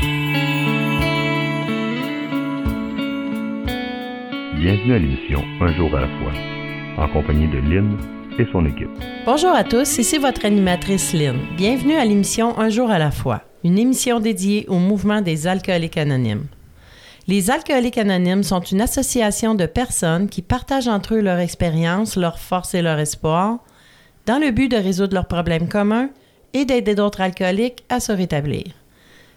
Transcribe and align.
Bienvenue 0.00 0.38
à 4.94 4.98
l'émission 4.98 5.42
Un 5.60 5.74
jour 5.74 5.92
à 5.96 6.02
la 6.02 6.06
fois, 6.06 6.30
en 6.98 7.08
compagnie 7.08 7.48
de 7.48 7.58
Lynn 7.58 7.98
et 8.38 8.46
son 8.52 8.64
équipe. 8.66 8.90
Bonjour 9.26 9.50
à 9.50 9.64
tous, 9.64 9.98
ici 9.98 10.18
votre 10.18 10.44
animatrice 10.44 11.12
Lynn. 11.12 11.40
Bienvenue 11.56 11.96
à 11.96 12.04
l'émission 12.04 12.56
Un 12.60 12.68
jour 12.68 12.92
à 12.92 13.00
la 13.00 13.10
fois, 13.10 13.42
une 13.64 13.76
émission 13.76 14.20
dédiée 14.20 14.66
au 14.68 14.78
mouvement 14.78 15.20
des 15.20 15.48
alcooliques 15.48 15.96
anonymes. 15.96 16.46
Les 17.26 17.50
alcooliques 17.50 17.98
anonymes 17.98 18.44
sont 18.44 18.60
une 18.60 18.80
association 18.80 19.56
de 19.56 19.66
personnes 19.66 20.28
qui 20.28 20.42
partagent 20.42 20.86
entre 20.86 21.16
eux 21.16 21.20
leur 21.20 21.40
expérience, 21.40 22.16
leurs 22.16 22.38
forces 22.38 22.74
et 22.74 22.82
leur 22.82 23.00
espoir, 23.00 23.58
dans 24.26 24.38
le 24.38 24.52
but 24.52 24.68
de 24.68 24.76
résoudre 24.76 25.14
leurs 25.14 25.26
problèmes 25.26 25.66
communs 25.68 26.10
et 26.54 26.64
d'aider 26.64 26.94
d'autres 26.94 27.20
alcooliques 27.20 27.82
à 27.88 27.98
se 27.98 28.12
rétablir. 28.12 28.62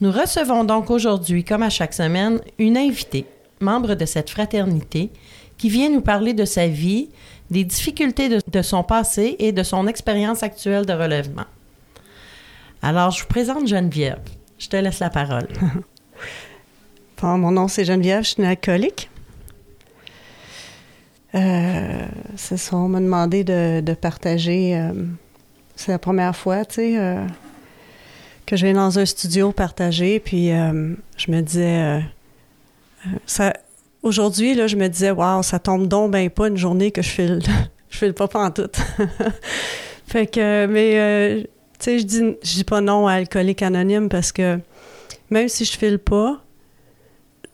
Nous 0.00 0.12
recevons 0.12 0.64
donc 0.64 0.90
aujourd'hui, 0.90 1.42
comme 1.42 1.62
à 1.62 1.70
chaque 1.70 1.94
semaine, 1.94 2.40
une 2.58 2.76
invitée, 2.76 3.26
membre 3.60 3.94
de 3.94 4.04
cette 4.04 4.30
fraternité, 4.30 5.10
qui 5.56 5.68
vient 5.68 5.90
nous 5.90 6.00
parler 6.00 6.34
de 6.34 6.44
sa 6.44 6.68
vie, 6.68 7.08
des 7.50 7.64
difficultés 7.64 8.28
de, 8.28 8.62
son 8.62 8.84
passé 8.84 9.34
et 9.40 9.50
de 9.50 9.62
son 9.64 9.88
expérience 9.88 10.42
actuelle 10.44 10.86
de 10.86 10.92
relèvement. 10.92 11.46
Alors, 12.80 13.10
je 13.10 13.22
vous 13.22 13.28
présente 13.28 13.66
Geneviève. 13.66 14.20
Je 14.58 14.68
te 14.68 14.76
laisse 14.76 15.00
la 15.00 15.10
parole. 15.10 15.48
Bon, 17.20 17.36
mon 17.36 17.50
nom, 17.50 17.66
c'est 17.66 17.84
Geneviève, 17.84 18.22
je 18.22 18.28
suis 18.28 18.38
une 18.38 18.48
alcoolique. 18.48 19.10
Euh, 21.34 22.06
on 22.70 22.88
m'a 22.88 23.00
demandé 23.00 23.42
de, 23.42 23.80
de 23.80 23.92
partager. 23.92 24.78
euh, 24.78 24.92
c'est 25.74 25.90
la 25.90 25.98
première 25.98 26.36
fois, 26.36 26.64
tu 26.64 26.76
sais, 26.76 26.96
euh, 26.96 27.26
que 28.48 28.56
je 28.56 28.64
vais 28.66 28.72
dans 28.72 28.98
un 28.98 29.04
studio 29.04 29.52
partager. 29.52 30.20
Puis 30.20 30.52
euh, 30.52 30.94
je 31.18 31.30
me 31.30 31.42
disais, 31.42 31.82
euh, 31.82 32.00
euh, 33.40 33.50
aujourd'hui, 34.02 34.54
je 34.66 34.74
me 34.74 34.88
disais, 34.88 35.10
waouh, 35.10 35.42
ça 35.42 35.58
tombe 35.58 35.86
donc 35.86 36.12
ben 36.12 36.30
pas 36.30 36.48
une 36.48 36.56
journée 36.56 36.90
que 36.90 37.02
je 37.02 37.10
file, 37.10 37.42
je 37.90 37.98
file 37.98 38.14
pas 38.14 38.26
pantoute. 38.26 38.78
fait 40.06 40.26
que, 40.26 40.64
mais, 40.64 41.42
tu 41.78 41.84
sais, 41.84 41.98
je 41.98 42.04
dis, 42.04 42.36
je 42.42 42.54
dis 42.54 42.64
pas 42.64 42.80
non 42.80 43.06
à 43.06 43.12
Alcoolique 43.14 43.60
Anonyme 43.60 44.08
parce 44.08 44.32
que 44.32 44.58
même 45.28 45.48
si 45.48 45.66
je 45.66 45.76
file 45.76 45.98
pas, 45.98 46.42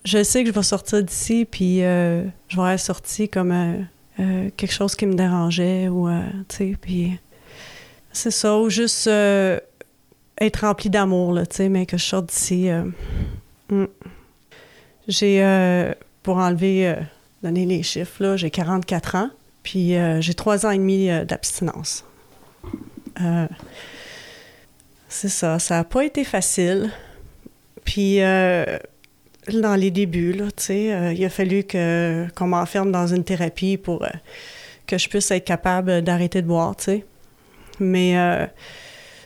je 0.05 0.23
sais 0.23 0.45
que 0.45 0.51
je 0.51 0.55
vais 0.55 0.63
sortir 0.63 1.03
d'ici, 1.03 1.45
puis 1.45 1.79
je 1.79 2.57
vais 2.57 2.75
être 2.75 2.79
sortie 2.81 3.29
comme 3.29 3.85
quelque 4.17 4.73
chose 4.73 4.95
qui 4.95 5.07
me 5.07 5.15
dérangeait, 5.15 5.89
ou, 5.89 6.09
tu 6.49 6.57
sais, 6.57 6.77
puis 6.81 7.19
c'est 8.13 8.31
ça, 8.31 8.57
ou 8.59 8.71
juste 8.71 9.09
être 10.41 10.67
rempli 10.67 10.91
d'amour, 10.91 11.33
là, 11.33 11.47
tu 11.47 11.57
sais, 11.57 11.69
mais 11.69 11.87
que 11.87 11.97
je 11.97 12.05
sorte 12.05 12.27
d'ici. 12.27 12.69
euh, 12.69 12.85
mm. 13.71 13.87
J'ai, 15.07 15.45
euh, 15.45 15.93
pour 16.23 16.39
enlever, 16.39 16.89
euh, 16.89 16.97
donner 17.43 17.67
les 17.67 17.83
chiffres, 17.83 18.23
là, 18.23 18.37
j'ai 18.37 18.51
44 18.51 19.17
ans, 19.17 19.31
puis 19.63 19.95
j'ai 20.21 20.35
trois 20.35 20.67
ans 20.67 20.71
et 20.71 20.79
demi 20.79 21.09
d'abstinence. 21.27 22.05
C'est 25.09 25.29
ça, 25.29 25.59
ça 25.59 25.77
n'a 25.77 25.85
pas 25.85 26.05
été 26.05 26.25
facile. 26.25 26.91
Puis, 27.85 28.19
dans 28.19 29.77
les 29.77 29.91
débuts, 29.91 30.33
là, 30.33 30.47
tu 30.57 30.63
sais, 30.65 31.15
il 31.15 31.25
a 31.25 31.29
fallu 31.29 31.65
que, 31.65 32.27
qu'on 32.35 32.49
m'enferme 32.49 32.91
dans 32.91 33.07
une 33.07 33.25
thérapie 33.25 33.77
pour 33.77 34.07
que 34.87 34.97
je 34.97 35.09
puisse 35.09 35.31
être 35.31 35.45
capable 35.45 36.01
d'arrêter 36.03 36.41
de 36.41 36.47
boire, 36.47 36.77
tu 36.77 36.85
sais. 36.85 37.05
Mais 37.79 38.17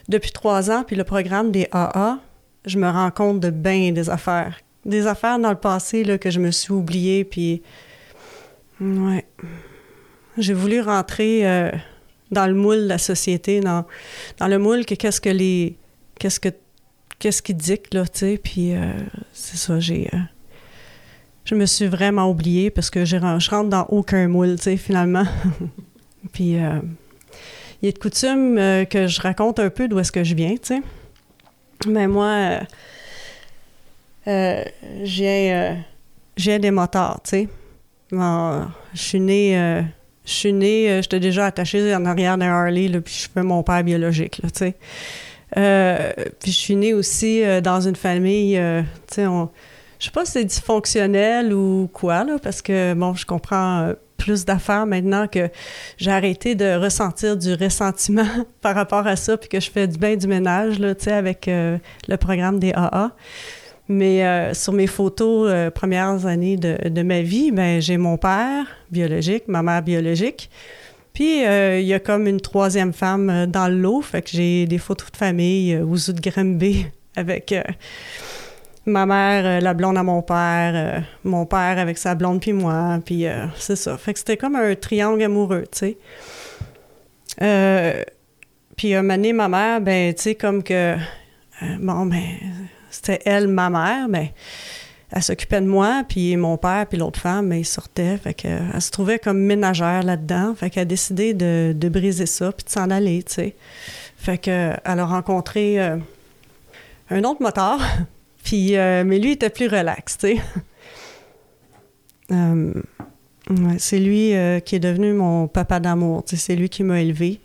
depuis 0.08 0.32
trois 0.32 0.70
ans, 0.70 0.84
puis 0.86 0.96
le 0.96 1.04
programme 1.04 1.50
des 1.52 1.69
AA, 1.72 2.19
je 2.64 2.78
me 2.78 2.88
rends 2.88 3.10
compte 3.10 3.41
de 3.41 3.50
bien 3.50 3.92
des 3.92 4.10
affaires. 4.10 4.56
Des 4.84 5.06
affaires 5.06 5.38
dans 5.38 5.50
le 5.50 5.56
passé 5.58 6.04
là, 6.04 6.19
que 6.19 6.30
je 6.30 6.41
me 6.41 6.50
suis 6.50 6.72
oubliée, 6.72 7.24
puis... 7.24 7.62
Ouais. 8.80 9.26
J'ai 10.38 10.54
voulu 10.54 10.80
rentrer 10.80 11.46
euh, 11.46 11.70
dans 12.30 12.46
le 12.46 12.54
moule 12.54 12.82
de 12.84 12.86
la 12.88 12.98
société, 12.98 13.60
dans, 13.60 13.84
dans 14.38 14.46
le 14.46 14.58
moule 14.58 14.86
que 14.86 14.94
qu'est-ce 14.94 15.20
que 15.20 15.30
les... 15.30 15.76
Qu'est-ce 16.19 16.40
que 16.40 16.48
qu'est-ce 17.19 17.42
qui 17.42 17.52
dicte, 17.54 17.94
là, 17.94 18.04
tu 18.04 18.19
sais, 18.20 18.40
puis 18.42 18.75
euh, 18.75 18.92
c'est 19.32 19.56
ça, 19.56 19.80
j'ai... 19.80 20.08
euh, 20.14 20.19
je 21.44 21.54
me 21.56 21.66
suis 21.66 21.86
vraiment 21.88 22.30
oubliée 22.30 22.70
parce 22.70 22.90
que 22.90 23.00
ren- 23.19 23.40
je 23.40 23.50
rentre 23.50 23.70
dans 23.70 23.86
aucun 23.88 24.28
moule, 24.28 24.56
tu 24.56 24.62
sais, 24.64 24.76
finalement. 24.76 25.25
puis 26.32 26.56
euh, 26.58 26.78
il 27.83 27.89
est 27.89 27.93
de 27.93 27.99
coutume 27.99 28.59
euh, 28.59 28.84
que 28.84 29.06
je 29.06 29.21
raconte 29.21 29.61
un 29.61 29.71
peu 29.71 29.89
d'où 29.89 29.99
est-ce 29.99 30.12
que 30.12 30.25
je 30.25 30.34
viens, 30.34 30.55
tu 30.55 30.75
sais. 30.75 30.83
Mais 31.87 32.09
moi, 32.09 32.27
euh, 32.27 32.61
euh, 34.27 34.65
j'ai 35.05 35.53
euh, 35.53 35.75
j'ai 36.37 36.59
des 36.59 36.71
motards, 36.71 37.21
tu 37.22 37.31
sais. 37.31 37.49
Je 38.11 38.67
suis 38.94 39.21
née... 39.21 39.84
je 40.25 40.31
suis 40.31 40.53
j'étais 41.03 41.21
déjà 41.21 41.47
attachée 41.47 41.94
en 41.94 42.05
arrière 42.05 42.38
d'un 42.38 42.50
Harley, 42.50 42.88
puis 43.00 43.15
je 43.25 43.28
fais 43.33 43.43
mon 43.43 43.62
père 43.62 43.84
biologique, 43.84 44.41
tu 44.43 44.49
sais. 44.55 44.75
Puis 46.41 46.53
je 46.53 46.56
suis 46.56 46.77
née 46.77 46.94
aussi 46.94 47.43
dans 47.62 47.81
une 47.81 47.97
famille, 47.97 48.55
tu 49.09 49.15
sais, 49.15 49.25
je 49.25 50.05
sais 50.05 50.11
pas 50.12 50.25
si 50.25 50.33
c'est 50.33 50.44
dysfonctionnel 50.44 51.53
ou 51.53 51.91
quoi, 51.93 52.22
là, 52.22 52.38
parce 52.41 52.62
que, 52.62 52.94
bon, 52.94 53.15
je 53.15 53.27
comprends 53.27 53.93
plus 54.19 54.45
d'affaires 54.45 54.84
maintenant 54.84 55.27
que 55.27 55.49
j'ai 55.97 56.11
arrêté 56.11 56.55
de 56.55 56.77
ressentir 56.77 57.37
du 57.37 57.55
ressentiment 57.55 58.27
par 58.61 58.75
rapport 58.75 59.06
à 59.06 59.17
ça, 59.17 59.39
puis 59.39 59.49
que 59.49 59.61
je 59.61 59.71
fais 59.71 59.87
du 59.87 59.97
bien 59.97 60.17
du 60.17 60.27
ménage, 60.27 60.79
là, 60.79 60.95
tu 60.95 61.05
sais, 61.05 61.12
avec 61.12 61.49
euh, 61.49 61.79
le 62.06 62.17
programme 62.19 62.59
des 62.59 62.73
AA. 62.75 63.12
Mais 63.89 64.27
euh, 64.27 64.53
sur 64.53 64.75
mes 64.75 64.87
photos 64.87 65.49
euh, 65.49 65.71
premières 65.71 66.27
années 66.27 66.59
de, 66.59 66.91
de 66.91 67.03
ma 67.03 67.23
vie, 67.23 67.51
ben 67.53 67.81
j'ai 67.81 67.97
mon 67.97 68.19
père 68.19 68.67
biologique, 68.91 69.45
ma 69.49 69.62
mère 69.62 69.83
biologique, 69.83 70.50
puis, 71.15 71.41
il 71.41 71.85
y 71.85 71.95
a 71.95 71.99
comme 71.99 72.29
une 72.29 72.41
troisième 72.41 72.93
femme 72.93 73.47
dans 73.47 73.67
le 73.67 73.77
lot. 73.77 74.03
Fait 74.03 74.23
que 74.23 74.29
j'ai 74.31 74.67
des 74.67 74.79
photos 74.79 75.11
de 75.11 75.17
famille 75.17 75.77
aux 75.77 76.12
de 76.12 76.21
Grimby 76.21 76.87
avec 77.17 77.53
ma 78.88 79.06
mère, 79.06 79.47
euh, 79.47 79.60
la 79.60 79.75
blonde 79.75 79.97
à 79.99 80.03
mon 80.03 80.22
père, 80.22 80.72
euh, 80.75 81.00
mon 81.25 81.47
père 81.47 81.78
avec 81.78 81.99
sa 81.99 82.15
blonde, 82.15 82.41
puis 82.41 82.53
moi. 82.53 82.99
Puis, 83.04 83.26
euh, 83.26 83.47
c'est 83.56 83.76
ça. 83.76 83.97
Fait 83.97 84.12
que 84.12 84.19
c'était 84.19 84.37
comme 84.37 84.56
un 84.56 84.75
triangle 84.75 85.22
amoureux, 85.22 85.65
tu 85.71 85.97
sais. 87.38 88.04
Puis, 88.76 88.94
un 88.94 89.03
moment 89.03 89.34
ma 89.34 89.49
mère, 89.49 89.81
ben, 89.81 90.15
tu 90.15 90.22
sais, 90.22 90.34
comme 90.34 90.62
que... 90.62 90.97
bon, 91.81 92.06
ben, 92.06 92.22
c'était 92.91 93.21
elle, 93.25 93.49
ma 93.49 93.71
mère, 93.71 94.09
mais 94.09 94.32
elle 95.10 95.22
s'occupait 95.22 95.60
de 95.60 95.66
moi, 95.66 96.05
puis 96.09 96.37
mon 96.37 96.56
père, 96.56 96.87
puis 96.87 96.99
l'autre 96.99 97.20
femme, 97.20 97.49
ben, 97.49 97.56
ils 97.56 97.65
sortaient. 97.65 98.16
Fait 98.19 98.34
que, 98.34 98.49
elle 98.49 98.82
se 98.82 98.91
trouvait 98.91 99.19
comme 99.19 99.38
ménagère 99.38 100.03
là-dedans. 100.03 100.55
Fait 100.55 100.70
qu'elle 100.70 100.82
a 100.82 100.87
décidé 100.87 101.34
de, 101.34 101.75
de 101.76 101.88
briser 101.88 102.26
ça, 102.26 102.53
puis 102.53 102.65
de 102.65 102.70
s'en 102.70 102.91
aller, 102.91 103.22
tu 103.22 103.34
sais. 103.34 103.56
Fait 104.16 104.38
que, 104.38 104.72
elle 104.84 105.00
a 105.00 105.05
rencontré 105.05 105.78
un 107.10 107.25
autre 107.25 107.43
motard, 107.43 107.81
euh, 108.54 109.04
mais 109.04 109.19
lui 109.19 109.32
était 109.32 109.50
plus 109.50 109.69
relax, 109.69 110.19
tu 110.19 110.28
sais. 110.28 110.43
Euh, 112.31 112.75
c'est 113.78 113.99
lui 113.99 114.34
euh, 114.34 114.61
qui 114.61 114.76
est 114.76 114.81
devenu 114.81 115.14
mon 115.14 115.49
papa 115.49 115.81
d'amour, 115.81 116.25
c'est 116.26 116.55
lui 116.55 116.69
qui 116.69 116.84
m'a 116.84 117.00
élevé. 117.00 117.40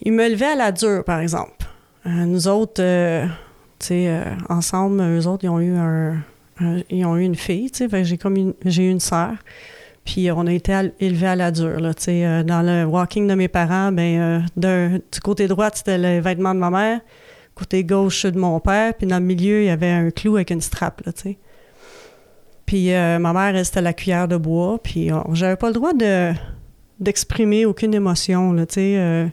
Il 0.00 0.14
m'a 0.14 0.28
élevé 0.28 0.46
à 0.46 0.54
la 0.54 0.72
dure, 0.72 1.04
par 1.04 1.20
exemple. 1.20 1.66
Nous 2.06 2.48
autres, 2.48 2.82
tu 2.82 3.86
sais, 3.86 4.22
ensemble, 4.48 5.02
eux 5.02 5.26
autres, 5.26 5.44
ils 5.44 5.50
ont 5.50 5.60
eu 5.60 5.76
un, 5.76 6.22
ils 6.88 7.04
ont 7.04 7.18
eu 7.18 7.24
une 7.24 7.34
fille, 7.34 7.70
tu 7.70 7.86
sais, 7.86 8.04
j'ai 8.04 8.16
comme 8.16 8.36
une, 8.36 8.54
j'ai 8.64 8.84
eu 8.84 8.90
une 8.90 9.00
sœur. 9.00 9.34
Puis 10.06 10.30
on 10.30 10.46
a 10.46 10.52
été 10.52 10.72
élevés 10.98 11.26
à 11.26 11.36
la 11.36 11.50
dure, 11.50 11.80
là, 11.80 11.92
dans 12.44 12.62
le 12.62 12.86
walking 12.86 13.28
de 13.28 13.34
mes 13.34 13.48
parents, 13.48 13.92
ben, 13.92 14.46
du 14.56 15.20
côté 15.22 15.48
droit, 15.48 15.68
c'était 15.74 15.98
le 15.98 16.20
vêtement 16.22 16.54
de 16.54 16.60
ma 16.60 16.70
mère, 16.70 17.00
côté 17.54 17.84
gauche, 17.84 18.26
de 18.26 18.38
mon 18.38 18.58
père, 18.60 18.94
puis 18.94 19.06
dans 19.06 19.18
le 19.18 19.24
milieu, 19.24 19.62
il 19.62 19.66
y 19.66 19.70
avait 19.70 19.90
un 19.90 20.10
clou 20.10 20.36
avec 20.36 20.50
une 20.50 20.60
strap, 20.60 21.02
là, 21.06 21.12
tu 21.12 21.22
sais. 21.22 21.38
Puis 22.66 22.92
euh, 22.94 23.18
ma 23.18 23.32
mère, 23.32 23.56
elle, 23.56 23.64
c'était 23.64 23.82
la 23.82 23.92
cuillère 23.92 24.26
de 24.28 24.36
bois, 24.36 24.78
puis 24.82 25.10
j'avais 25.32 25.56
pas 25.56 25.68
le 25.68 25.74
droit 25.74 25.92
de 25.92 26.32
d'exprimer 27.00 27.66
aucune 27.66 27.92
émotion, 27.92 28.52
là, 28.52 28.66
tu 28.66 28.74
sais. 28.74 28.96
euh, 28.96 29.26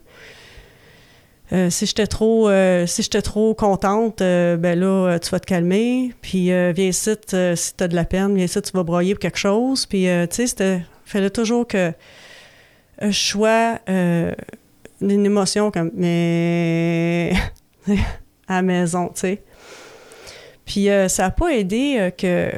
euh, 1.53 1.69
si 1.69 1.85
j'étais 1.85 2.07
trop, 2.07 2.49
si 2.85 3.03
j'étais 3.03 3.21
trop 3.21 3.53
contente, 3.53 4.19
ben 4.19 4.79
là, 4.79 5.19
tu 5.19 5.29
vas 5.29 5.39
te 5.39 5.45
calmer. 5.45 6.13
Puis 6.21 6.45
viens 6.45 6.73
ici, 6.75 7.11
si 7.55 7.75
t'as 7.75 7.87
de 7.87 7.95
la 7.95 8.05
peine, 8.05 8.35
viens 8.35 8.45
ici, 8.45 8.61
tu 8.61 8.71
vas 8.71 8.83
broyer 8.83 9.15
pour 9.15 9.19
quelque 9.19 9.37
chose. 9.37 9.85
Puis 9.85 10.07
tu 10.29 10.47
sais, 10.47 10.85
fallait 11.05 11.29
toujours 11.29 11.67
que 11.67 11.91
je 13.01 13.11
sois 13.11 13.79
une 13.87 15.25
émotion 15.25 15.71
comme 15.71 15.91
mais 15.93 17.33
à 18.47 18.55
la 18.55 18.61
maison, 18.61 19.07
tu 19.07 19.21
sais. 19.21 19.43
Puis 20.65 20.87
ça 21.07 21.23
n'a 21.23 21.31
pas 21.31 21.53
aidé 21.53 22.11
que 22.17 22.51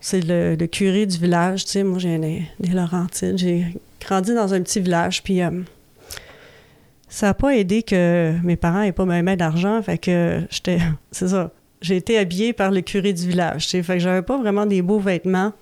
c'est 0.00 0.20
le, 0.24 0.66
curé 0.66 1.06
du 1.06 1.18
village, 1.18 1.64
tu 1.64 1.72
sais, 1.72 1.82
moi 1.82 1.98
j'ai 1.98 2.18
des, 2.18 2.42
des 2.60 2.72
Laurentides, 2.72 3.38
j'ai 3.38 3.66
grandi 4.00 4.34
dans 4.34 4.54
un 4.54 4.62
petit 4.62 4.80
village, 4.80 5.22
puis 5.22 5.40
ça 7.10 7.26
n'a 7.26 7.34
pas 7.34 7.56
aidé 7.56 7.82
que 7.82 8.32
mes 8.44 8.56
parents 8.56 8.82
n'aient 8.82 8.92
pas 8.92 9.04
même 9.04 9.34
d'argent. 9.36 9.82
Fait 9.82 9.98
que 9.98 10.42
j'étais. 10.48 10.78
C'est 11.10 11.28
ça. 11.28 11.50
J'ai 11.82 11.96
été 11.96 12.16
habillée 12.16 12.52
par 12.52 12.70
le 12.70 12.80
curé 12.82 13.12
du 13.12 13.26
village. 13.26 13.68
Fait 13.68 13.82
que 13.82 13.98
j'avais 13.98 14.22
pas 14.22 14.38
vraiment 14.38 14.64
des 14.64 14.80
beaux 14.80 15.00
vêtements. 15.00 15.52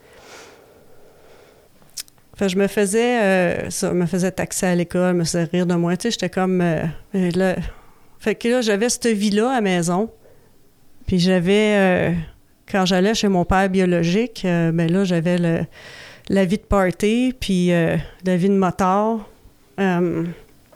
Fait 2.36 2.46
que 2.46 2.52
je 2.52 2.58
me 2.58 2.66
faisais. 2.66 3.22
Euh, 3.22 3.70
ça, 3.70 3.92
me 3.92 4.04
faisait 4.04 4.30
taxer 4.30 4.66
à 4.66 4.74
l'école, 4.74 5.14
me 5.14 5.24
faisait 5.24 5.44
rire 5.44 5.66
de 5.66 5.74
moi. 5.74 5.96
Tu 5.96 6.02
sais, 6.02 6.10
j'étais 6.10 6.28
comme. 6.28 6.60
Euh, 6.60 6.84
là, 7.14 7.56
fait 8.18 8.34
que 8.34 8.48
là, 8.48 8.60
j'avais 8.60 8.88
cette 8.88 9.06
vie-là 9.06 9.50
à 9.50 9.60
maison. 9.60 10.10
Puis 11.06 11.18
j'avais. 11.18 11.76
Euh, 11.76 12.12
quand 12.70 12.84
j'allais 12.84 13.14
chez 13.14 13.28
mon 13.28 13.44
père 13.44 13.68
biologique, 13.70 14.42
ben 14.44 14.92
là, 14.92 15.04
j'avais 15.04 15.38
la 16.28 16.44
vie 16.44 16.58
de 16.58 16.62
party, 16.62 17.34
puis 17.40 17.68
la 17.68 18.36
vie 18.36 18.50
de 18.50 18.56
motard. 18.56 19.26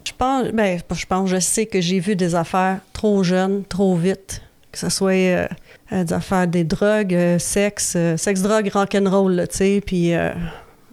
Je 0.05 0.13
pense, 0.17 0.49
ben, 0.49 0.81
je 0.91 1.07
pense, 1.07 1.31
je 1.31 1.39
sais 1.39 1.67
que 1.67 1.81
j'ai 1.81 2.01
vu 2.01 2.17
des 2.17 2.35
affaires 2.35 2.81
trop 2.93 3.23
jeunes, 3.23 3.65
trop 3.65 3.95
vite, 3.95 4.43
que 4.73 4.79
ce 4.79 4.89
soit 4.89 5.13
euh, 5.13 5.47
euh, 5.93 6.05
des 6.05 6.13
affaires 6.13 6.47
des 6.47 6.65
drogues, 6.65 7.15
euh, 7.15 7.39
sexe, 7.39 7.97
sexe, 8.17 8.43
drogue, 8.43 8.69
rock'n'roll, 8.73 9.47
tu 9.51 9.57
sais, 9.57 9.83
puis 9.85 10.13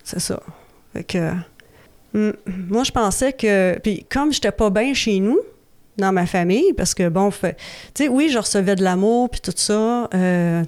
c'est 0.03 0.19
ça. 0.19 0.39
Fait 0.93 1.03
que, 1.03 1.31
hmm, 2.13 2.31
moi, 2.67 2.83
je 2.83 2.91
pensais 2.91 3.33
que, 3.33 3.79
puis 3.79 4.05
comme 4.09 4.31
j'étais 4.31 4.51
pas 4.51 4.69
bien 4.69 4.93
chez 4.93 5.19
nous, 5.19 5.39
dans 5.99 6.11
ma 6.11 6.25
famille, 6.25 6.73
parce 6.73 6.93
que, 6.93 7.09
bon, 7.09 7.29
tu 7.31 7.49
sais, 7.93 8.07
oui, 8.07 8.29
je 8.29 8.37
recevais 8.37 8.75
de 8.75 8.83
l'amour, 8.83 9.29
puis 9.29 9.41
tout 9.41 9.53
ça, 9.55 10.07
tu 10.11 10.17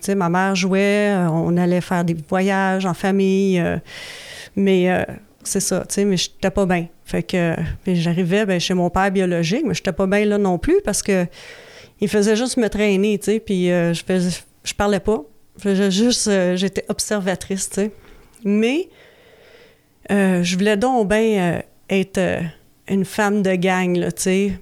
sais, 0.01 0.15
ma 0.15 0.29
mère 0.29 0.55
jouait, 0.55 1.13
on 1.29 1.55
allait 1.57 1.81
faire 1.81 2.03
des 2.03 2.15
voyages 2.29 2.85
en 2.85 2.93
famille, 2.93 3.63
mais 4.55 5.05
c'est 5.43 5.59
ça, 5.59 5.81
tu 5.87 5.95
sais, 5.95 6.05
mais 6.05 6.17
j'étais 6.17 6.51
pas 6.51 6.65
bien. 6.65 6.87
Fait 7.05 7.23
que 7.23 7.55
j'arrivais 7.87 8.45
ben, 8.45 8.59
chez 8.59 8.73
mon 8.73 8.89
père 8.89 9.11
biologique, 9.11 9.63
mais 9.65 9.73
j'étais 9.73 9.91
pas 9.91 10.07
bien 10.07 10.25
là 10.25 10.37
non 10.37 10.57
plus 10.57 10.81
parce 10.83 11.01
que 11.01 11.25
il 12.01 12.09
faisait 12.09 12.35
juste 12.35 12.57
me 12.57 12.67
traîner, 12.67 13.17
tu 13.19 13.25
sais, 13.25 13.39
puis 13.39 13.71
euh, 13.71 13.93
je 13.93 14.03
faisais, 14.03 14.41
je 14.63 14.73
parlais 14.73 14.99
pas. 14.99 15.23
Je 15.63 15.89
juste, 15.91 16.27
euh, 16.27 16.55
j'étais 16.55 16.83
observatrice, 16.89 17.69
tu 17.69 17.75
sais. 17.75 17.91
Mais 18.43 18.89
euh, 20.09 20.41
je 20.41 20.57
voulais 20.57 20.77
donc 20.77 21.09
bien 21.09 21.61
être 21.89 22.19
une 22.91 23.05
femme 23.05 23.41
de 23.41 23.55
gang, 23.55 23.95
là, 23.95 24.09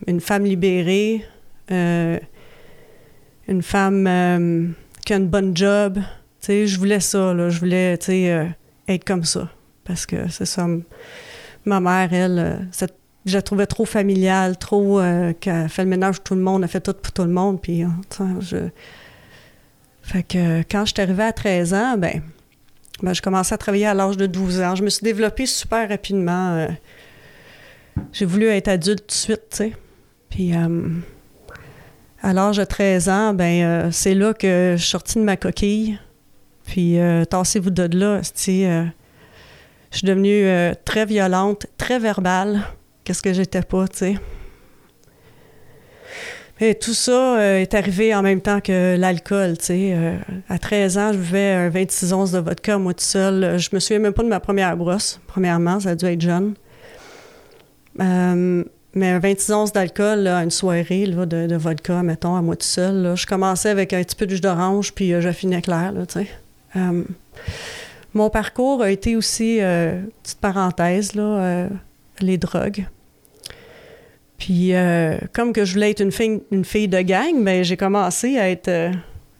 une 0.08 0.22
femme 0.22 0.46
libérée, 0.46 1.26
une 1.70 3.62
femme 3.62 4.74
qui 5.06 5.14
a 5.14 5.18
une 5.18 5.28
bonne 5.28 5.58
job, 5.58 6.00
je 6.48 6.78
voulais 6.78 7.00
ça, 7.02 7.50
je 7.50 7.60
voulais, 7.60 7.98
sais, 8.00 8.48
être 8.88 9.04
comme 9.04 9.26
ça 9.26 9.50
parce 9.90 10.06
que 10.06 10.30
c'est 10.30 10.46
ça. 10.46 10.68
Ma 11.66 11.80
mère, 11.80 12.14
elle, 12.14 12.40
euh, 12.40 12.88
je 13.26 13.34
la 13.34 13.42
trouvais 13.42 13.66
trop 13.66 13.86
familiale, 13.86 14.56
trop. 14.56 15.00
Euh, 15.00 15.34
qu'elle 15.34 15.68
fait 15.68 15.84
le 15.84 15.90
ménage 15.90 16.18
pour 16.18 16.24
tout 16.25 16.36
le 16.36 16.42
monde, 16.42 16.62
elle 16.62 16.70
fait 16.70 16.80
tout 16.80 16.94
pour 16.94 17.12
tout 17.12 17.24
le 17.24 17.32
monde. 17.32 17.60
Puis, 17.60 17.82
hein, 17.82 18.00
je. 18.40 18.70
Fait 20.04 20.22
que 20.22 20.60
quand 20.62 20.86
je 20.86 20.94
suis 20.94 21.02
arrivée 21.02 21.24
à 21.24 21.34
13 21.34 21.74
ans, 21.74 21.98
ben, 21.98 22.22
ben 23.02 23.14
je 23.14 23.22
commençais 23.22 23.56
à 23.56 23.58
travailler 23.58 23.88
à 23.88 23.96
l'âge 23.96 24.16
de 24.16 24.28
12 24.28 24.62
ans. 24.62 24.75
Je 24.75 24.84
me 24.84 24.90
suis 24.90 25.04
développée 25.04 25.48
super 25.48 25.90
rapidement. 25.90 26.56
Euh, 26.56 26.68
j'ai 28.12 28.25
voulu 28.25 28.47
être 28.47 28.68
adulte 28.68 29.01
tout 29.01 29.07
de 29.07 29.12
suite. 29.12 29.63
Puis, 30.30 30.53
à 32.21 32.33
l'âge 32.33 32.57
de 32.57 32.63
13 32.63 33.09
ans, 33.09 33.33
ben, 33.33 33.91
c'est 33.91 34.15
là 34.15 34.33
que 34.33 34.75
je 34.77 34.81
suis 34.81 34.91
sortie 34.91 35.19
de 35.19 35.24
ma 35.24 35.38
coquille. 35.38 36.00
Puis, 36.65 36.97
tassez-vous 37.30 37.71
de 37.71 37.97
là, 37.97 38.21
je 39.91 39.97
suis 39.97 40.07
devenue 40.07 40.45
euh, 40.45 40.74
très 40.86 41.06
violente, 41.06 41.65
très 41.77 42.00
verbale. 42.00 42.62
Qu'est-ce 43.03 43.21
que 43.21 43.33
j'étais 43.33 43.63
pas, 43.63 43.88
tu 43.88 43.97
sais. 43.97 44.15
Tout 46.75 46.94
ça 46.94 47.39
euh, 47.39 47.62
est 47.62 47.74
arrivé 47.74 48.13
en 48.13 48.21
même 48.21 48.41
temps 48.41 48.59
que 48.59 48.97
l'alcool, 48.97 49.57
tu 49.57 49.65
sais. 49.65 49.94
Euh, 49.95 50.18
à 50.47 50.59
13 50.59 50.97
ans, 50.97 51.13
je 51.13 51.18
buvais 51.18 51.53
un 51.53 51.69
26 51.69 52.13
onces 52.13 52.31
de 52.33 52.39
vodka, 52.39 52.77
moi 52.77 52.94
tout 52.94 53.03
seul. 53.03 53.57
Je 53.57 53.69
me 53.74 53.80
souviens 53.80 54.00
même 54.00 54.13
pas 54.13 54.24
de 54.24 54.27
ma 54.27 54.39
première 54.39 54.77
brosse, 54.77 55.19
premièrement, 55.25 55.80
ça 55.80 55.91
a 55.91 55.95
dû 55.95 56.06
être 56.06 56.21
jeune. 56.21 56.53
Mais 58.00 59.10
un 59.10 59.19
26 59.19 59.51
onces 59.51 59.74
d'alcool 59.74 60.28
à 60.28 60.44
une 60.44 60.51
soirée 60.51 61.06
de, 61.07 61.56
vodka, 61.56 62.01
mettons, 62.01 62.36
à 62.36 62.42
moi 62.42 62.56
tout 62.56 62.66
seul. 62.66 63.16
je 63.16 63.28
commençais 63.28 63.69
avec 63.69 63.94
un 63.94 64.01
petit 64.01 64.16
peu 64.16 64.25
de 64.25 64.36
jus 64.36 64.42
d'orange, 64.42 64.94
puis 64.94 65.13
je 65.19 65.31
finis 65.31 65.62
clair, 65.62 65.94
sais. 66.07 66.28
Mon 68.13 68.30
parcours 68.30 68.81
a 68.81 68.90
été 68.90 69.16
aussi, 69.16 69.60
euh, 69.62 70.01
petite 70.24 70.40
parenthèse, 70.40 71.12
euh, 71.16 71.69
les 72.22 72.38
drogues. 72.38 72.88
Puis, 74.38 74.74
euh, 74.74 75.18
comme 75.34 75.54
que 75.54 75.63
je 75.66 75.74
voulais 75.74 75.92
être 75.92 76.01
une 76.01 76.12
fille, 76.12 76.42
une 76.51 76.66
fille 76.66 76.88
de 76.88 77.01
gang, 77.01 77.44
ben, 77.44 77.63
j'ai 77.63 77.78
commencé 77.78 78.40
à 78.40 78.50
être 78.50 78.92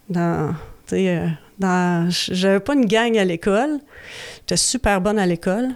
dans. 0.10 0.54
Tu 0.88 0.96
sais, 0.96 1.24
dans. 1.58 2.10
J'avais 2.10 2.60
pas 2.60 2.74
une 2.74 2.86
gang 2.86 3.18
à 3.18 3.24
l'école. 3.24 3.80
J'étais 4.42 4.58
super 4.58 5.02
bonne 5.02 5.18
à 5.18 5.26
l'école. 5.26 5.70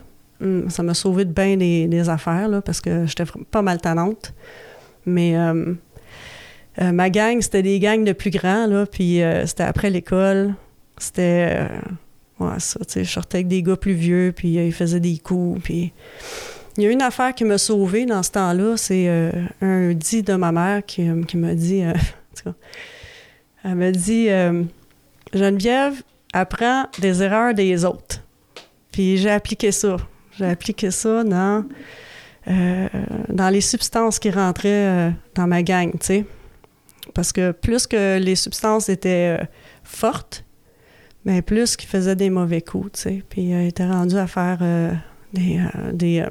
Hum, 0.44 0.70
ça 0.70 0.84
m'a 0.84 0.94
sauvé 0.94 1.26
de 1.26 1.32
bien 1.32 1.58
des, 1.58 2.10
affaires, 2.10 2.48
là, 2.50 2.62
parce 2.62 2.82
que 2.82 3.06
j'étais 3.06 3.26
pas 3.50 3.62
mal 3.62 3.80
talente. 3.80 4.34
Mais. 5.06 5.36
ma 6.80 7.10
gang, 7.10 7.42
c'était 7.42 7.64
des 7.64 7.80
gangs 7.80 8.04
de 8.04 8.14
plus 8.14 8.32
grands, 8.32 8.68
là, 8.68 8.86
puis 8.86 9.22
c'était 9.46 9.64
après 9.64 9.90
l'école. 9.90 10.56
C'était 10.98 11.70
Ouais, 12.40 12.60
ça, 12.60 12.80
tu 12.80 12.86
sais, 12.94 13.04
je 13.04 13.12
sortais 13.12 13.38
avec 13.38 13.48
des 13.48 13.62
gars 13.62 13.78
plus 13.78 13.94
vieux, 13.94 14.34
puis 14.36 14.58
euh, 14.58 14.66
ils 14.66 14.74
faisaient 14.74 15.00
des 15.00 15.18
coups, 15.18 15.62
puis... 15.64 15.94
Il 16.76 16.84
y 16.84 16.88
a 16.88 16.90
une 16.90 17.04
affaire 17.04 17.36
qui 17.36 17.44
m'a 17.44 17.60
sauvée 17.60 18.08
dans 18.08 18.24
ce 18.24 18.32
temps-là, 18.32 18.78
c'est 18.78 19.08
euh, 19.08 19.32
un 19.62 19.94
dit 19.94 20.24
de 20.24 20.34
ma 20.34 20.52
mère 20.52 20.84
qui, 20.84 21.08
euh, 21.08 21.24
m'a 21.36 21.54
dit... 21.54 21.84
elle 23.64 23.76
m'a 23.76 23.92
dit 23.92 24.28
Geneviève, 25.32 26.02
apprends 26.34 26.88
des 27.00 27.22
erreurs 27.22 27.54
des 27.54 27.86
autres.» 27.86 28.24
Puis 28.92 29.18
j'ai 29.18 29.30
appliqué 29.30 29.72
ça. 29.72 29.98
J'ai 30.38 30.46
appliqué 30.46 30.92
ça 30.92 31.24
dans, 31.24 31.66
dans 32.48 33.50
les 33.50 33.62
substances 33.62 34.20
qui 34.20 34.32
rentraient 34.32 35.14
dans 35.36 35.48
ma 35.48 35.64
gang, 35.64 35.92
tu 35.92 35.98
sais. 36.02 36.26
Parce 37.14 37.32
que 37.32 37.52
plus 37.52 37.86
que 37.86 38.18
les 38.18 38.36
substances 38.36 38.90
étaient 38.90 39.40
fortes, 39.84 40.44
mais 41.26 41.42
plus 41.42 41.76
qu'il 41.76 41.90
faisait 41.90 42.16
des 42.16 42.30
mauvais 42.30 42.62
coups, 42.62 42.92
tu 42.94 43.02
sais. 43.02 43.24
Puis 43.30 43.44
il 43.44 43.68
était 43.68 43.86
rendu 43.86 44.18
à 44.18 44.28
faire 44.28 44.60
euh, 44.62 44.94
des, 45.34 45.58
euh, 45.60 45.92
des, 45.94 46.20
euh, 46.20 46.30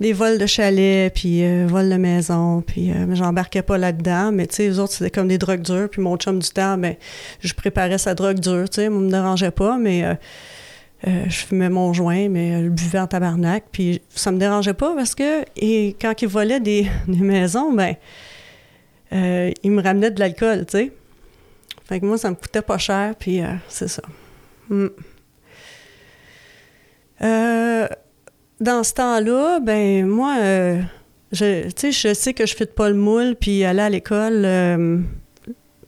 des, 0.00 0.12
vols 0.12 0.38
de 0.38 0.46
chalet, 0.46 1.12
puis 1.14 1.42
vols 1.66 1.88
de 1.88 1.96
maison, 1.96 2.60
puis 2.60 2.92
j'embarquais 3.12 3.62
pas 3.62 3.78
là-dedans. 3.78 4.32
Mais 4.32 4.46
tu 4.46 4.56
sais, 4.56 4.68
les 4.68 4.78
autres, 4.78 4.94
c'était 4.94 5.10
comme 5.10 5.28
des 5.28 5.38
drogues 5.38 5.62
dures. 5.62 5.88
Puis 5.88 6.02
mon 6.02 6.16
chum 6.16 6.38
du 6.40 6.48
temps, 6.48 6.76
ben, 6.76 6.96
je 7.40 7.54
préparais 7.54 7.98
sa 7.98 8.14
drogue 8.14 8.40
dure, 8.40 8.68
tu 8.68 8.76
sais. 8.76 8.88
Me 8.88 9.10
dérangeait 9.10 9.52
pas, 9.52 9.78
mais 9.78 10.18
je 11.06 11.36
fumais 11.36 11.68
mon 11.70 11.92
joint, 11.92 12.28
mais 12.28 12.64
je 12.64 12.68
buvais 12.68 12.98
en 12.98 13.06
tabarnak. 13.06 13.64
Puis 13.70 14.02
ça 14.10 14.32
me 14.32 14.38
dérangeait 14.38 14.74
pas 14.74 14.94
parce 14.94 15.14
que 15.14 15.44
et 15.56 15.96
quand 16.00 16.20
il 16.20 16.28
volait 16.28 16.60
des, 16.70 16.88
maisons, 17.06 17.72
ben, 17.72 17.94
il 19.12 19.70
me 19.70 19.82
ramenait 19.82 20.10
de 20.10 20.20
l'alcool, 20.20 20.66
tu 20.66 20.78
sais. 20.78 20.92
Fait 21.86 22.00
que 22.00 22.06
moi, 22.06 22.18
ça 22.18 22.30
me 22.30 22.34
coûtait 22.34 22.62
pas 22.62 22.78
cher, 22.78 23.14
puis 23.16 23.40
euh, 23.40 23.52
c'est 23.68 23.88
ça. 23.88 24.02
Hmm. 24.68 24.88
Euh, 27.22 27.86
dans 28.60 28.82
ce 28.82 28.94
temps-là, 28.94 29.60
ben 29.60 30.04
moi, 30.04 30.36
euh, 30.40 30.82
je, 31.30 31.70
je 31.80 32.12
sais 32.12 32.34
que 32.34 32.44
je 32.44 32.56
fais 32.56 32.66
pas 32.66 32.88
le 32.88 32.96
moule, 32.96 33.36
puis 33.36 33.64
aller 33.64 33.82
à 33.82 33.88
l'école, 33.88 34.44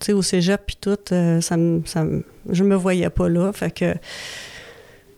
au 0.09 0.23
cégep, 0.23 0.63
puis 0.67 0.79
tout, 0.81 0.97
ça 1.09 1.57
me, 1.57 1.83
ça 1.85 2.07
je 2.49 2.63
me 2.63 2.77
voyais 2.77 3.11
pas 3.11 3.29
là. 3.29 3.53
Fait 3.53 3.73
que 3.73 3.95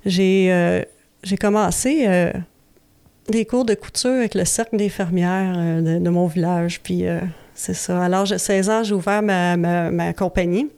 j'ai, 0.04 0.84
j'ai 1.22 1.36
commencé 1.36 2.08
des 3.28 3.44
cours 3.44 3.64
de 3.64 3.74
couture 3.74 4.10
avec 4.10 4.34
le 4.34 4.44
cercle 4.44 4.76
des 4.76 4.88
fermières 4.88 5.82
de, 5.82 5.98
de, 5.98 6.10
mon 6.10 6.26
village, 6.26 6.80
puis 6.82 7.04
c'est 7.60 7.74
ça. 7.74 8.02
Alors, 8.02 8.24
j'ai 8.24 8.38
16 8.38 8.70
ans, 8.70 8.82
j'ai 8.82 8.94
ouvert 8.94 9.20
ma, 9.22 10.12
compagnie. 10.14 10.70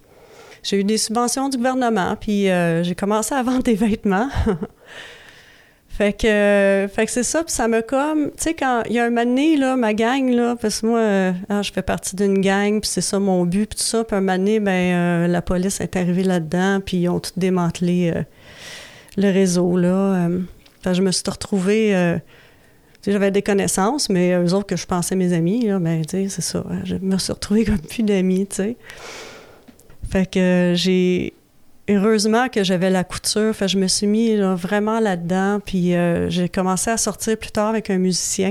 J'ai 0.64 0.80
eu 0.80 0.84
des 0.84 0.98
subventions 0.98 1.48
du 1.48 1.56
gouvernement, 1.56 2.16
puis 2.16 2.50
euh, 2.50 2.82
j'ai 2.82 2.96
commencé 2.96 3.34
à 3.34 3.42
vendre 3.44 3.62
des 3.62 3.74
vêtements. 3.74 4.28
Fait 5.88 6.14
que, 6.14 6.88
fait 6.90 7.04
que 7.04 7.12
c'est 7.12 7.22
ça, 7.22 7.44
puis 7.44 7.52
ça 7.52 7.68
me 7.68 7.82
comme, 7.82 8.30
tu 8.30 8.44
sais, 8.44 8.54
quand 8.54 8.82
il 8.88 8.94
y 8.94 8.98
a 8.98 9.04
un 9.04 9.10
moment 9.10 9.26
donné, 9.26 9.58
là, 9.58 9.76
ma 9.76 9.92
gang, 9.92 10.30
là, 10.30 10.56
parce 10.56 10.80
que 10.80 10.86
moi, 10.86 10.98
euh, 11.00 11.32
ah, 11.50 11.60
je 11.60 11.70
fais 11.70 11.82
partie 11.82 12.16
d'une 12.16 12.40
gang, 12.40 12.80
puis 12.80 12.88
c'est 12.88 13.02
ça 13.02 13.18
mon 13.18 13.44
but, 13.44 13.66
puis 13.66 13.78
tout 13.78 13.84
ça, 13.84 14.02
puis 14.02 14.16
un 14.16 14.22
moment 14.22 14.38
donné, 14.38 14.58
ben, 14.58 14.70
euh, 14.72 15.26
la 15.28 15.42
police 15.42 15.82
est 15.82 15.94
arrivée 15.94 16.24
là-dedans, 16.24 16.80
puis 16.80 16.96
ils 16.96 17.08
ont 17.10 17.20
tout 17.20 17.32
démantelé 17.36 18.10
euh, 18.16 18.22
le 19.16 19.30
réseau, 19.30 19.76
là. 19.76 20.28
Que 20.82 20.94
je 20.94 21.02
me 21.02 21.12
suis 21.12 21.22
retrouvée, 21.28 21.92
sais, 23.02 23.12
j'avais 23.12 23.30
des 23.30 23.42
connaissances, 23.42 24.08
mais 24.08 24.32
eux 24.34 24.54
autres 24.54 24.66
que 24.66 24.76
je 24.76 24.86
pensais 24.86 25.14
mes 25.14 25.32
amis, 25.32 25.66
là, 25.66 25.78
ben, 25.78 26.02
c'est 26.08 26.28
ça, 26.28 26.64
je 26.84 26.96
me 26.96 27.18
suis 27.18 27.32
retrouvée 27.32 27.64
comme 27.66 27.78
plus 27.78 28.02
d'amis, 28.02 28.46
tu 28.46 28.56
sais. 28.56 28.76
Fait 30.10 30.30
que 30.30 30.72
j'ai 30.76 31.32
heureusement 31.88 32.48
que 32.48 32.64
j'avais 32.64 32.90
la 32.90 33.04
couture. 33.04 33.54
Fait 33.54 33.68
je 33.68 33.78
me 33.78 33.86
suis 33.86 34.06
mis 34.06 34.36
vraiment 34.36 35.00
là-dedans. 35.00 35.60
Puis 35.64 35.94
euh, 35.94 36.28
j'ai 36.28 36.48
commencé 36.48 36.90
à 36.90 36.96
sortir 36.96 37.36
plus 37.38 37.50
tard 37.50 37.68
avec 37.68 37.90
un 37.90 37.98
musicien. 37.98 38.50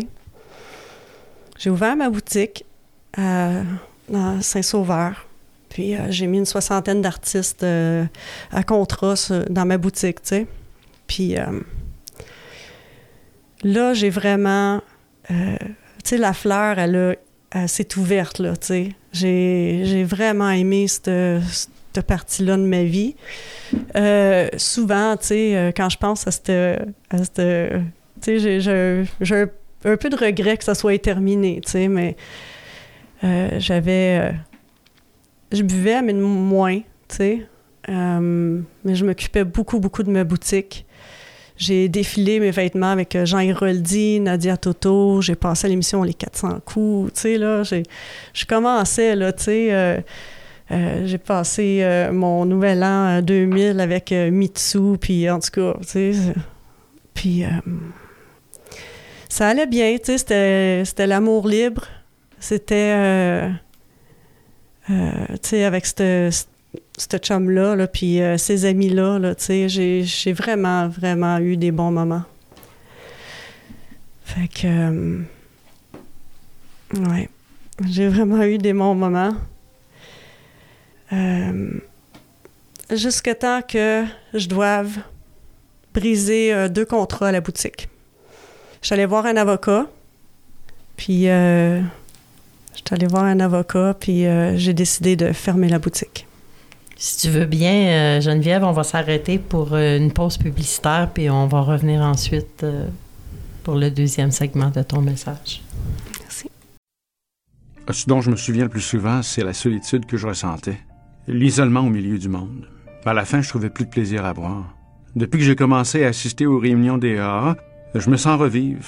J'ai 1.59 1.69
ouvert 1.69 1.95
ma 1.95 2.09
boutique 2.09 2.65
à, 3.15 3.61
Saint-Sauveur. 4.41 5.27
Puis 5.71 5.95
euh, 5.95 5.99
j'ai 6.09 6.27
mis 6.27 6.37
une 6.37 6.45
soixantaine 6.45 7.01
d'artistes 7.01 7.63
euh, 7.63 8.05
à 8.51 8.61
contrat 8.63 9.15
dans 9.49 9.65
ma 9.65 9.77
boutique, 9.77 10.21
tu 10.21 10.27
sais. 10.29 10.47
Puis 11.07 11.35
là, 13.63 13.93
j'ai 13.93 14.09
vraiment... 14.09 14.81
tu 15.27 15.35
sais, 16.05 16.17
la 16.17 16.31
fleur, 16.31 16.79
elle, 16.79 17.17
elle 17.51 17.67
s'est 17.67 17.97
ouverte, 17.97 18.39
là, 18.39 18.55
tu 18.55 18.67
sais. 18.67 18.89
J'ai 19.11 20.05
vraiment 20.05 20.49
aimé 20.51 20.87
cette 20.87 21.09
cette 21.93 22.05
partie-là 22.05 22.57
de 22.57 22.63
ma 22.63 22.83
vie. 22.83 23.15
Euh, 23.95 24.47
souvent, 24.57 25.17
tu 25.17 25.27
sais, 25.27 25.55
euh, 25.55 25.71
quand 25.75 25.89
je 25.89 25.97
pense 25.97 26.27
à 26.27 26.31
cette... 26.31 26.51
tu 28.21 28.39
sais, 28.39 28.59
j'ai 28.59 29.45
un, 29.83 29.97
peu 29.97 30.09
de 30.09 30.15
regret 30.15 30.57
que 30.57 30.63
ça 30.63 30.75
soit 30.75 31.01
terminé, 31.01 31.61
tu 31.65 31.71
sais, 31.71 31.87
mais 31.87 32.15
euh, 33.23 33.49
j'avais... 33.59 34.33
je 35.51 35.63
buvais, 35.63 36.01
mais 36.01 36.13
moins, 36.13 36.79
tu 37.07 37.15
sais. 37.15 37.47
mais 37.87 38.95
je 38.95 39.05
m'occupais 39.05 39.43
beaucoup, 39.43 39.79
beaucoup 39.79 40.03
de 40.03 40.11
ma 40.11 40.23
boutique. 40.23 40.85
J'ai 41.57 41.89
défilé 41.89 42.39
mes 42.39 42.49
vêtements 42.49 42.91
avec 42.91 43.15
Jean 43.23 43.39
Héroldi, 43.39 44.19
Nadia 44.19 44.57
Toto. 44.57 45.21
J'ai 45.21 45.35
passé 45.35 45.67
l'émission 45.67 46.01
Les 46.01 46.13
400 46.13 46.59
coups. 46.65 47.13
Tu 47.13 47.19
sais, 47.19 47.37
là, 47.37 47.61
je 47.63 48.45
commençais, 48.45 49.15
là, 49.15 49.31
tu 49.31 49.43
sais 49.43 50.03
euh, 50.71 51.05
j'ai 51.05 51.17
passé 51.17 51.79
euh, 51.81 52.13
mon 52.13 52.45
nouvel 52.45 52.83
an 52.83 53.21
2000 53.21 53.81
avec 53.81 54.11
euh, 54.13 54.31
Mitsu, 54.31 54.97
puis 54.99 55.29
en 55.29 55.39
tout 55.39 55.49
cas, 55.51 55.73
tu 55.81 56.13
sais, 56.13 56.33
puis 57.13 57.43
ça 59.27 59.49
allait 59.49 59.67
bien, 59.67 59.97
tu 59.97 60.17
sais, 60.17 60.83
c'était 60.85 61.07
l'amour 61.07 61.47
libre. 61.47 61.83
C'était, 62.39 63.49
sais, 64.87 65.63
avec 65.63 65.85
ce 65.85 67.17
chum-là, 67.17 67.75
là, 67.75 67.87
puis 67.87 68.19
ces 68.37 68.65
amis-là, 68.65 69.19
là, 69.19 69.35
tu 69.35 69.67
sais, 69.67 70.03
j'ai 70.03 70.33
vraiment, 70.33 70.87
vraiment 70.87 71.37
eu 71.39 71.57
des 71.57 71.71
bons 71.71 71.91
moments. 71.91 72.23
Fait 74.23 74.47
que, 74.47 75.21
ouais, 76.97 77.29
j'ai 77.89 78.07
vraiment 78.07 78.43
eu 78.43 78.57
des 78.57 78.73
bons 78.73 78.95
moments. 78.95 79.33
Euh, 81.13 81.79
jusqu'à 82.89 83.35
temps 83.35 83.61
que 83.61 84.05
je 84.33 84.47
doive 84.47 84.99
briser 85.93 86.53
euh, 86.53 86.69
deux 86.69 86.85
contrats 86.85 87.27
à 87.27 87.31
la 87.31 87.41
boutique. 87.41 87.89
J'allais 88.81 89.05
voir 89.05 89.25
un 89.25 89.35
avocat, 89.35 89.87
puis 90.95 91.27
euh, 91.27 91.81
j'étais 92.81 92.95
allée 92.95 93.07
voir 93.07 93.23
un 93.25 93.39
avocat, 93.39 93.95
puis 93.99 94.25
euh, 94.25 94.57
j'ai 94.57 94.73
décidé 94.73 95.15
de 95.15 95.31
fermer 95.33 95.69
la 95.69 95.79
boutique. 95.79 96.27
Si 96.97 97.17
tu 97.17 97.29
veux 97.29 97.45
bien, 97.45 98.19
Geneviève, 98.19 98.63
on 98.63 98.73
va 98.73 98.83
s'arrêter 98.83 99.39
pour 99.39 99.75
une 99.75 100.11
pause 100.11 100.37
publicitaire, 100.37 101.09
puis 101.11 101.31
on 101.31 101.47
va 101.47 101.61
revenir 101.61 102.01
ensuite 102.01 102.63
pour 103.63 103.73
le 103.73 103.89
deuxième 103.89 104.29
segment 104.29 104.69
de 104.69 104.83
ton 104.83 105.01
message. 105.01 105.63
Merci. 106.19 106.51
Ce 107.89 108.05
dont 108.05 108.21
je 108.21 108.29
me 108.29 108.35
souviens 108.35 108.65
le 108.65 108.69
plus 108.69 108.81
souvent, 108.81 109.23
c'est 109.23 109.43
la 109.43 109.53
solitude 109.53 110.05
que 110.05 110.15
je 110.15 110.27
ressentais 110.27 110.77
l'isolement 111.27 111.81
au 111.81 111.89
milieu 111.89 112.17
du 112.17 112.29
monde. 112.29 112.67
À 113.05 113.13
la 113.13 113.25
fin, 113.25 113.41
je 113.41 113.49
trouvais 113.49 113.69
plus 113.69 113.85
de 113.85 113.89
plaisir 113.89 114.25
à 114.25 114.33
boire. 114.33 114.75
Depuis 115.15 115.39
que 115.39 115.45
j'ai 115.45 115.55
commencé 115.55 116.03
à 116.03 116.09
assister 116.09 116.45
aux 116.45 116.59
réunions 116.59 116.97
des 116.97 117.17
AA, 117.17 117.55
je 117.95 118.09
me 118.09 118.17
sens 118.17 118.39
revivre. 118.39 118.85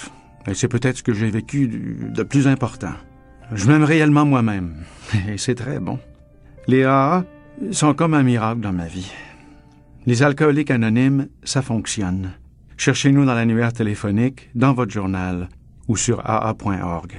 Et 0.47 0.53
c'est 0.53 0.67
peut-être 0.67 0.97
ce 0.97 1.03
que 1.03 1.13
j'ai 1.13 1.29
vécu 1.29 1.67
de 1.67 2.23
plus 2.23 2.47
important. 2.47 2.93
Je 3.51 3.67
m'aime 3.67 3.83
réellement 3.83 4.25
moi-même. 4.25 4.83
Et 5.29 5.37
c'est 5.37 5.55
très 5.55 5.79
bon. 5.79 5.99
Les 6.67 6.83
AA 6.83 7.25
sont 7.71 7.93
comme 7.93 8.13
un 8.13 8.23
miracle 8.23 8.61
dans 8.61 8.71
ma 8.73 8.87
vie. 8.87 9.11
Les 10.05 10.23
alcooliques 10.23 10.71
anonymes, 10.71 11.27
ça 11.43 11.61
fonctionne. 11.61 12.31
Cherchez-nous 12.77 13.25
dans 13.25 13.33
l'annuaire 13.35 13.73
téléphonique, 13.73 14.49
dans 14.55 14.73
votre 14.73 14.91
journal 14.91 15.49
ou 15.87 15.95
sur 15.97 16.19
aa.org. 16.25 17.13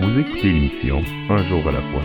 Vous 0.00 0.18
écoutez 0.20 0.52
l'émission 0.52 1.02
Un 1.30 1.48
jour 1.48 1.68
à 1.68 1.72
la 1.72 1.80
fois, 1.80 2.02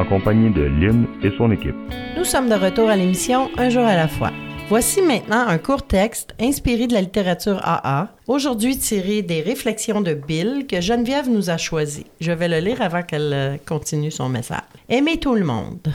en 0.00 0.04
compagnie 0.06 0.50
de 0.50 0.62
Lynn 0.62 1.06
et 1.22 1.30
son 1.36 1.50
équipe. 1.50 1.74
Nous 2.16 2.24
sommes 2.24 2.48
de 2.48 2.54
retour 2.54 2.88
à 2.88 2.96
l'émission 2.96 3.50
Un 3.58 3.68
jour 3.68 3.84
à 3.84 3.94
la 3.96 4.08
fois. 4.08 4.30
Voici 4.68 5.00
maintenant 5.00 5.46
un 5.46 5.58
court 5.58 5.86
texte 5.86 6.34
inspiré 6.40 6.88
de 6.88 6.94
la 6.94 7.00
littérature 7.00 7.60
AA, 7.62 8.08
aujourd'hui 8.26 8.76
tiré 8.76 9.22
des 9.22 9.40
réflexions 9.40 10.00
de 10.00 10.12
Bill 10.12 10.66
que 10.68 10.80
Geneviève 10.80 11.30
nous 11.30 11.50
a 11.50 11.56
choisi. 11.56 12.04
Je 12.20 12.32
vais 12.32 12.48
le 12.48 12.58
lire 12.58 12.82
avant 12.82 13.04
qu'elle 13.04 13.32
euh, 13.32 13.56
continue 13.64 14.10
son 14.10 14.28
message. 14.28 14.62
Aimer 14.88 15.18
tout 15.18 15.36
le 15.36 15.44
monde. 15.44 15.86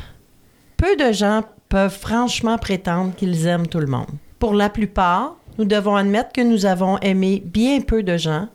Peu 0.78 0.96
de 0.96 1.12
gens 1.12 1.44
peuvent 1.68 2.00
franchement 2.00 2.58
prétendre 2.58 3.13
qu'ils 3.13 3.46
aiment 3.46 3.68
tout 3.68 3.82
le 3.82 3.88
monde. 3.88 4.08
Pour 4.40 4.54
la 4.54 4.70
plupart, 4.70 5.36
nous 5.58 5.66
devons 5.66 5.98
admettre 5.98 6.32
que 6.32 6.40
nous 6.40 6.66
avons 6.66 6.98
aimé 7.00 7.44
bien 7.46 7.82
peu 7.82 8.04
de 8.04 8.16
gens 8.16 8.48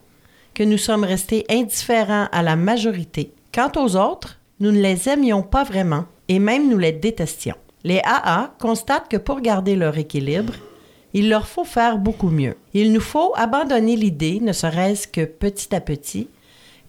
que 0.54 0.62
nous 0.62 0.78
sommes 0.78 1.04
restés 1.04 1.44
indifférents 1.50 2.28
à 2.32 2.42
la 2.42 2.56
majorité. 2.56 3.34
Quant 3.54 3.70
aux 3.76 3.96
autres, 3.96 4.40
nous 4.60 4.72
ne 4.72 4.80
les 4.80 5.10
aimions 5.10 5.42
pas 5.42 5.64
vraiment 5.64 6.06
et 6.28 6.38
même 6.38 6.70
nous 6.70 6.78
les 6.78 6.92
détestions. 6.92 7.56
Les 7.86 8.00
AA 8.02 8.52
constatent 8.58 9.08
que 9.08 9.16
pour 9.16 9.40
garder 9.40 9.76
leur 9.76 9.96
équilibre, 9.96 10.54
il 11.14 11.28
leur 11.28 11.46
faut 11.46 11.62
faire 11.62 11.98
beaucoup 11.98 12.30
mieux. 12.30 12.56
Il 12.74 12.92
nous 12.92 13.00
faut 13.00 13.32
abandonner 13.36 13.94
l'idée, 13.94 14.40
ne 14.40 14.52
serait-ce 14.52 15.06
que 15.06 15.24
petit 15.24 15.72
à 15.72 15.80
petit, 15.80 16.28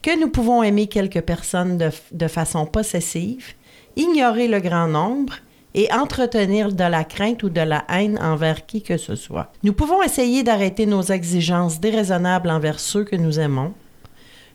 que 0.01 0.19
nous 0.19 0.27
pouvons 0.27 0.63
aimer 0.63 0.87
quelques 0.87 1.21
personnes 1.21 1.77
de, 1.77 2.27
façon 2.27 2.65
possessive, 2.65 3.53
ignorer 3.95 4.47
le 4.47 4.59
grand 4.59 4.87
nombre 4.87 5.35
et 5.75 5.87
entretenir 5.93 6.73
de 6.73 6.85
la 6.85 7.03
crainte 7.03 7.43
ou 7.43 7.49
de 7.49 7.61
la 7.61 7.85
haine 7.89 8.17
envers 8.19 8.65
qui 8.65 8.81
que 8.81 8.97
ce 8.97 9.13
soit. 9.13 9.51
Nous 9.61 9.73
pouvons 9.73 10.01
essayer 10.01 10.41
d'arrêter 10.41 10.87
nos 10.87 11.03
exigences 11.03 11.79
déraisonnables 11.79 12.49
envers 12.49 12.79
ceux 12.79 13.03
que 13.03 13.15
nous 13.15 13.39
aimons. 13.39 13.75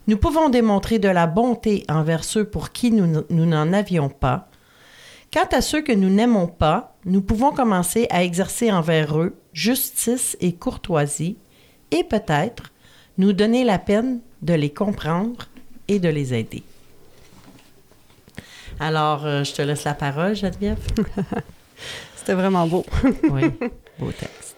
Nous 0.09 0.17
pouvons 0.17 0.49
démontrer 0.49 0.99
de 0.99 1.09
la 1.09 1.29
bonté 1.29 1.85
envers 1.89 2.25
ceux 2.25 2.45
pour 2.45 2.73
qui 2.73 2.91
nous 2.91 3.07
n'en 3.31 3.73
avions 3.73 4.09
pas. 4.09 4.49
Quant 5.33 5.49
à 5.51 5.63
ceux 5.63 5.81
que 5.81 5.93
nous 5.93 6.11
n'aimons 6.11 6.47
pas, 6.47 6.95
nous 7.07 7.23
pouvons 7.23 7.53
commencer 7.53 8.07
à 8.11 8.23
exercer 8.23 8.71
envers 8.71 9.19
eux 9.19 9.35
justice 9.55 10.37
et 10.41 10.53
courtoisie 10.53 11.39
et 11.91 12.05
peut-être 12.05 12.71
nous 13.17 13.33
donner 13.33 13.65
la 13.65 13.79
peine 13.79 14.21
de 14.43 14.53
les 14.53 14.71
comprendre 14.71 15.49
et 15.89 15.99
de 15.99 16.09
les 16.09 16.35
aider. 16.35 16.63
Alors, 18.79 19.25
euh, 19.25 19.43
je 19.45 19.55
te 19.55 19.63
laisse 19.63 19.85
la 19.85 19.95
parole, 19.95 20.35
Geneviève. 20.37 20.79
C'était 22.17 22.35
vraiment 22.35 22.67
beau. 22.67 22.85
oui, 23.31 23.45
beau 23.99 24.13
texte. 24.13 24.57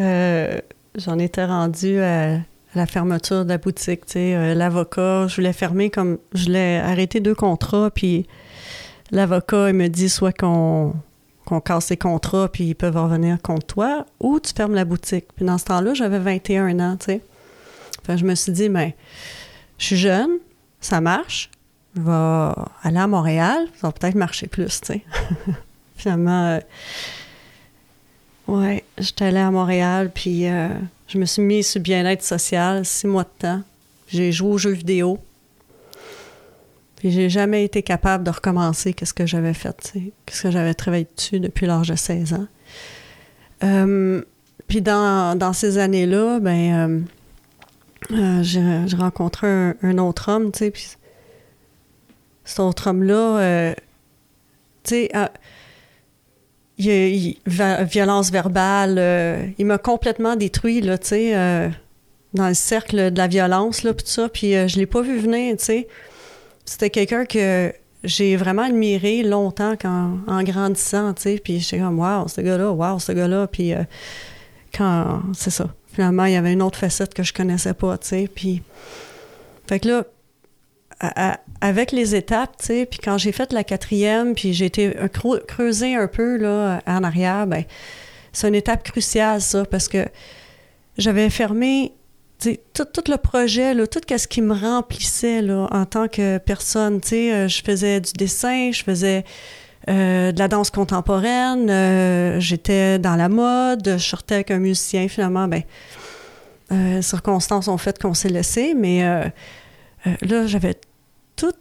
Euh, 0.00 0.60
j'en 0.96 1.18
étais 1.20 1.44
rendue 1.44 2.00
à 2.00 2.38
la 2.74 2.86
fermeture 2.86 3.44
de 3.44 3.50
la 3.50 3.58
boutique. 3.58 4.06
Tu 4.06 4.12
sais, 4.12 4.34
euh, 4.34 4.54
l'avocat, 4.54 5.28
je 5.28 5.36
voulais 5.36 5.52
fermer 5.52 5.90
comme. 5.90 6.18
Je 6.34 6.46
voulais 6.46 6.78
arrêter 6.78 7.20
deux 7.20 7.34
contrats, 7.34 7.90
puis 7.90 8.26
l'avocat, 9.10 9.68
il 9.68 9.74
me 9.74 9.88
dit 9.88 10.08
soit 10.08 10.32
qu'on 10.32 10.92
casse 11.64 11.90
les 11.90 11.96
contrats, 11.96 12.48
puis 12.48 12.64
ils 12.64 12.74
peuvent 12.74 12.96
revenir 12.96 13.40
contre 13.40 13.66
toi, 13.66 14.06
ou 14.20 14.40
tu 14.40 14.52
fermes 14.54 14.74
la 14.74 14.84
boutique. 14.84 15.26
Puis 15.34 15.44
dans 15.44 15.58
ce 15.58 15.64
temps-là, 15.66 15.94
j'avais 15.94 16.18
21 16.18 16.78
ans, 16.80 16.96
tu 16.98 17.06
sais. 17.06 17.20
Enfin, 18.02 18.16
je 18.16 18.24
me 18.24 18.34
suis 18.34 18.52
dit, 18.52 18.68
mais 18.68 18.86
ben, 18.86 18.92
je 19.78 19.84
suis 19.84 19.96
jeune, 19.96 20.30
ça 20.80 21.00
marche, 21.00 21.50
je 21.96 22.00
vais 22.02 22.62
aller 22.82 22.98
à 22.98 23.06
Montréal, 23.06 23.66
ça 23.80 23.88
va 23.88 23.92
peut-être 23.92 24.14
marcher 24.14 24.46
plus, 24.46 24.80
tu 24.80 24.86
sais. 24.86 25.02
Finalement, 25.96 26.46
euh, 26.46 26.60
ouais, 28.46 28.84
j'étais 28.98 29.26
allée 29.26 29.38
à 29.38 29.50
Montréal, 29.50 30.10
puis 30.14 30.46
euh, 30.46 30.68
je 31.08 31.18
me 31.18 31.24
suis 31.24 31.42
mis 31.42 31.64
sur 31.64 31.80
bien-être 31.80 32.22
social, 32.22 32.84
six 32.84 33.06
mois 33.06 33.24
de 33.24 33.30
temps. 33.38 33.62
J'ai 34.08 34.32
joué 34.32 34.48
aux 34.48 34.58
jeux 34.58 34.72
vidéo. 34.72 35.18
Puis 36.98 37.12
j'ai 37.12 37.28
jamais 37.28 37.64
été 37.64 37.82
capable 37.82 38.24
de 38.24 38.30
recommencer 38.30 38.92
qu'est-ce 38.92 39.14
que 39.14 39.24
j'avais 39.24 39.54
fait, 39.54 39.92
qu'est-ce 40.26 40.42
que 40.42 40.50
j'avais 40.50 40.74
travaillé 40.74 41.06
dessus 41.16 41.38
depuis 41.38 41.66
l'âge 41.66 41.88
de 41.88 41.94
16 41.94 42.32
ans. 42.34 42.46
Euh, 43.62 44.22
puis 44.66 44.82
dans, 44.82 45.52
ces 45.52 45.78
années-là, 45.78 46.40
ben 46.40 47.06
euh, 48.10 48.42
j'ai 48.42 48.96
rencontré 48.96 49.46
un, 49.80 49.98
autre 49.98 50.30
homme, 50.30 50.50
tu 50.50 50.58
sais, 50.58 50.70
puis 50.70 50.88
cet 52.44 52.60
autre 52.60 52.88
homme-là, 52.88 53.74
tu 54.82 55.08
sais, 55.08 55.30
il, 56.78 57.36
violence 57.46 58.32
verbale, 58.32 59.52
il 59.56 59.66
m'a 59.66 59.78
complètement 59.78 60.34
détruit, 60.34 60.80
là, 60.80 60.98
tu 60.98 61.08
sais, 61.08 61.70
dans 62.34 62.48
le 62.48 62.54
cercle 62.54 63.12
de 63.12 63.18
la 63.18 63.28
violence, 63.28 63.84
là, 63.84 63.94
puis 63.94 64.04
tout 64.04 64.10
ça, 64.10 64.28
puis 64.28 64.52
je 64.68 64.76
l'ai 64.76 64.86
pas 64.86 65.02
vu 65.02 65.18
venir, 65.18 65.56
tu 65.56 65.64
sais 65.64 65.88
c'était 66.68 66.90
quelqu'un 66.90 67.24
que 67.24 67.72
j'ai 68.04 68.36
vraiment 68.36 68.62
admiré 68.62 69.22
longtemps 69.22 69.74
quand, 69.80 70.18
en 70.26 70.42
grandissant, 70.42 71.14
tu 71.14 71.22
sais, 71.22 71.40
puis 71.42 71.60
j'étais 71.60 71.78
comme, 71.78 71.98
wow, 71.98 72.28
ce 72.28 72.40
gars-là, 72.40 72.70
wow, 72.70 72.98
ce 72.98 73.12
gars-là, 73.12 73.46
puis 73.46 73.72
euh, 73.72 73.82
quand, 74.76 75.22
c'est 75.34 75.50
ça, 75.50 75.74
finalement, 75.92 76.26
il 76.26 76.34
y 76.34 76.36
avait 76.36 76.52
une 76.52 76.62
autre 76.62 76.78
facette 76.78 77.14
que 77.14 77.22
je 77.22 77.32
connaissais 77.32 77.74
pas, 77.74 77.96
tu 77.98 78.08
sais, 78.08 78.30
puis, 78.32 78.62
fait 79.66 79.80
que 79.80 79.88
là, 79.88 80.04
avec 81.60 81.92
les 81.92 82.14
étapes, 82.14 82.56
tu 82.58 82.66
sais, 82.66 82.86
puis 82.86 82.98
quand 83.02 83.18
j'ai 83.18 83.32
fait 83.32 83.52
la 83.52 83.64
quatrième, 83.64 84.34
puis 84.34 84.52
j'ai 84.52 84.66
été 84.66 84.94
creuser 85.46 85.94
un 85.94 86.08
peu, 86.08 86.36
là, 86.36 86.82
en 86.86 87.02
arrière, 87.02 87.46
ben 87.46 87.64
c'est 88.32 88.48
une 88.48 88.54
étape 88.54 88.82
cruciale, 88.82 89.40
ça, 89.40 89.64
parce 89.64 89.88
que 89.88 90.04
j'avais 90.98 91.30
fermé 91.30 91.92
tout, 92.38 93.02
le 93.08 93.16
projet, 93.16 93.74
là, 93.74 93.86
tout 93.86 94.00
ce 94.16 94.28
qui 94.28 94.42
me 94.42 94.54
remplissait 94.54 95.42
là, 95.42 95.68
en 95.70 95.84
tant 95.84 96.08
que 96.08 96.38
personne. 96.38 97.00
Euh, 97.12 97.48
je 97.48 97.62
faisais 97.62 98.00
du 98.00 98.12
dessin, 98.12 98.70
je 98.72 98.82
faisais 98.82 99.24
euh, 99.88 100.32
de 100.32 100.38
la 100.38 100.48
danse 100.48 100.70
contemporaine, 100.70 101.68
euh, 101.68 102.38
j'étais 102.40 102.98
dans 102.98 103.16
la 103.16 103.28
mode, 103.28 103.94
je 103.98 104.04
sortais 104.04 104.36
avec 104.36 104.50
un 104.50 104.58
musicien. 104.58 105.08
Finalement, 105.08 105.48
ben, 105.48 105.62
circonstances 107.02 107.66
ont 107.68 107.78
fait 107.78 108.00
qu'on 108.00 108.14
s'est 108.14 108.28
laissé, 108.28 108.74
mais 108.74 109.02
là, 110.04 110.46
j'avais 110.46 110.74
tout 111.34 111.54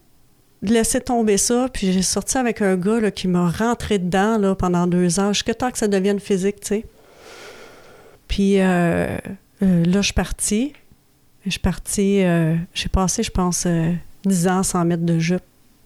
laissé 0.61 0.99
tomber 0.99 1.37
ça, 1.37 1.69
puis 1.71 1.93
j'ai 1.93 2.01
sorti 2.01 2.37
avec 2.37 2.61
un 2.61 2.75
gars 2.75 2.99
là, 2.99 3.09
qui 3.09 3.27
m'a 3.27 3.49
rentré 3.49 3.99
dedans 3.99 4.37
là, 4.37 4.53
pendant 4.53 4.85
deux 4.85 5.19
ans, 5.19 5.31
jusqu'à 5.31 5.53
temps 5.53 5.71
que 5.71 5.77
ça 5.77 5.87
devienne 5.87 6.19
physique, 6.19 6.57
sais. 6.61 6.85
Puis 8.27 8.59
euh, 9.63 9.83
là, 9.85 10.01
je 10.01 10.05
suis 10.07 10.13
partie. 10.13 10.73
Je 11.45 11.51
suis 11.51 11.59
partie, 11.59 12.23
euh, 12.23 12.55
j'ai 12.73 12.89
passé, 12.89 13.23
je 13.23 13.31
pense, 13.31 13.65
10 14.25 14.47
euh, 14.47 14.49
ans 14.51 14.63
sans 14.63 14.83
mettre 14.83 15.03
de 15.03 15.17
jupe, 15.17 15.43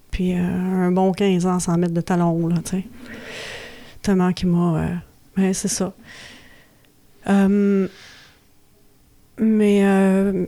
puis 0.10 0.34
un 0.34 0.92
bon 0.92 1.12
15 1.12 1.46
ans 1.46 1.60
sans 1.60 1.78
mettre 1.78 1.94
de 1.94 2.02
talons 2.02 2.48
là, 2.48 2.56
tu 2.66 2.72
sais. 2.72 2.84
Tellement 4.02 4.34
qu'il 4.34 4.48
m'a... 4.48 4.88
mais 5.38 5.54
c'est 5.54 5.68
ça. 5.68 5.94
mais 9.38 10.48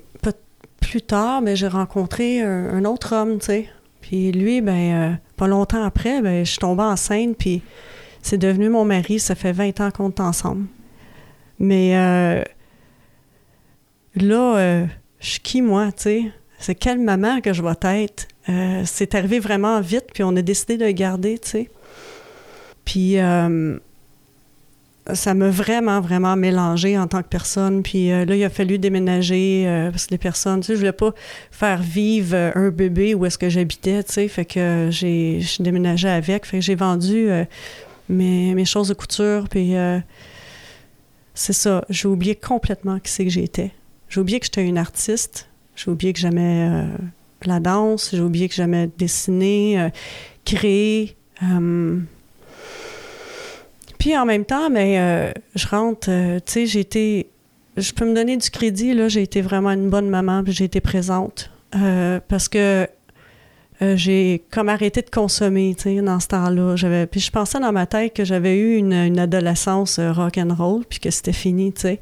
plus 0.82 1.02
tard, 1.04 1.44
ben, 1.44 1.56
j'ai 1.56 1.68
rencontré 1.68 2.42
un, 2.42 2.84
autre 2.86 3.14
homme, 3.14 3.38
tu 3.38 3.46
sais. 3.46 3.70
Puis 4.02 4.32
lui, 4.32 4.62
ben, 4.62 5.20
pas 5.38 5.48
longtemps 5.48 5.84
après, 5.84 6.24
ben, 6.24 6.44
je 6.44 6.50
suis 6.50 6.60
tombée 6.60 6.82
enceinte, 6.82 7.38
puis 7.38 7.62
c'est 8.24 8.40
devenu 8.40 8.70
mon 8.70 8.84
mari. 8.84 9.20
Ça 9.20 9.36
fait 9.36 9.52
20 9.52 9.80
ans 9.82 9.92
qu'on 9.92 10.10
est 10.10 10.20
ensemble. 10.20 10.66
Mais 11.60 11.94
là, 14.16 14.58
euh, 14.58 14.86
je 15.20 15.28
suis 15.28 15.40
qui, 15.40 15.62
moi, 15.62 15.92
tu 15.92 16.04
sais? 16.04 16.24
C'est 16.60 16.76
quelle 16.76 17.00
maman 17.00 17.42
que 17.42 17.54
je 17.54 17.62
vais 17.62 18.04
être? 18.04 18.28
Euh, 18.50 18.84
c'est 18.86 19.16
arrivé 19.16 19.40
vraiment 19.40 19.82
vite, 19.82 20.08
puis 20.14 20.24
on 20.24 20.36
a 20.36 20.42
décidé 20.42 20.78
de 20.78 20.86
le 20.86 20.92
garder, 20.92 21.40
tu 21.40 21.50
sais. 21.50 21.70
Puis 22.86 23.20
euh, 23.20 23.78
ça 25.14 25.34
m'a 25.34 25.50
vraiment, 25.50 26.00
vraiment 26.00 26.36
mélangé 26.36 26.98
en 26.98 27.08
tant 27.08 27.22
que 27.22 27.28
personne. 27.28 27.84
Puis 27.84 28.10
là, 28.10 28.36
il 28.36 28.44
a 28.44 28.50
fallu 28.50 28.78
déménager 28.78 29.66
parce 29.92 30.08
que 30.08 30.12
les 30.12 30.18
personnes, 30.18 30.62
tu 30.62 30.68
sais, 30.68 30.74
je 30.74 30.80
voulais 30.80 30.92
pas 30.92 31.14
faire 31.52 31.82
vivre 31.82 32.52
un 32.56 32.70
bébé 32.70 33.14
où 33.16 33.26
est-ce 33.26 33.38
que 33.38 33.50
j'habitais, 33.50 34.04
tu 34.04 34.14
sais. 34.14 34.28
Fait 34.28 34.46
que 34.46 34.90
j'ai 34.92 35.42
déménagé 35.60 36.10
avec. 36.10 36.46
Fait 36.46 36.58
que 36.58 36.64
j'ai 36.64 36.76
vendu 36.76 37.30
mes, 38.10 38.54
mes, 38.54 38.66
choses 38.66 38.90
de 38.90 38.94
couture, 38.94 39.48
puis 39.50 39.74
c'est 41.34 41.54
ça. 41.54 41.86
J'ai 41.90 42.08
oublié 42.08 42.36
complètement 42.36 43.00
qui 43.00 43.12
c'est 43.12 43.24
que 43.24 43.32
j'étais. 43.32 43.72
J'ai 44.14 44.22
oublié 44.22 44.40
que 44.40 44.46
j'étais 44.46 44.64
une 44.64 44.78
artiste. 44.78 45.50
J'ai 45.76 45.90
oublié 45.90 46.14
que 46.14 46.20
j'aimais 46.20 46.70
euh, 46.70 46.86
la 47.46 47.60
danse. 47.60 48.12
J'ai 48.14 48.22
oublié 48.22 48.48
que 48.48 48.54
j'aimais 48.54 48.88
dessiner, 48.96 49.82
euh, 49.82 49.90
créer. 50.46 51.18
Euh. 51.42 51.98
Puis 53.98 54.16
en 54.16 54.26
même 54.28 54.46
temps, 54.46 54.70
mais 54.70 55.34
je 55.56 55.68
rentre, 55.68 56.06
tu 56.06 56.42
sais, 56.46 56.66
j'ai 56.68 56.82
été. 56.82 57.30
Je 57.76 57.92
peux 57.92 58.06
me 58.06 58.14
donner 58.14 58.38
du 58.38 58.52
crédit, 58.52 58.94
là. 58.94 59.08
J'ai 59.08 59.24
été 59.24 59.42
vraiment 59.42 59.72
une 59.72 59.90
bonne 59.90 60.10
maman, 60.10 60.44
puis 60.44 60.54
j'ai 60.54 60.66
été 60.66 60.80
présente. 60.80 61.50
parce 62.28 62.50
que 62.50 62.88
j'ai 63.82 64.44
comme 64.52 64.70
arrêté 64.70 65.02
de 65.02 65.10
consommer, 65.10 65.74
tu 65.76 65.84
sais, 65.84 66.02
dans 66.02 66.20
ce 66.20 66.28
temps-là. 66.28 66.76
J'avais, 66.76 67.08
puis 67.08 67.20
je 67.20 67.32
pensais 67.32 67.60
dans 67.60 67.72
ma 67.72 67.88
tête 67.88 68.14
que 68.14 68.26
j'avais 68.26 68.58
eu 68.58 68.76
une, 68.76 68.94
une 68.94 69.18
adolescence 69.18 70.00
rock 70.00 70.38
and 70.38 70.54
roll, 70.54 70.84
puis 70.88 71.00
que 71.00 71.10
c'était 71.10 71.34
fini, 71.34 71.74
tu 71.74 71.82
sais 71.82 72.00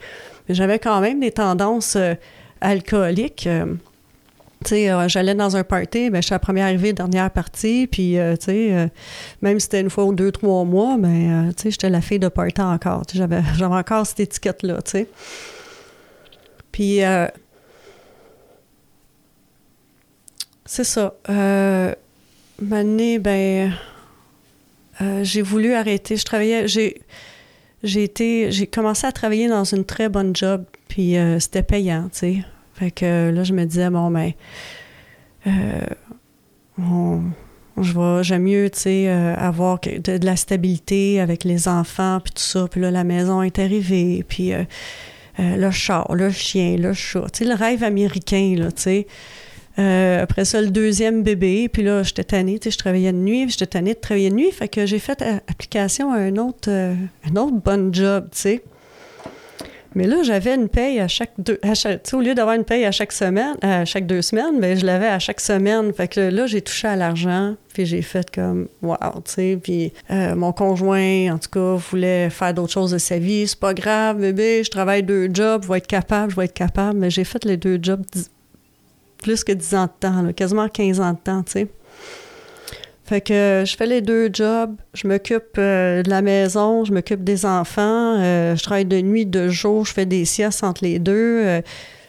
j'avais 0.53 0.79
quand 0.79 1.01
même 1.01 1.19
des 1.19 1.31
tendances 1.31 1.95
euh, 1.95 2.15
alcooliques. 2.61 3.47
Euh, 3.47 3.75
euh, 4.71 5.07
j'allais 5.07 5.33
dans 5.33 5.57
un 5.57 5.63
party, 5.63 6.11
ben, 6.11 6.21
je 6.21 6.27
suis 6.27 6.33
la 6.33 6.39
première 6.39 6.65
arrivée, 6.65 6.93
dernière 6.93 7.31
partie, 7.31 7.87
puis, 7.87 8.17
tu 8.39 8.45
sais, 8.45 8.91
même 9.41 9.59
si 9.59 9.63
c'était 9.63 9.81
une 9.81 9.89
fois 9.89 10.05
ou 10.05 10.13
deux, 10.13 10.31
trois 10.31 10.63
mois, 10.65 10.97
ben, 10.99 11.51
tu 11.57 11.63
sais, 11.63 11.71
j'étais 11.71 11.89
la 11.89 11.99
fille 11.99 12.19
de 12.19 12.27
party 12.27 12.61
encore. 12.61 13.03
J'avais, 13.13 13.41
encore 13.63 14.05
cette 14.05 14.19
étiquette-là, 14.19 14.83
tu 14.83 14.91
sais. 14.91 15.07
Puis, 16.71 17.01
c'est 20.71 20.85
ça. 20.85 21.15
Euh, 21.29 21.93
ben, 22.61 23.73
j'ai 25.21 25.41
voulu 25.41 25.73
arrêter. 25.73 26.15
Je 26.15 26.23
travaillais, 26.23 26.67
j'ai 26.67 27.01
j'ai 27.83 28.03
été 28.03 28.51
j'ai 28.51 28.67
commencé 28.67 29.07
à 29.07 29.11
travailler 29.11 29.47
dans 29.47 29.63
une 29.63 29.85
très 29.85 30.09
bonne 30.09 30.35
job 30.35 30.65
puis 30.87 31.17
euh, 31.17 31.39
c'était 31.39 31.63
payant 31.63 32.09
tu 32.11 32.19
sais. 32.19 32.37
Fait 32.73 32.91
que 32.91 33.31
là 33.31 33.43
je 33.43 33.53
me 33.53 33.65
disais 33.65 33.89
bon 33.89 34.11
ben 34.11 34.31
euh, 35.47 35.85
je 37.77 37.93
vais 37.93 38.23
j'aime 38.23 38.43
mieux 38.43 38.69
tu 38.69 38.79
sais 38.79 39.07
euh, 39.07 39.35
avoir 39.35 39.79
de, 39.79 40.25
la 40.25 40.35
stabilité 40.35 41.19
avec 41.19 41.43
les 41.43 41.67
enfants 41.67 42.19
puis 42.23 42.33
tout 42.33 42.43
ça. 42.43 42.67
Puis 42.69 42.81
là 42.81 42.91
la 42.91 43.03
maison 43.03 43.41
est 43.41 43.59
arrivée 43.59 44.23
puis 44.27 44.51
le 45.39 45.71
chat 45.71 46.05
le 46.11 46.29
chien 46.29 46.77
le 46.77 46.93
chat. 46.93 47.25
Tu 47.33 47.39
sais 47.39 47.45
le 47.45 47.55
rêve 47.55 47.83
américain 47.83 48.55
là 48.57 48.71
tu 48.71 48.81
sais 48.81 49.07
euh, 49.79 50.23
après 50.23 50.45
ça, 50.45 50.61
le 50.61 50.69
deuxième 50.69 51.23
bébé, 51.23 51.69
puis 51.69 51.83
là, 51.83 52.03
j'étais 52.03 52.23
tannée, 52.23 52.59
tu 52.59 52.65
sais, 52.65 52.71
je 52.71 52.77
travaillais 52.77 53.11
de 53.11 53.17
nuit, 53.17 53.49
j'étais 53.49 53.67
tannée 53.67 53.93
de 53.93 53.99
travailler 53.99 54.29
de 54.29 54.35
nuit, 54.35 54.51
fait 54.51 54.67
que 54.67 54.85
j'ai 54.85 54.99
fait 54.99 55.21
euh, 55.21 55.37
application 55.47 56.11
à 56.11 56.17
un 56.17 56.35
autre, 56.37 56.69
euh, 56.69 56.93
un 57.29 57.35
autre 57.37 57.55
bon 57.63 57.93
job, 57.93 58.27
tu 58.31 58.39
sais. 58.39 58.63
Mais 59.93 60.07
là, 60.07 60.23
j'avais 60.23 60.55
une 60.55 60.69
paye 60.69 61.01
à 61.01 61.09
chaque 61.09 61.33
deux, 61.37 61.59
à 61.63 61.73
chaque, 61.73 62.07
au 62.13 62.21
lieu 62.21 62.33
d'avoir 62.33 62.55
une 62.55 62.63
paye 62.63 62.85
à 62.85 62.91
chaque 62.91 63.11
semaine, 63.11 63.55
à 63.61 63.83
chaque 63.83 64.05
deux 64.05 64.21
semaines, 64.21 64.57
ben 64.61 64.77
je 64.77 64.85
l'avais 64.85 65.07
à 65.07 65.19
chaque 65.19 65.41
semaine. 65.41 65.91
Fait 65.91 66.07
que 66.07 66.21
là, 66.21 66.47
j'ai 66.47 66.61
touché 66.61 66.87
à 66.87 66.95
l'argent, 66.95 67.55
puis 67.73 67.85
j'ai 67.85 68.01
fait 68.01 68.33
comme, 68.33 68.69
wow, 68.81 68.95
tu 69.25 69.31
sais. 69.33 69.59
Puis 69.61 69.91
mon 70.09 70.53
conjoint, 70.53 71.33
en 71.33 71.37
tout 71.37 71.49
cas, 71.49 71.75
voulait 71.75 72.29
faire 72.29 72.53
d'autres 72.53 72.71
choses 72.71 72.91
de 72.91 72.99
sa 72.99 73.19
vie. 73.19 73.45
C'est 73.45 73.59
pas 73.59 73.73
grave, 73.73 74.21
bébé, 74.21 74.63
je 74.63 74.71
travaille 74.71 75.03
deux 75.03 75.29
jobs, 75.33 75.63
je 75.63 75.67
vais 75.67 75.79
être 75.79 75.87
capable, 75.87 76.31
je 76.31 76.37
vais 76.37 76.45
être 76.45 76.53
capable. 76.53 76.97
Mais 76.97 77.09
j'ai 77.09 77.25
fait 77.25 77.43
les 77.43 77.57
deux 77.57 77.77
jobs 77.81 78.05
plus 79.21 79.43
que 79.43 79.51
10 79.51 79.75
ans 79.75 79.85
de 79.85 79.91
temps, 79.99 80.33
quasiment 80.33 80.67
15 80.67 80.99
ans 80.99 81.13
de 81.13 81.19
temps, 81.19 81.43
tu 81.43 81.51
sais. 81.51 81.67
Fait 83.11 83.19
que 83.19 83.63
je 83.65 83.75
fais 83.75 83.87
les 83.87 83.99
deux 83.99 84.29
jobs, 84.31 84.73
je 84.93 85.05
m'occupe 85.05 85.57
euh, 85.57 86.01
de 86.01 86.09
la 86.09 86.21
maison, 86.21 86.85
je 86.85 86.93
m'occupe 86.93 87.25
des 87.25 87.45
enfants, 87.45 88.15
euh, 88.17 88.55
je 88.55 88.63
travaille 88.63 88.85
de 88.85 89.01
nuit, 89.01 89.25
de 89.25 89.49
jour, 89.49 89.85
je 89.85 89.91
fais 89.91 90.05
des 90.05 90.23
siestes 90.23 90.63
entre 90.63 90.85
les 90.85 90.97
deux. 90.97 91.41
Euh, 91.43 91.61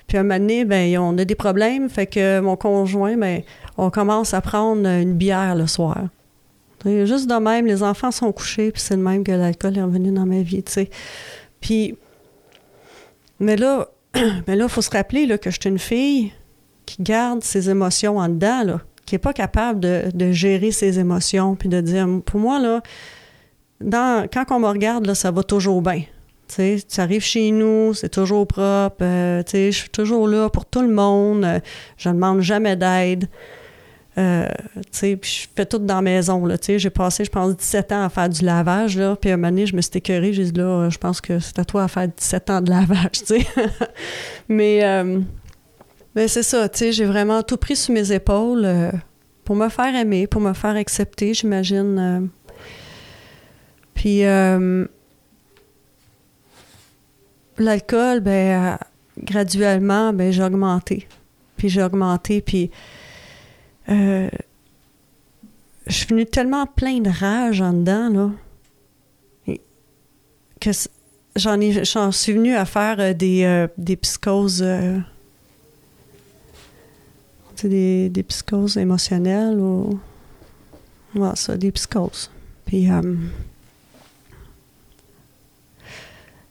puis 0.07 0.16
un 0.16 0.22
moment 0.22 0.38
donné, 0.38 0.64
ben, 0.64 0.96
on 0.98 1.18
a 1.18 1.25
des 1.25 1.35
problèmes, 1.35 1.90
fait 1.90 2.07
que 2.07 2.38
mon 2.38 2.55
conjoint, 2.55 3.16
ben, 3.16 3.42
on 3.79 3.90
commence 3.90 4.33
à 4.33 4.40
prendre 4.40 4.87
une 4.87 5.14
bière 5.14 5.57
le 5.57 5.66
soir. 5.66 6.05
juste 6.85 7.29
de 7.29 7.35
même, 7.35 7.66
les 7.66 7.83
enfants 7.83 8.12
sont 8.12 8.31
couchés, 8.31 8.70
puis 8.70 8.81
c'est 8.81 8.94
le 8.94 9.03
même 9.03 9.25
que 9.25 9.33
l'alcool 9.33 9.77
est 9.77 9.83
revenu 9.83 10.12
dans 10.12 10.25
ma 10.27 10.42
vie, 10.42 10.62
tu 10.62 10.70
sais. 10.70 10.90
Puis, 11.61 11.96
mais 13.40 13.57
là, 13.57 13.88
mais 14.46 14.55
là, 14.55 14.68
faut 14.68 14.83
se 14.83 14.90
rappeler 14.90 15.27
que 15.37 15.51
je 15.51 15.59
suis 15.61 15.68
une 15.68 15.81
fille, 15.81 16.33
qui 16.87 17.03
garde 17.03 17.42
ses 17.42 17.71
émotions 17.71 18.18
en 18.18 18.29
dedans, 18.29 18.62
là, 18.64 18.81
qui 19.07 19.14
n'est 19.14 19.21
pas 19.21 19.33
capable 19.33 19.81
de, 19.81 20.33
gérer 20.33 20.71
ses 20.71 20.99
émotions, 20.99 21.55
puis 21.55 21.68
de 21.68 21.81
dire, 21.81 22.07
pour 22.25 22.40
moi, 22.40 22.59
là, 22.59 22.83
dans, 23.81 24.27
quand 24.33 24.45
on 24.51 24.61
me 24.61 24.68
regarde, 24.68 25.07
là, 25.07 25.14
ça 25.14 25.31
va 25.31 25.42
toujours 25.42 25.83
bien. 25.83 26.03
Tu 26.55 26.83
arrives 26.99 27.23
chez 27.23 27.51
nous, 27.51 27.95
c'est 27.95 28.11
toujours 28.11 28.47
propre, 28.47 29.03
euh, 29.03 29.42
je 29.53 29.71
suis 29.71 29.88
toujours 29.88 30.29
là 30.29 30.51
pour 30.51 30.66
tout 30.66 30.83
le 30.83 30.92
monde, 30.92 31.62
je 31.97 32.11
ne 32.11 32.14
demande 32.14 32.40
jamais 32.40 32.77
d'aide. 32.77 33.27
Euh, 34.18 34.47
je 34.92 35.47
fais 35.57 35.64
tout 35.64 35.79
dans 35.79 35.97
la 35.97 36.03
maison. 36.03 36.47
J'ai 36.68 36.90
passé, 36.90 37.25
je 37.25 37.31
pense, 37.31 37.57
17 37.57 37.92
ans 37.92 38.05
à 38.05 38.09
faire 38.11 38.29
du 38.29 38.45
lavage. 38.45 39.01
Puis 39.21 39.31
à 39.31 39.35
un 39.35 39.37
moment 39.37 39.49
donné, 39.49 39.66
je 39.66 39.75
me 39.75 39.81
suis 39.81 39.92
écœurée. 39.95 40.33
J'ai 40.33 40.45
dit, 40.45 40.61
là, 40.61 40.90
je 40.90 40.99
pense 40.99 41.21
que 41.21 41.38
c'est 41.38 41.59
à 41.59 41.64
toi 41.64 41.85
à 41.85 41.88
faire 41.88 42.09
17 42.09 42.51
ans 42.51 42.61
de 42.61 42.71
lavage, 42.71 43.23
mais, 44.49 44.85
euh, 44.85 45.21
mais 46.14 46.29
c'est 46.29 46.42
ça, 46.42 46.68
tu 46.68 46.79
sais, 46.79 46.92
j'ai 46.92 47.05
vraiment 47.07 47.42
tout 47.42 47.57
pris 47.57 47.77
sur 47.77 47.94
mes 47.94 48.12
épaules 48.12 48.64
euh, 48.64 48.90
pour 49.44 49.57
me 49.57 49.68
faire 49.68 49.94
aimer, 49.94 50.27
pour 50.27 50.40
me 50.40 50.53
faire 50.53 50.77
accepter, 50.77 51.33
j'imagine. 51.35 51.98
euh. 51.98 52.20
Puis 53.94 54.25
euh, 54.25 54.87
l'alcool, 57.59 58.20
ben, 58.20 58.79
graduellement, 59.18 60.12
ben, 60.12 60.33
j'ai 60.33 60.42
augmenté. 60.42 61.09
Puis 61.57 61.68
j'ai 61.68 61.83
augmenté, 61.83 62.40
puis 62.40 62.70
je 63.88 64.29
suis 65.88 66.07
venue 66.07 66.27
tellement 66.27 66.66
plein 66.66 67.01
de 67.01 67.11
rage 67.11 67.61
en 67.61 67.72
dedans, 67.72 68.09
là, 69.46 69.57
que 70.61 70.70
j'en 71.37 71.61
ai, 71.61 71.85
j'en 71.85 72.12
suis 72.12 72.33
venue 72.33 72.55
à 72.55 72.64
faire 72.64 73.14
des, 73.14 73.66
des 73.79 73.96
psychoses, 73.96 74.64
des, 77.68 78.09
des 78.09 78.22
psychoses 78.22 78.77
émotionnelles 78.77 79.59
ou, 79.59 79.98
ouais, 81.14 81.31
ça, 81.35 81.57
des 81.57 81.72
psychoses. 81.72 82.31
Puis, 82.64 82.90
euh, 82.90 83.03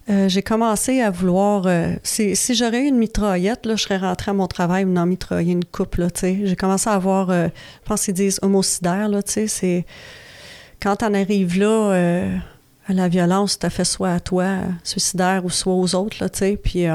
euh, 0.09 0.29
j'ai 0.29 0.41
commencé 0.41 1.01
à 1.01 1.09
vouloir. 1.09 1.65
euh, 1.67 1.93
si 2.03 2.35
si 2.35 2.55
j'aurais 2.55 2.81
eu 2.81 2.87
une 2.87 2.97
mitraillette, 2.97 3.65
là, 3.65 3.75
je 3.75 3.83
serais 3.83 3.97
rentrée 3.97 4.31
à 4.31 4.33
mon 4.33 4.47
travail 4.47 4.85
en 4.85 5.05
mitrailler 5.05 5.53
une 5.53 5.65
coupe. 5.65 5.99
J'ai 6.23 6.55
commencé 6.55 6.89
à 6.89 6.93
avoir, 6.93 7.31
je 7.31 7.49
pense 7.85 8.05
qu'ils 8.05 8.13
disent 8.13 8.39
homocidaire. 8.41 9.09
Là, 9.09 9.21
c'est 9.25 9.85
quand 10.81 11.03
on 11.03 11.13
arrive 11.13 11.57
là 11.59 12.39
à 12.87 12.93
la 12.93 13.07
violence, 13.07 13.57
tu 13.57 13.69
fait 13.69 13.85
soit 13.85 14.13
à 14.13 14.19
toi, 14.19 14.57
suicidaire, 14.83 15.45
ou 15.45 15.49
soit 15.49 15.73
aux 15.73 15.95
autres. 15.95 16.17
Là. 16.19 16.29
Puis, 16.57 16.85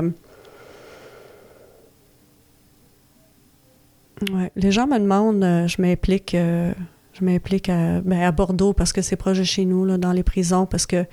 ouais, 4.33 4.51
les 4.57 4.73
gens 4.73 4.87
me 4.87 4.99
demandent, 4.99 5.45
euh, 5.45 5.67
je 5.67 5.81
m'implique. 5.81 6.35
euh, 6.35 6.73
je 7.13 7.25
m'implique 7.25 7.69
à, 7.71 8.01
ben, 8.03 8.21
à 8.21 8.31
Bordeaux 8.31 8.75
parce 8.75 8.93
que 8.93 9.01
c'est 9.01 9.17
proche 9.17 9.39
de 9.39 9.45
chez 9.45 9.65
nous, 9.65 9.87
là, 9.87 9.97
dans 9.97 10.13
les 10.13 10.23
prisons, 10.23 10.67
parce 10.67 10.85
que 10.85 11.05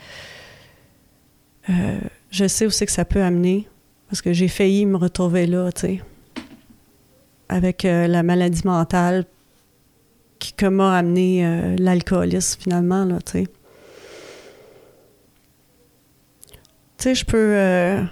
euh, 1.70 2.00
je 2.30 2.46
sais 2.46 2.66
aussi 2.66 2.86
que 2.86 2.92
ça 2.92 3.06
peut 3.06 3.22
amener, 3.22 3.70
parce 4.10 4.22
que 4.22 4.34
j'ai 4.34 4.50
failli 4.50 4.86
me 4.86 4.98
retrouver 4.98 5.48
là, 5.48 5.72
tu 5.72 5.82
sais, 5.82 6.02
avec 7.48 7.84
la 7.84 8.22
maladie 8.22 8.64
mentale 8.66 9.26
qui 10.40 10.52
que 10.52 10.66
m'a 10.66 10.98
amené 10.98 11.78
l'alcoolisme 11.78 12.60
finalement, 12.62 13.06
là, 13.06 13.20
tu 13.22 13.32
sais. 13.32 13.48
Tu 16.98 17.04
sais, 17.04 17.16
je 17.16 17.26
peux... 17.26 18.06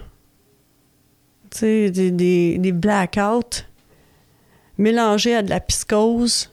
tu 1.50 1.58
sais, 1.58 1.92
des, 1.92 2.58
des 2.58 2.72
blackouts 2.72 3.66
mélangés 4.82 5.36
à 5.36 5.44
de 5.44 5.50
la 5.50 5.60
psychose 5.60 6.50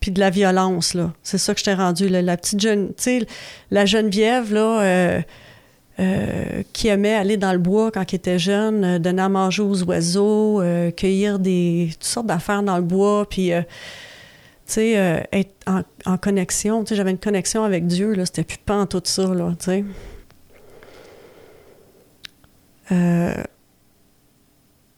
puis 0.00 0.10
de 0.10 0.20
la 0.20 0.30
violence. 0.30 0.96
C'est 1.22 1.38
ça 1.38 1.54
que 1.54 1.60
je 1.60 1.64
t'ai 1.64 1.74
rendu. 1.74 2.08
La 2.08 2.36
petite 2.36 2.60
jeune... 2.60 2.88
Tu 2.88 2.94
sais, 2.98 3.26
la 3.70 3.86
Geneviève, 3.86 4.52
euh, 4.54 5.20
euh, 5.98 6.62
qui 6.72 6.88
aimait 6.88 7.14
aller 7.14 7.36
dans 7.36 7.52
le 7.52 7.58
bois 7.58 7.90
quand 7.90 8.12
il 8.12 8.16
était 8.16 8.38
jeune, 8.38 8.84
euh, 8.84 8.98
donner 8.98 9.22
à 9.22 9.28
manger 9.28 9.62
aux 9.62 9.82
oiseaux, 9.84 10.62
cueillir 10.96 11.38
des 11.38 11.88
toutes 11.92 12.04
sortes 12.04 12.26
d'affaires 12.26 12.62
dans 12.62 12.76
le 12.76 12.82
bois, 12.82 13.26
puis 13.28 13.50
tu 14.66 14.80
être 14.80 15.54
en, 15.66 16.16
connexion. 16.18 16.84
J'avais 16.88 17.10
une 17.10 17.18
connexion 17.18 17.64
avec 17.64 17.86
Dieu 17.86 18.14
là, 18.14 18.26
c'était 18.26 18.44
plus 18.44 18.58
tout 18.88 19.02
ça 19.04 19.34
là, 19.34 19.52
tu 19.58 19.64
sais. 19.64 19.84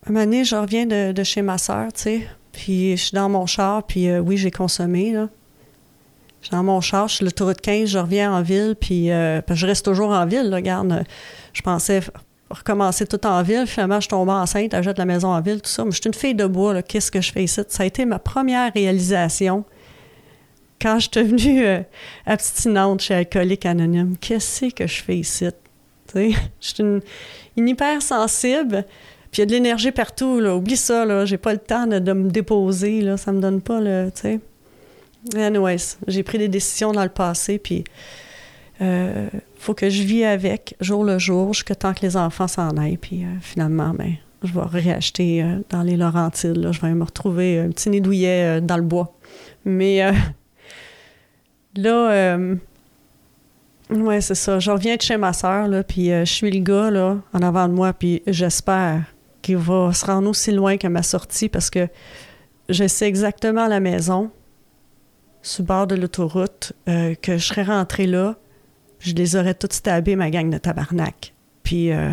Je 0.02 0.56
reviens 0.56 0.86
de, 0.86 1.12
de 1.12 1.22
chez 1.22 1.42
ma 1.42 1.56
sœur, 1.56 1.92
tu 1.92 2.02
sais, 2.02 2.26
puis 2.62 2.96
je 2.96 3.02
suis 3.04 3.14
dans 3.14 3.30
mon 3.30 3.46
char, 3.46 3.84
puis 3.84 4.08
euh, 4.10 4.20
oui, 4.20 4.36
j'ai 4.36 4.50
consommé 4.50 5.12
là. 5.12 5.28
Je 6.40 6.46
suis 6.46 6.50
dans 6.56 6.62
mon 6.62 6.80
char, 6.82 7.08
je 7.08 7.16
suis 7.16 7.24
l'autoroute 7.24 7.60
15, 7.62 7.88
je 7.88 7.98
reviens 7.98 8.32
en 8.32 8.42
ville, 8.42 8.74
puis 8.78 9.10
euh, 9.10 9.40
je 9.50 9.66
reste 9.66 9.84
toujours 9.86 10.10
en 10.10 10.26
ville, 10.26 10.54
regarde. 10.54 10.92
euh, 10.92 11.02
Je 11.54 11.62
pensais 11.62 12.00
recommencer 12.50 13.06
tout 13.06 13.24
en 13.26 13.42
ville. 13.42 13.66
Finalement, 13.66 14.00
je 14.00 14.08
tombe 14.08 14.28
enceinte, 14.28 14.74
achète 14.74 14.98
la 14.98 15.04
maison 15.06 15.28
en 15.28 15.40
ville, 15.40 15.62
tout 15.62 15.70
ça. 15.70 15.84
Mais 15.84 15.90
je 15.90 15.96
suis 16.00 16.06
une 16.08 16.14
fille 16.14 16.34
de 16.34 16.46
bois. 16.46 16.82
Qu'est-ce 16.82 17.10
que 17.10 17.20
je 17.22 17.32
fais 17.32 17.44
ici? 17.44 17.60
Ça 17.68 17.82
a 17.82 17.86
été 17.86 18.04
ma 18.04 18.18
première 18.18 18.72
réalisation 18.74 19.64
quand 20.82 20.98
je 20.98 21.08
suis 21.12 21.22
devenue 21.22 21.84
abstinente 22.26 23.00
chez 23.02 23.14
Alcoolique 23.14 23.66
Anonyme. 23.66 24.16
Qu'est-ce 24.20 24.66
que 24.70 24.86
je 24.86 25.02
fais 25.02 25.16
ici? 25.18 25.46
Je 26.14 26.34
suis 26.60 26.82
une, 26.82 27.00
une 27.56 27.68
hypersensible. 27.68 28.84
Puis 29.30 29.38
il 29.38 29.40
y 29.40 29.42
a 29.42 29.46
de 29.46 29.52
l'énergie 29.52 29.92
partout, 29.92 30.40
là. 30.40 30.56
Oublie 30.56 30.76
ça, 30.76 31.04
là. 31.04 31.24
J'ai 31.24 31.38
pas 31.38 31.52
le 31.52 31.58
temps 31.58 31.86
de, 31.86 32.12
me 32.12 32.30
déposer, 32.30 33.00
là. 33.00 33.16
Ça 33.16 33.32
me 33.32 33.40
donne 33.40 33.60
pas, 33.60 33.80
le, 33.80 34.10
tu 34.14 34.22
sais. 34.22 34.40
Anyways, 35.36 35.96
j'ai 36.08 36.22
pris 36.22 36.38
des 36.38 36.48
décisions 36.48 36.92
dans 36.92 37.02
le 37.02 37.10
passé, 37.10 37.58
puis 37.58 37.84
euh, 38.80 39.28
faut 39.58 39.74
que 39.74 39.90
je 39.90 40.02
vis 40.02 40.24
avec 40.24 40.74
jour 40.80 41.04
le 41.04 41.18
jour 41.18 41.52
jusqu'à 41.52 41.74
temps 41.74 41.92
que 41.92 42.00
les 42.00 42.16
enfants 42.16 42.48
s'en 42.48 42.76
aillent. 42.76 42.96
Puis 42.96 43.24
euh, 43.24 43.28
finalement, 43.40 43.90
ben, 43.90 44.14
je 44.42 44.52
vais 44.52 44.62
réacheter 44.64 45.42
euh, 45.42 45.58
dans 45.68 45.82
les 45.82 45.96
Laurentides. 45.96 46.56
Là, 46.56 46.72
je 46.72 46.80
vais 46.80 46.92
me 46.94 47.04
retrouver 47.04 47.60
un 47.60 47.68
petit 47.68 47.90
nid 47.90 48.00
douillet 48.00 48.60
dans 48.62 48.78
le 48.78 48.82
bois. 48.82 49.14
Mais 49.64 50.00
là, 51.76 52.38
ouais, 53.90 54.20
c'est 54.22 54.34
ça. 54.34 54.58
Je 54.58 54.70
reviens 54.70 54.96
de 54.96 55.02
chez 55.02 55.18
ma 55.18 55.34
soeur, 55.34 55.68
là, 55.68 55.84
puis 55.84 56.08
je 56.08 56.24
suis 56.24 56.50
le 56.50 56.60
gars 56.60 56.90
là, 56.90 57.18
en 57.32 57.42
avant 57.42 57.68
de 57.68 57.74
moi, 57.74 57.92
puis 57.92 58.22
j'espère 58.26 59.04
qu'il 59.42 59.56
va 59.56 59.92
se 59.92 60.06
rendre 60.06 60.28
aussi 60.28 60.52
loin 60.52 60.76
que 60.76 60.86
ma 60.86 61.02
sortie 61.02 61.48
parce 61.48 61.70
que 61.70 61.88
je 62.68 62.86
sais 62.86 63.08
exactement 63.08 63.66
la 63.66 63.80
maison 63.80 64.30
sur 65.42 65.62
le 65.62 65.66
bord 65.66 65.86
de 65.86 65.94
l'autoroute, 65.94 66.72
euh, 66.88 67.14
que 67.14 67.38
je 67.38 67.46
serais 67.46 67.62
rentrée 67.62 68.06
là, 68.06 68.36
je 68.98 69.14
les 69.14 69.36
aurais 69.36 69.54
toutes 69.54 69.72
stabées, 69.72 70.16
ma 70.16 70.30
gang 70.30 70.50
de 70.50 70.58
tabarnak. 70.58 71.32
Puis 71.62 71.92
euh, 71.92 72.10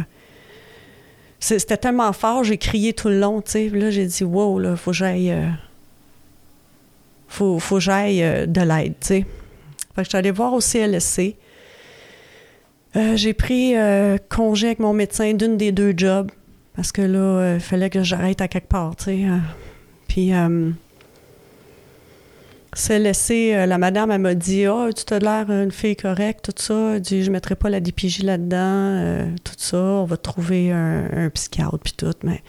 c'était 1.40 1.78
tellement 1.78 2.14
fort, 2.14 2.44
j'ai 2.44 2.58
crié 2.58 2.94
tout 2.94 3.10
le 3.10 3.20
long, 3.20 3.42
tu 3.42 3.52
sais. 3.52 3.70
Là, 3.70 3.92
j'ai 3.92 4.06
dit, 4.06 4.24
wow, 4.24 4.60
là, 4.60 4.76
faut 4.76 4.92
que 4.92 4.98
j'aille. 4.98 5.32
euh, 5.32 5.50
faut, 7.28 7.60
faut 7.60 7.80
j'aille 7.80 8.48
de 8.48 8.62
l'aide, 8.62 8.94
tu 9.02 9.08
sais. 9.08 9.26
Fait 9.96 10.02
que 10.02 10.04
je 10.04 10.10
suis 10.10 10.18
allée 10.18 10.32
voir 10.32 10.54
au 10.54 10.62
CLSC. 10.62 11.36
J'ai 13.14 13.34
pris 13.34 13.76
congé 14.30 14.68
avec 14.68 14.80
mon 14.80 14.94
médecin 14.94 15.34
d'une 15.34 15.56
des 15.58 15.72
deux 15.72 15.94
jobs 15.96 16.32
parce 16.78 16.92
que 16.92 17.02
là, 17.02 17.18
euh, 17.18 17.56
il 17.56 17.60
fallait 17.60 17.90
que 17.90 18.04
j'arrête 18.04 18.40
à 18.40 18.48
quelque 18.48 18.68
part, 18.68 18.96
tu 18.96 19.06
sais. 19.06 19.26
euh. 19.26 19.40
Puis. 20.08 20.32
c'est 22.74 23.00
laissé, 23.00 23.56
euh, 23.56 23.66
la 23.66 23.80
madame, 23.80 24.12
elle 24.12 24.22
m'a 24.22 24.36
dit 24.36 24.68
Ah, 24.68 24.90
tu 24.94 25.12
as 25.12 25.18
l'air 25.18 25.50
une 25.50 25.72
fille 25.72 25.96
correcte, 25.96 26.46
tout 26.46 26.64
ça. 26.64 26.94
Elle 26.94 27.02
dit 27.02 27.24
Je 27.24 27.32
mettrai 27.32 27.56
pas 27.56 27.72
la 27.72 27.80
DPJ 27.80 28.22
là-dedans, 28.22 29.28
tout 29.44 29.56
ça. 29.58 29.78
On 29.78 30.06
va 30.06 30.18
trouver 30.18 30.72
un, 30.72 31.30
psychiatre, 31.34 31.80
puis 31.80 31.94
tout. 31.98 32.14
Mais 32.24 32.44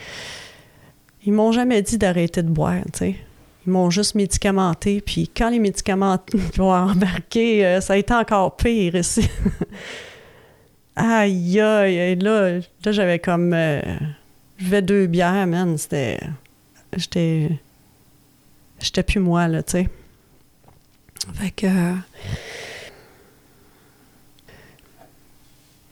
ils 1.25 1.33
m'ont 1.33 1.51
jamais 1.53 1.81
dit 1.81 1.97
d'arrêter 1.97 2.43
de 2.43 2.51
boire, 2.51 2.83
tu 2.93 2.99
sais. 2.99 3.17
Ils 3.67 3.73
m'ont 3.73 3.89
juste 3.89 4.15
médicamenté. 4.15 5.01
Puis 5.01 5.31
quand 5.35 5.49
les 5.49 5.59
médicaments 5.59 6.19
vont 6.57 6.75
embarquer, 6.75 7.79
ça 7.81 7.95
a 7.95 7.97
été 7.97 8.13
encore 8.13 8.57
pire 8.57 8.95
ici. 8.95 9.27
aïe, 10.97 11.59
aïe, 11.59 12.17
là, 12.17 12.59
là 12.59 12.93
j'avais 12.93 13.21
comme. 13.21 13.55
Je 14.59 14.69
vais 14.69 14.83
deux 14.83 15.07
bières, 15.07 15.47
man. 15.47 15.79
C'était. 15.79 16.21
J'étais. 16.97 17.51
J'étais 18.81 19.03
plus 19.03 19.21
moi, 19.21 19.49
là, 19.49 19.63
tu 19.63 19.73
sais. 19.73 19.89
Fait 21.35 21.51
que. 21.51 21.67
euh, 21.67 21.95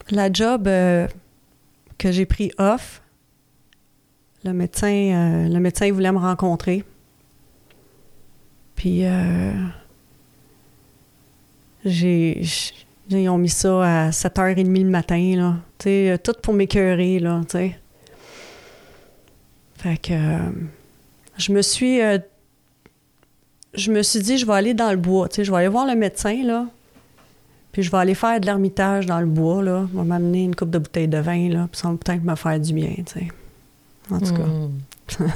la 0.09 0.31
job 0.31 0.67
euh, 0.67 1.07
que 1.97 2.11
j'ai 2.11 2.25
pris 2.25 2.51
off, 2.57 3.01
le 4.43 4.53
médecin, 4.53 4.87
euh, 4.87 5.47
le 5.49 5.59
médecin 5.59 5.85
il 5.87 5.93
voulait 5.93 6.11
me 6.11 6.17
rencontrer. 6.17 6.83
Puis 8.75 9.03
j'ai, 11.83 12.41
ils 13.09 13.29
ont 13.29 13.37
mis 13.37 13.49
ça 13.49 14.07
à 14.07 14.09
7h30 14.11 14.83
le 14.83 14.89
matin, 14.89 15.33
là. 15.35 15.55
Tu 15.79 15.83
sais, 15.89 16.19
tout 16.23 16.33
pour 16.41 16.53
m'écœurer, 16.53 17.19
là, 17.19 17.41
tu 17.49 17.57
sais. 17.57 17.79
Fait 19.77 19.97
que 19.97 20.13
euh, 20.13 20.51
je 21.37 21.51
me 21.51 21.61
suis 21.61 22.01
euh, 22.01 22.17
je 23.77 23.91
me 23.91 24.01
suis 24.01 24.19
dit, 24.19 24.37
je 24.37 24.45
vais 24.45 24.53
aller 24.53 24.73
dans 24.73 24.91
le 24.91 24.97
bois. 24.97 25.29
Tu 25.29 25.35
sais, 25.35 25.43
je 25.43 25.51
vais 25.51 25.57
aller 25.57 25.67
voir 25.67 25.85
le 25.85 25.95
médecin, 25.95 26.43
là. 26.43 26.65
Puis 27.71 27.83
je 27.83 27.91
vais 27.91 27.97
aller 27.97 28.15
faire 28.15 28.39
de 28.39 28.45
l'ermitage 28.45 29.05
dans 29.05 29.19
le 29.19 29.27
bois, 29.27 29.61
là. 29.61 29.87
On 29.93 29.97
va 29.97 30.03
m'amener 30.03 30.43
une 30.43 30.55
coupe 30.55 30.71
de 30.71 30.79
bouteille 30.79 31.07
de 31.07 31.19
vin, 31.19 31.49
là. 31.49 31.67
Puis 31.71 31.79
ça 31.79 31.89
va 31.89 31.95
peut-être 31.95 32.23
me 32.23 32.35
faire 32.35 32.59
du 32.59 32.73
bien, 32.73 32.93
tu 32.97 33.13
sais. 33.13 33.27
En 34.09 34.19
tout 34.19 34.33
cas. 34.33 34.43
Hmm. 34.43 35.27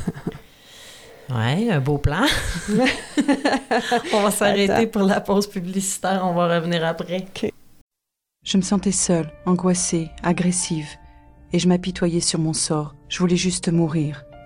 Ouais, 1.29 1.69
un 1.69 1.79
beau 1.79 1.97
plan. 1.97 2.25
on 4.13 4.21
va 4.21 4.31
s'arrêter 4.31 4.85
pour 4.87 5.03
la 5.03 5.21
pause 5.21 5.47
publicitaire. 5.47 6.21
On 6.25 6.33
va 6.33 6.55
revenir 6.55 6.83
après. 6.85 7.25
Je 8.43 8.57
me 8.57 8.61
sentais 8.61 8.91
seule, 8.91 9.31
angoissée, 9.45 10.09
agressive, 10.23 10.89
et 11.53 11.59
je 11.59 11.69
m'apitoyais 11.69 12.19
sur 12.19 12.39
mon 12.39 12.51
sort. 12.53 12.95
Je 13.07 13.19
voulais 13.19 13.37
juste 13.37 13.69
mourir. 13.69 14.25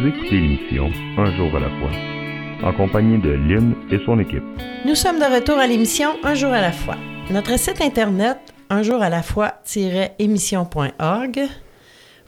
Vous 0.00 0.06
écoutez 0.06 0.38
l'émission 0.38 0.92
Un 1.16 1.34
jour 1.36 1.56
à 1.56 1.60
la 1.60 1.70
fois, 1.70 1.90
en 2.62 2.72
compagnie 2.72 3.20
de 3.20 3.30
Lynn 3.30 3.74
et 3.90 3.98
son 4.06 4.20
équipe. 4.20 4.44
Nous 4.86 4.94
sommes 4.94 5.18
de 5.18 5.24
retour 5.24 5.58
à 5.58 5.66
l'émission 5.66 6.10
Un 6.22 6.34
jour 6.34 6.52
à 6.52 6.60
la 6.60 6.70
fois. 6.70 6.94
Notre 7.30 7.58
site 7.58 7.80
internet 7.80 8.38
unjourà-la-fois-émission.org 8.70 11.40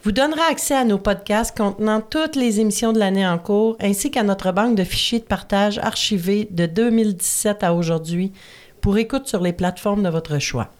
vous 0.03 0.11
donnera 0.11 0.41
accès 0.49 0.75
à 0.75 0.83
nos 0.83 0.97
podcasts 0.97 1.55
contenant 1.55 2.01
toutes 2.01 2.35
les 2.35 2.59
émissions 2.59 2.91
de 2.91 2.99
l'année 2.99 3.25
en 3.25 3.37
cours 3.37 3.77
ainsi 3.79 4.11
qu'à 4.11 4.23
notre 4.23 4.51
banque 4.51 4.75
de 4.75 4.83
fichiers 4.83 5.19
de 5.19 5.25
partage 5.25 5.77
archivés 5.77 6.49
de 6.51 6.65
2017 6.65 7.63
à 7.63 7.73
aujourd'hui 7.73 8.33
pour 8.81 8.97
écoute 8.97 9.27
sur 9.27 9.39
les 9.39 9.53
plateformes 9.53 10.03
de 10.03 10.09
votre 10.09 10.39
choix. 10.39 10.71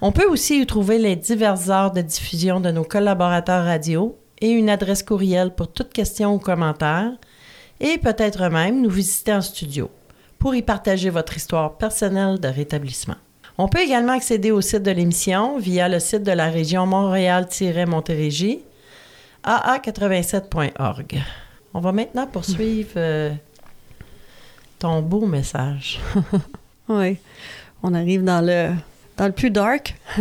On 0.00 0.12
peut 0.12 0.28
aussi 0.28 0.62
y 0.62 0.66
trouver 0.66 0.98
les 0.98 1.14
diverses 1.14 1.68
heures 1.68 1.92
de 1.92 2.00
diffusion 2.00 2.58
de 2.58 2.70
nos 2.70 2.84
collaborateurs 2.84 3.66
radio 3.66 4.16
et 4.42 4.50
une 4.50 4.68
adresse 4.68 5.02
courriel 5.02 5.54
pour 5.54 5.72
toute 5.72 5.92
question 5.92 6.34
ou 6.34 6.38
commentaire 6.38 7.12
et 7.80 7.96
peut-être 7.96 8.48
même 8.50 8.82
nous 8.82 8.90
visiter 8.90 9.32
en 9.32 9.40
studio 9.40 9.90
pour 10.38 10.54
y 10.54 10.62
partager 10.62 11.08
votre 11.08 11.36
histoire 11.36 11.78
personnelle 11.78 12.40
de 12.40 12.48
rétablissement. 12.48 13.16
On 13.56 13.68
peut 13.68 13.80
également 13.80 14.14
accéder 14.14 14.50
au 14.50 14.60
site 14.60 14.82
de 14.82 14.90
l'émission 14.90 15.58
via 15.58 15.88
le 15.88 16.00
site 16.00 16.24
de 16.24 16.32
la 16.32 16.50
région 16.50 16.84
Montréal-Montérégie, 16.86 18.60
aa87.org. 19.44 21.22
On 21.72 21.80
va 21.80 21.92
maintenant 21.92 22.26
poursuivre 22.26 22.90
euh, 22.96 23.32
ton 24.78 25.00
beau 25.00 25.24
message. 25.24 26.00
Oui. 26.88 27.16
On 27.84 27.94
arrive 27.94 28.24
dans 28.24 28.44
le, 28.44 28.74
dans 29.16 29.26
le 29.26 29.32
plus 29.32 29.50
dark. 29.50 29.94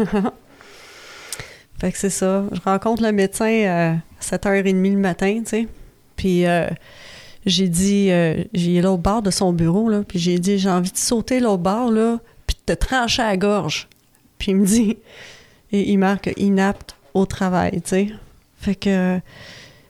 fait 1.80 1.92
que 1.92 1.98
c'est 1.98 2.12
ça. 2.12 2.44
Je 2.52 2.62
rencontre 2.62 3.02
le 3.02 3.12
médecin 3.12 3.66
à 3.68 3.96
7h30 4.22 4.94
le 4.94 4.98
matin, 4.98 5.42
tu 5.44 5.50
sais. 5.50 5.68
Puis 6.16 6.46
euh, 6.46 6.68
j'ai 7.46 7.68
dit, 7.68 8.12
euh, 8.12 8.44
j'ai 8.54 8.82
l'autre 8.82 9.02
bord 9.02 9.22
de 9.22 9.32
son 9.32 9.54
bureau, 9.54 9.90
là. 9.90 10.04
Puis 10.08 10.20
j'ai 10.20 10.40
dit, 10.40 10.60
j'ai 10.60 10.70
envie 10.70 10.92
de 10.92 10.98
sauter 10.98 11.40
l'autre 11.40 11.64
bord, 11.64 11.92
là, 11.92 12.20
puis 12.46 12.56
de 12.68 12.74
te 12.74 12.80
trancher 12.80 13.22
à 13.22 13.30
la 13.30 13.38
gorge. 13.38 13.88
Puis 14.38 14.52
il 14.52 14.58
me 14.58 14.66
dit, 14.66 14.98
et 15.72 15.92
il 15.92 15.98
marque 15.98 16.32
inapte 16.38 16.96
au 17.14 17.26
travail, 17.26 17.82
tu 17.82 17.90
sais. 17.90 18.08
Fait 18.60 18.76
que 18.76 19.20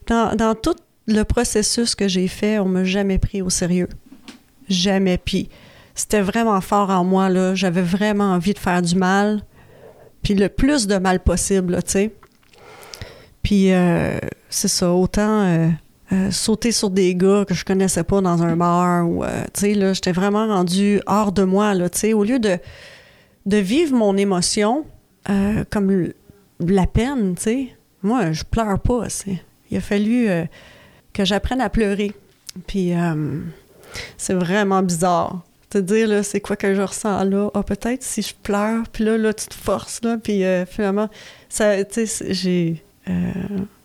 dans, 0.06 0.34
dans 0.34 0.54
tout 0.54 0.76
le 1.06 1.22
processus 1.24 1.94
que 1.94 2.08
j'ai 2.08 2.28
fait, 2.28 2.58
on 2.58 2.66
m'a 2.66 2.84
jamais 2.84 3.18
pris 3.18 3.42
au 3.42 3.50
sérieux. 3.50 3.88
Jamais. 4.68 5.18
Puis 5.18 5.48
c'était 5.94 6.22
vraiment 6.22 6.60
fort 6.60 6.90
en 6.90 7.04
moi, 7.04 7.28
là. 7.28 7.54
J'avais 7.54 7.82
vraiment 7.82 8.32
envie 8.32 8.54
de 8.54 8.58
faire 8.58 8.80
du 8.82 8.94
mal, 8.94 9.42
puis 10.22 10.34
le 10.34 10.48
plus 10.48 10.86
de 10.86 10.96
mal 10.96 11.20
possible, 11.20 11.82
tu 11.82 11.90
sais. 11.90 12.14
Puis 13.52 13.70
euh, 13.70 14.16
c'est 14.48 14.68
ça, 14.68 14.90
autant 14.92 15.42
euh, 15.42 15.68
euh, 16.10 16.30
sauter 16.30 16.72
sur 16.72 16.88
des 16.88 17.14
gars 17.14 17.44
que 17.46 17.52
je 17.52 17.66
connaissais 17.66 18.02
pas 18.02 18.22
dans 18.22 18.42
un 18.42 18.56
bar, 18.56 19.06
ou, 19.06 19.26
tu 19.52 19.60
sais, 19.60 19.74
là, 19.74 19.92
j'étais 19.92 20.12
vraiment 20.12 20.46
rendue 20.46 21.02
hors 21.04 21.32
de 21.32 21.42
moi, 21.42 21.74
là, 21.74 21.90
tu 21.90 21.98
sais. 21.98 22.12
Au 22.14 22.24
lieu 22.24 22.38
de, 22.38 22.56
de 23.44 23.56
vivre 23.58 23.94
mon 23.94 24.16
émotion 24.16 24.86
comme 25.68 26.08
la 26.60 26.86
peine, 26.86 27.34
tu 27.34 27.42
sais, 27.42 27.76
moi, 28.02 28.32
je 28.32 28.42
pleure 28.44 28.80
pas, 28.80 29.10
c'est... 29.10 29.42
Il 29.70 29.76
a 29.76 29.82
fallu 29.82 30.30
que 31.12 31.26
j'apprenne 31.26 31.60
à 31.60 31.68
pleurer. 31.68 32.12
Puis 32.66 32.94
c'est 34.16 34.32
vraiment 34.32 34.82
bizarre 34.82 35.42
te 35.68 35.76
dire 35.76 36.08
là, 36.08 36.22
c'est 36.22 36.40
quoi 36.40 36.56
que 36.56 36.74
je 36.74 36.80
ressens 36.80 37.24
là. 37.24 37.50
Ah, 37.52 37.62
peut-être 37.62 38.02
si 38.02 38.22
je 38.22 38.32
pleure, 38.34 38.84
puis 38.90 39.04
là, 39.04 39.18
là, 39.18 39.34
tu 39.34 39.44
te 39.44 39.54
forces, 39.54 40.00
là, 40.02 40.16
puis 40.16 40.42
finalement, 40.70 41.10
ça, 41.50 41.84
tu 41.84 42.06
sais, 42.06 42.32
j'ai, 42.32 42.82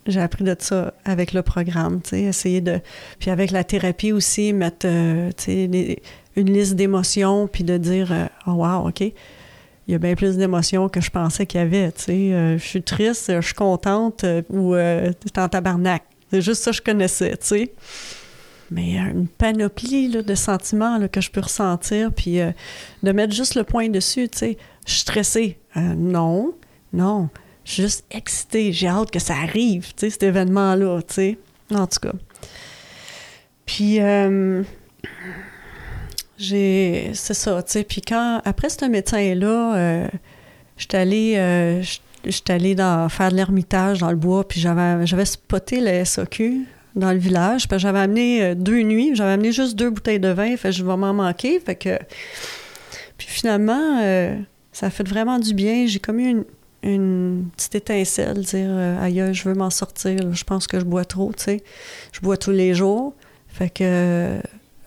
j'ai 0.06 0.20
appris 0.20 0.44
de 0.44 0.54
ça 0.58 0.94
avec 1.04 1.32
le 1.32 1.42
programme, 1.42 2.00
tu 2.00 2.10
sais, 2.10 2.22
essayer 2.22 2.60
de, 2.60 2.80
puis 3.18 3.30
avec 3.30 3.50
la 3.50 3.64
thérapie 3.64 4.12
aussi, 4.12 4.52
mettre, 4.52 4.86
euh, 4.86 5.30
tu 5.36 5.44
sais, 5.44 6.00
une 6.36 6.52
liste 6.52 6.74
d'émotions, 6.74 7.48
puis 7.48 7.64
de 7.64 7.76
dire, 7.76 8.12
euh, 8.12 8.26
oh 8.46 8.52
wow, 8.52 8.88
ok, 8.88 9.00
il 9.00 9.12
y 9.88 9.94
a 9.94 9.98
bien 9.98 10.14
plus 10.14 10.36
d'émotions 10.36 10.88
que 10.88 11.00
je 11.00 11.10
pensais 11.10 11.46
qu'il 11.46 11.60
y 11.60 11.62
avait, 11.62 11.90
tu 11.92 12.02
sais, 12.04 12.12
euh, 12.12 12.58
je 12.58 12.64
suis 12.64 12.82
triste, 12.82 13.32
je 13.34 13.40
suis 13.40 13.54
contente, 13.54 14.24
euh, 14.24 14.42
ou 14.50 14.74
euh, 14.74 15.12
t'es 15.12 15.40
en 15.40 15.48
tabarnak. 15.48 16.02
C'est 16.30 16.42
juste 16.42 16.62
ça 16.62 16.70
que 16.70 16.76
je 16.76 16.82
connaissais, 16.82 17.36
tu 17.38 17.46
sais 17.46 17.72
mais 18.70 18.98
euh, 18.98 19.10
une 19.12 19.28
panoplie 19.28 20.08
de 20.08 20.34
sentiments 20.34 20.98
que 21.08 21.20
je 21.20 21.30
peux 21.30 21.40
ressentir, 21.40 22.12
puis 22.12 22.40
euh, 22.40 22.52
de 23.02 23.12
mettre 23.12 23.34
juste 23.34 23.54
le 23.54 23.64
point 23.64 23.88
dessus, 23.88 24.28
tu 24.28 24.38
sais, 24.38 24.58
je 24.86 24.92
suis 24.92 25.00
stressée. 25.00 25.58
Euh, 25.76 25.94
non, 25.94 26.54
non, 26.92 27.28
je 27.68 27.74
suis 27.74 27.82
juste 27.82 28.04
excitée, 28.10 28.72
j'ai 28.72 28.88
hâte 28.88 29.10
que 29.10 29.18
ça 29.18 29.34
arrive, 29.34 29.88
tu 29.88 29.98
sais, 29.98 30.10
cet 30.10 30.22
événement-là, 30.22 31.02
tu 31.02 31.14
sais, 31.14 31.38
en 31.70 31.86
tout 31.86 32.00
cas. 32.00 32.14
Puis, 33.66 34.00
euh, 34.00 34.62
j'ai, 36.38 37.10
c'est 37.12 37.34
ça, 37.34 37.62
tu 37.62 37.72
sais, 37.72 37.84
puis 37.84 38.00
quand, 38.00 38.40
après 38.46 38.70
ce 38.70 38.86
médecin-là, 38.86 39.76
euh, 39.76 40.08
j'étais 40.78 40.96
allée, 40.96 41.34
euh, 41.36 41.82
j'étais 42.24 42.74
dans, 42.74 43.06
faire 43.10 43.30
de 43.30 43.36
l'ermitage 43.36 43.98
dans 43.98 44.10
le 44.10 44.16
bois, 44.16 44.48
puis 44.48 44.60
j'avais, 44.60 45.06
j'avais 45.06 45.26
spoté 45.26 45.82
le 45.82 46.06
SAQ, 46.06 46.64
dans 46.96 47.12
le 47.12 47.18
village. 47.18 47.68
Puis 47.68 47.78
j'avais 47.78 47.98
amené 47.98 48.54
deux 48.54 48.80
nuits, 48.80 49.10
j'avais 49.14 49.32
amené 49.32 49.52
juste 49.52 49.76
deux 49.76 49.90
bouteilles 49.90 50.20
de 50.20 50.30
vin, 50.30 50.56
fait 50.56 50.72
je 50.72 50.82
vais 50.82 50.96
m'en 50.96 51.12
manquer. 51.12 51.60
Fait 51.60 51.76
que. 51.76 51.98
Puis 53.18 53.26
finalement, 53.28 54.00
ça 54.72 54.86
a 54.86 54.90
fait 54.90 55.06
vraiment 55.06 55.38
du 55.38 55.52
bien. 55.52 55.86
J'ai 55.86 56.00
comme 56.00 56.18
eu 56.18 56.28
une, 56.30 56.44
une 56.82 57.46
petite 57.56 57.74
étincelle, 57.74 58.40
dire 58.40 58.68
euh, 58.68 59.02
aïe, 59.02 59.22
je 59.32 59.48
veux 59.48 59.54
m'en 59.54 59.70
sortir. 59.70 60.32
Je 60.32 60.44
pense 60.44 60.66
que 60.66 60.78
je 60.78 60.84
bois 60.84 61.04
trop, 61.04 61.32
tu 61.36 61.44
sais. 61.44 61.62
Je 62.12 62.20
bois 62.20 62.36
tous 62.36 62.50
les 62.50 62.74
jours. 62.74 63.14
Fait 63.48 63.70
que 63.70 63.84
euh, 63.84 64.40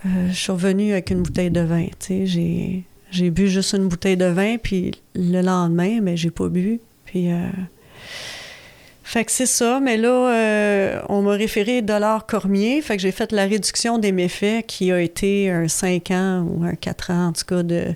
je 0.04 0.34
suis 0.34 0.52
revenue 0.52 0.94
avec 0.94 1.10
une 1.10 1.22
bouteille 1.22 1.52
de 1.52 1.62
vin, 1.62 1.86
tu 1.86 1.96
sais. 2.00 2.26
J'ai, 2.26 2.84
j'ai 3.12 3.30
bu 3.30 3.48
juste 3.48 3.74
une 3.74 3.88
bouteille 3.88 4.18
de 4.18 4.26
vin, 4.26 4.58
puis 4.58 4.92
le 5.16 5.42
lendemain, 5.42 6.00
mais 6.02 6.18
j'ai 6.18 6.32
pas 6.32 6.48
bu. 6.48 6.80
Puis. 7.06 7.32
euh, 7.32 7.50
fait 9.12 9.26
que 9.26 9.32
c'est 9.34 9.46
ça, 9.46 9.82
mais 9.82 9.98
là, 9.98 10.34
euh, 10.34 11.02
on 11.10 11.22
m'a 11.22 11.34
référé 11.34 11.82
dollar 11.82 12.26
Cormier, 12.26 12.82
fait 12.82 12.96
que 12.96 13.02
j'ai 13.02 13.12
fait 13.12 13.34
la 13.34 13.44
réduction 13.46 13.98
des 13.98 14.14
méfaits 14.14 14.66
qui 14.66 14.90
a 14.90 15.02
été 15.02 15.50
un 15.52 15.68
5 15.68 16.12
ans 16.12 16.48
ou 16.50 16.64
un 16.64 16.76
4 16.76 17.12
ans, 17.12 17.28
en 17.28 17.34
tout 17.34 17.44
cas, 17.46 17.62
de, 17.62 17.88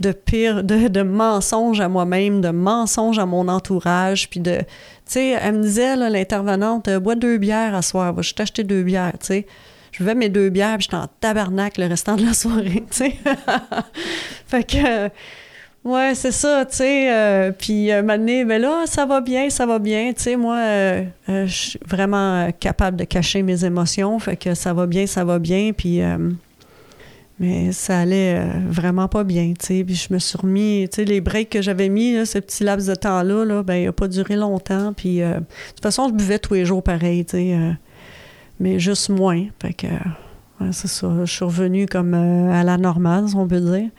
de 0.00 0.12
pire, 0.12 0.64
de, 0.64 0.88
de 0.88 1.02
mensonges 1.02 1.80
à 1.80 1.88
moi-même, 1.88 2.40
de 2.40 2.50
mensonges 2.50 3.18
à 3.18 3.26
mon 3.26 3.48
entourage, 3.48 4.28
puis 4.28 4.40
de... 4.40 4.58
Tu 4.58 4.64
sais, 5.06 5.28
elle 5.40 5.56
me 5.58 5.62
disait, 5.62 5.96
l'intervenante, 5.96 6.88
euh, 6.88 6.98
bois 7.00 7.14
deux 7.14 7.38
bières 7.38 7.74
à 7.74 7.82
soir, 7.82 8.20
je 8.22 8.34
t'ai 8.34 8.42
acheté 8.42 8.64
deux 8.64 8.82
bières, 8.82 9.12
tu 9.20 9.26
sais. 9.26 9.46
Je 9.92 9.98
buvais 9.98 10.14
mes 10.16 10.28
deux 10.28 10.48
bières, 10.50 10.76
puis 10.78 10.84
j'étais 10.84 10.96
en 10.96 11.06
tabarnak 11.20 11.78
le 11.78 11.86
restant 11.86 12.16
de 12.16 12.24
la 12.26 12.34
soirée, 12.34 12.82
tu 12.90 12.96
sais. 12.96 13.14
fait 14.46 14.64
que... 14.64 15.04
euh, 15.06 15.08
Ouais, 15.84 16.14
c'est 16.14 16.32
ça, 16.32 16.64
tu 16.64 16.76
sais. 16.78 17.12
euh, 17.12 17.52
puis 17.52 17.92
un 17.92 18.00
moment 18.00 18.16
donné, 18.16 18.46
ben 18.46 18.58
là, 18.58 18.84
ça 18.86 19.04
va 19.04 19.20
bien, 19.20 19.50
ça 19.50 19.66
va 19.66 19.78
bien. 19.78 20.14
Tu 20.14 20.22
sais, 20.22 20.34
moi, 20.36 20.56
euh, 20.56 21.04
euh, 21.28 21.46
je 21.46 21.52
suis 21.54 21.78
vraiment 21.86 22.46
euh, 22.46 22.50
capable 22.58 22.96
de 22.96 23.04
cacher 23.04 23.42
mes 23.42 23.66
émotions. 23.66 24.18
Fait 24.18 24.34
que 24.38 24.54
ça 24.54 24.72
va 24.72 24.86
bien, 24.86 25.06
ça 25.06 25.24
va 25.26 25.38
bien. 25.38 25.72
Puis, 25.76 26.00
euh, 26.00 26.16
mais 27.40 27.72
ça 27.72 27.98
allait 27.98 28.38
euh, 28.38 28.46
vraiment 28.68 29.08
pas 29.08 29.24
bien, 29.24 29.54
tu 29.58 29.66
sais. 29.66 29.84
Puis 29.84 29.96
je 29.96 30.12
me 30.14 30.18
suis 30.18 30.38
remis, 30.38 30.88
tu 30.88 30.96
sais, 30.96 31.04
les 31.04 31.20
breaks 31.20 31.50
que 31.50 31.62
j'avais 31.62 31.88
mis, 31.88 32.14
là, 32.14 32.26
ce 32.26 32.38
petit 32.38 32.62
laps 32.62 32.88
de 32.88 32.94
temps-là, 32.94 33.44
là, 33.44 33.62
ben, 33.62 33.74
il 33.74 33.88
a 33.88 33.92
pas 33.92 34.06
duré 34.06 34.36
longtemps. 34.36 34.92
Puis, 34.92 35.20
euh, 35.20 35.40
de 35.40 35.44
toute 35.74 35.82
façon, 35.82 36.08
je 36.08 36.14
buvais 36.14 36.38
tous 36.38 36.54
les 36.54 36.64
jours 36.64 36.82
pareil, 36.82 37.24
tu 37.24 37.36
sais. 37.36 37.54
euh, 37.54 37.72
mais 38.60 38.78
juste 38.78 39.08
moins. 39.08 39.46
Fait 39.60 39.74
que, 39.74 39.88
c'est 40.70 40.86
ça. 40.86 41.10
Je 41.24 41.30
suis 41.30 41.44
revenue 41.44 41.86
comme 41.86 42.14
à 42.14 42.62
la 42.62 42.78
normale, 42.78 43.28
si 43.28 43.34
on 43.34 43.48
peut 43.48 43.60
dire. 43.60 43.90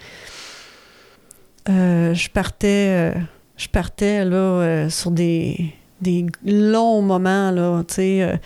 Je 1.68 2.30
partais, 2.30 3.14
je 3.58 3.68
partais 3.68 4.24
là 4.24 4.90
sur 4.90 5.12
des, 5.12 5.74
des 6.00 6.26
longs 6.46 7.02
moments 7.02 7.52
là, 7.52 7.84
tu 7.86 7.96
sais. 7.96 8.40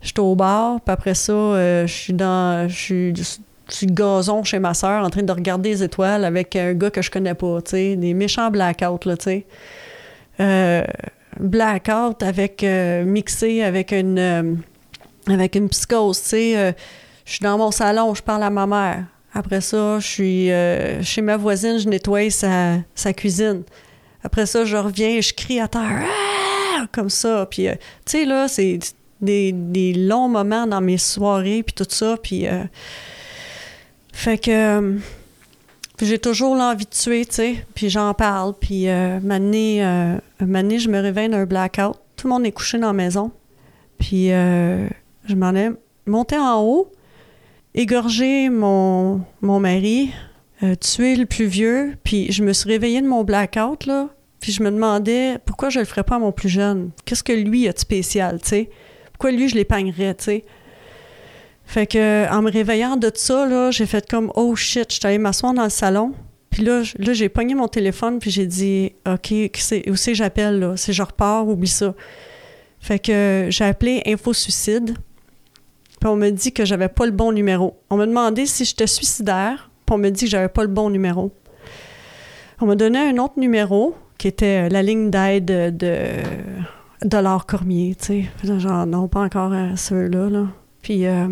J'étais 0.00 0.20
au 0.20 0.34
bar, 0.34 0.80
puis 0.80 0.92
après 0.94 1.14
ça, 1.14 1.32
je 1.84 1.92
suis 1.92 2.14
dans, 2.14 2.66
je 2.66 2.74
suis 2.74 3.12
sur 3.70 3.88
le 3.88 3.94
gazon 3.94 4.42
chez 4.44 4.58
ma 4.58 4.74
soeur 4.74 5.04
en 5.04 5.10
train 5.10 5.22
de 5.22 5.32
regarder 5.32 5.70
les 5.70 5.82
étoiles 5.82 6.24
avec 6.24 6.56
un 6.56 6.74
gars 6.74 6.90
que 6.90 7.02
je 7.02 7.10
connais 7.10 7.34
pas, 7.34 7.60
tu 7.62 7.70
sais, 7.70 7.96
des 7.96 8.14
méchants 8.14 8.50
blackouts, 8.50 9.06
là, 9.08 9.16
tu 9.16 9.24
sais. 9.24 9.46
Euh, 10.40 10.84
blackout 11.38 12.22
avec 12.22 12.64
euh, 12.64 13.04
mixé 13.04 13.62
avec 13.62 13.92
une 13.92 14.18
euh, 14.18 14.54
avec 15.28 15.54
une 15.54 15.68
psychose, 15.68 16.20
tu 16.22 16.28
sais. 16.28 16.56
euh, 16.56 16.72
je 17.24 17.32
suis 17.32 17.40
dans 17.42 17.58
mon 17.58 17.70
salon, 17.70 18.14
je 18.14 18.22
parle 18.22 18.42
à 18.42 18.50
ma 18.50 18.66
mère. 18.66 19.04
Après 19.32 19.60
ça, 19.60 20.00
je 20.00 20.06
suis 20.06 20.50
chez 21.06 21.22
ma 21.22 21.36
voisine, 21.36 21.78
je 21.78 21.88
nettoie 21.88 22.30
sa, 22.30 22.78
sa 22.96 23.12
cuisine. 23.12 23.62
Après 24.24 24.44
ça, 24.46 24.64
je 24.64 24.76
reviens, 24.76 25.20
je 25.20 25.32
crie 25.32 25.60
à 25.60 25.68
terre, 25.68 26.02
Ah! 26.02 26.86
comme 26.90 27.10
ça. 27.10 27.46
Puis, 27.48 27.68
tu 27.68 27.78
sais, 28.06 28.24
là, 28.24 28.48
c'est 28.48 28.80
des, 29.20 29.52
des 29.52 29.92
longs 29.92 30.28
moments 30.28 30.66
dans 30.66 30.80
mes 30.80 30.98
soirées, 30.98 31.62
puis 31.62 31.74
tout 31.74 31.86
ça. 31.88 32.16
Puis, 32.20 32.46
fait 34.12 34.38
que 34.38 34.50
euh, 34.50 34.98
j'ai 36.02 36.18
toujours 36.18 36.54
l'envie 36.56 36.84
de 36.84 36.90
tuer, 36.90 37.26
tu 37.26 37.34
sais. 37.34 37.66
Puis 37.74 37.90
j'en 37.90 38.14
parle. 38.14 38.54
Puis, 38.58 38.88
euh, 38.88 39.20
m'année, 39.20 39.84
euh, 39.84 40.16
je 40.40 40.88
me 40.88 41.00
réveille 41.00 41.28
d'un 41.28 41.44
blackout. 41.44 41.96
Tout 42.16 42.26
le 42.26 42.32
monde 42.32 42.46
est 42.46 42.52
couché 42.52 42.78
dans 42.78 42.88
la 42.88 42.92
maison. 42.92 43.30
Puis, 43.98 44.32
euh, 44.32 44.88
je 45.26 45.34
m'en 45.34 45.54
ai 45.54 45.70
monté 46.06 46.36
en 46.36 46.62
haut, 46.62 46.90
égorgé 47.74 48.48
mon, 48.48 49.20
mon 49.42 49.60
mari, 49.60 50.10
euh, 50.62 50.74
tué 50.74 51.16
le 51.16 51.26
plus 51.26 51.46
vieux. 51.46 51.96
Puis, 52.02 52.32
je 52.32 52.42
me 52.42 52.52
suis 52.52 52.68
réveillée 52.68 53.02
de 53.02 53.08
mon 53.08 53.24
blackout, 53.24 53.86
là. 53.86 54.08
Puis, 54.40 54.52
je 54.52 54.62
me 54.62 54.70
demandais 54.70 55.38
pourquoi 55.44 55.68
je 55.68 55.80
le 55.80 55.84
ferais 55.84 56.02
pas 56.04 56.16
à 56.16 56.18
mon 56.18 56.32
plus 56.32 56.48
jeune. 56.48 56.90
Qu'est-ce 57.04 57.22
que 57.22 57.32
lui 57.32 57.68
a 57.68 57.72
de 57.72 57.78
spécial, 57.78 58.40
tu 58.40 58.48
sais? 58.48 58.70
Pourquoi 59.12 59.32
lui, 59.32 59.50
je 59.50 59.54
l'épargnerais, 59.54 60.14
tu 60.14 60.24
sais? 60.24 60.44
Fait 61.70 61.86
que 61.86 62.28
en 62.32 62.42
me 62.42 62.50
réveillant 62.50 62.96
de 62.96 63.12
ça, 63.14 63.46
là, 63.46 63.70
j'ai 63.70 63.86
fait 63.86 64.10
comme 64.10 64.32
oh 64.34 64.56
shit, 64.56 64.86
je 64.90 64.96
suis 64.96 65.06
allée 65.06 65.18
m'asseoir 65.18 65.54
dans 65.54 65.62
le 65.62 65.70
salon. 65.70 66.14
Puis 66.50 66.64
là, 66.64 66.82
là 66.98 67.12
j'ai 67.12 67.28
pogné 67.28 67.54
mon 67.54 67.68
téléphone 67.68 68.18
puis 68.18 68.32
j'ai 68.32 68.46
dit 68.46 68.92
OK, 69.06 69.32
c'est- 69.54 69.88
où 69.88 69.94
c'est 69.94 70.16
j'appelle 70.16 70.58
là, 70.58 70.76
si 70.76 70.92
je 70.92 71.00
repars, 71.00 71.46
oublie 71.46 71.68
ça. 71.68 71.94
Fait 72.80 72.98
que 72.98 73.46
j'ai 73.50 73.62
appelé 73.62 74.02
Info 74.04 74.32
Suicide. 74.32 74.96
Puis 76.00 76.10
on 76.10 76.16
me 76.16 76.30
dit 76.30 76.50
que 76.50 76.64
j'avais 76.64 76.88
pas 76.88 77.06
le 77.06 77.12
bon 77.12 77.30
numéro. 77.30 77.78
On 77.88 77.96
m'a 77.96 78.06
demandé 78.06 78.46
si 78.46 78.64
j'étais 78.64 78.88
suicidaire, 78.88 79.70
puis 79.86 79.94
on 79.94 79.98
me 79.98 80.10
dit 80.10 80.24
que 80.24 80.30
j'avais 80.32 80.48
pas 80.48 80.62
le 80.62 80.70
bon 80.70 80.90
numéro. 80.90 81.30
On 82.60 82.66
m'a 82.66 82.74
donné 82.74 82.98
un 82.98 83.16
autre 83.18 83.34
numéro 83.36 83.94
qui 84.18 84.26
était 84.26 84.66
euh, 84.66 84.68
la 84.70 84.82
ligne 84.82 85.08
d'aide 85.08 85.76
de, 85.76 85.98
Dollar 87.04 87.46
Cormier, 87.46 87.94
tu 87.94 88.28
sais. 88.42 88.58
Genre 88.58 88.86
non, 88.86 89.06
pas 89.06 89.20
encore 89.20 89.52
à 89.52 89.76
ceux-là 89.76 90.28
là. 90.28 90.48
Puis 90.82 91.06
euh, 91.06 91.28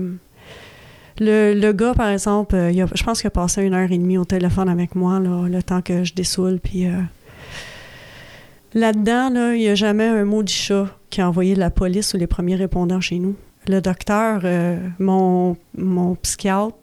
le, 1.21 1.55
le 1.55 1.73
gars, 1.73 1.95
par 1.95 2.09
exemple, 2.09 2.55
euh, 2.55 2.87
je 2.95 3.05
pense 3.05 3.21
qu'il 3.21 3.29
a 3.29 3.31
passé 3.31 3.63
une 3.63 3.75
heure 3.75 3.91
et 3.91 3.99
demie 3.99 4.19
au 4.19 4.25
téléphone 4.25 4.69
avec 4.69 4.95
moi, 4.95 5.21
le 5.21 5.63
temps 5.63 5.83
que 5.83 6.05
je 6.05 6.15
dessoule. 6.15 6.59
Puis 6.61 6.87
euh, 6.87 7.01
là-dedans, 8.75 9.31
là, 9.31 9.55
il 9.55 9.61
n'y 9.61 9.69
a 9.69 9.75
jamais 9.75 10.07
un 10.07 10.25
mot 10.25 10.43
du 10.43 10.53
chat 10.53 10.87
qui 11.11 11.21
a 11.21 11.29
envoyé 11.29 11.55
la 11.55 11.71
police 11.71 12.15
ou 12.15 12.17
les 12.17 12.27
premiers 12.27 12.57
répondants 12.57 13.01
chez 13.01 13.19
nous. 13.19 13.37
Le 13.67 13.81
docteur, 13.81 14.41
euh, 14.45 14.79
mon, 14.99 15.57
mon 15.77 16.15
psychiatre, 16.17 16.77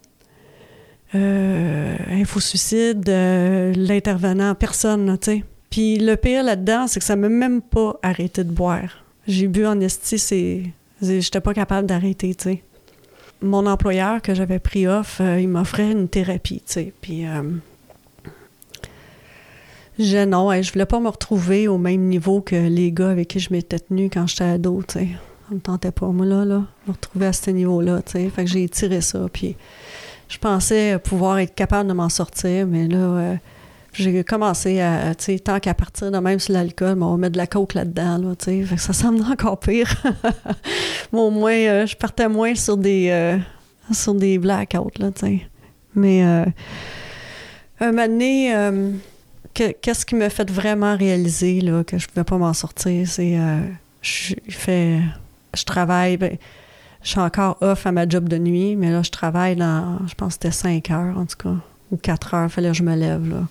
Info-suicide, 1.13 3.07
l'intervenant, 3.07 4.53
personne, 4.53 5.17
tu 5.21 5.31
sais. 5.31 5.43
Puis 5.69 5.97
le 5.97 6.15
pire 6.15 6.43
là-dedans, 6.43 6.87
c'est 6.87 6.99
que 6.99 7.05
ça 7.05 7.15
m'a 7.15 7.29
même 7.29 7.61
pas 7.61 7.97
arrêté 8.03 8.43
de 8.43 8.51
boire. 8.51 9.05
J'ai 9.25 9.47
bu 9.47 9.65
en 9.65 9.79
esti, 9.79 10.19
c'est... 10.19 10.63
J'étais 11.01 11.39
pas 11.39 11.53
capable 11.53 11.87
d'arrêter, 11.87 12.35
mon 13.41 13.65
employeur 13.65 14.21
que 14.21 14.33
j'avais 14.33 14.59
pris 14.59 14.87
off, 14.87 15.19
euh, 15.21 15.39
il 15.39 15.49
m'offrait 15.49 15.91
une 15.91 16.07
thérapie, 16.07 16.63
tu 16.65 16.73
sais. 16.73 16.93
Puis, 17.01 17.27
euh, 17.27 17.43
je, 19.99 20.25
non, 20.25 20.51
je 20.61 20.71
voulais 20.71 20.85
pas 20.85 20.99
me 20.99 21.09
retrouver 21.09 21.67
au 21.67 21.77
même 21.77 22.01
niveau 22.01 22.41
que 22.41 22.55
les 22.55 22.91
gars 22.91 23.09
avec 23.09 23.29
qui 23.29 23.39
je 23.39 23.51
m'étais 23.51 23.79
tenue 23.79 24.09
quand 24.09 24.27
j'étais 24.27 24.43
ado, 24.43 24.81
tu 24.87 24.99
sais. 24.99 25.07
Me 25.51 25.59
tentait 25.59 25.91
pas, 25.91 26.07
moi, 26.07 26.25
là, 26.25 26.43
là, 26.43 26.63
me 26.87 26.91
retrouver 26.91 27.27
à 27.27 27.33
ce 27.33 27.51
niveau-là, 27.51 28.01
tu 28.01 28.13
sais. 28.13 28.29
Fait 28.29 28.45
que 28.45 28.49
j'ai 28.49 28.67
tiré 28.67 29.01
ça, 29.01 29.25
puis 29.31 29.55
je 30.27 30.37
pensais 30.37 30.97
pouvoir 30.99 31.37
être 31.39 31.53
capable 31.53 31.87
de 31.87 31.93
m'en 31.93 32.09
sortir, 32.09 32.65
mais 32.65 32.87
là, 32.87 32.97
euh, 32.97 33.35
j'ai 33.97 34.23
commencé 34.23 34.79
à, 34.81 35.13
tu 35.15 35.25
sais, 35.25 35.39
tant 35.39 35.59
qu'à 35.59 35.73
partir 35.73 36.11
de 36.11 36.17
même 36.17 36.39
sur 36.39 36.53
l'alcool, 36.53 36.95
ben, 36.95 37.05
on 37.05 37.17
mettre 37.17 37.33
de 37.33 37.37
la 37.37 37.47
coke 37.47 37.73
là-dedans, 37.73 38.17
là, 38.17 38.35
tu 38.35 38.65
sais. 38.65 38.77
Ça 38.77 38.93
semble 38.93 39.21
encore 39.31 39.59
pire. 39.59 39.93
Mais 41.13 41.19
au 41.19 41.29
moins, 41.31 41.53
euh, 41.53 41.85
je 41.85 41.95
partais 41.95 42.27
moins 42.29 42.55
sur 42.55 42.77
des, 42.77 43.09
euh, 43.09 43.37
sur 43.91 44.13
des 44.15 44.37
blackouts, 44.37 44.91
là, 44.99 45.11
tu 45.11 45.19
sais. 45.25 45.41
Mais 45.95 46.25
euh, 46.25 46.45
un 47.79 47.91
moment 47.91 48.07
donné, 48.07 48.53
euh, 48.55 48.91
que- 49.53 49.71
qu'est-ce 49.71 50.05
qui 50.05 50.15
m'a 50.15 50.29
fait 50.29 50.49
vraiment 50.51 50.95
réaliser 50.97 51.61
là, 51.61 51.83
que 51.83 51.97
je 51.97 52.07
pouvais 52.07 52.23
pas 52.25 52.37
m'en 52.37 52.53
sortir, 52.53 53.07
c'est 53.07 53.37
je 54.01 54.35
fais 54.49 54.99
je 55.55 55.63
travaille, 55.63 56.17
ben, 56.17 56.37
je 57.01 57.09
suis 57.11 57.19
encore 57.19 57.57
off 57.61 57.85
à 57.87 57.91
ma 57.93 58.07
job 58.09 58.27
de 58.27 58.37
nuit, 58.37 58.75
mais 58.75 58.91
là, 58.91 59.01
je 59.03 59.09
travaille 59.11 59.55
dans, 59.55 59.99
je 60.07 60.13
pense 60.15 60.35
que 60.37 60.49
c'était 60.49 60.51
5 60.51 60.89
heures, 60.91 61.17
en 61.17 61.25
tout 61.25 61.37
cas, 61.37 61.55
ou 61.95 61.97
4 61.97 62.33
heures, 62.33 62.51
fallait 62.51 62.69
que 62.69 62.75
je 62.75 62.83
me 62.83 62.95
lève. 62.95 63.45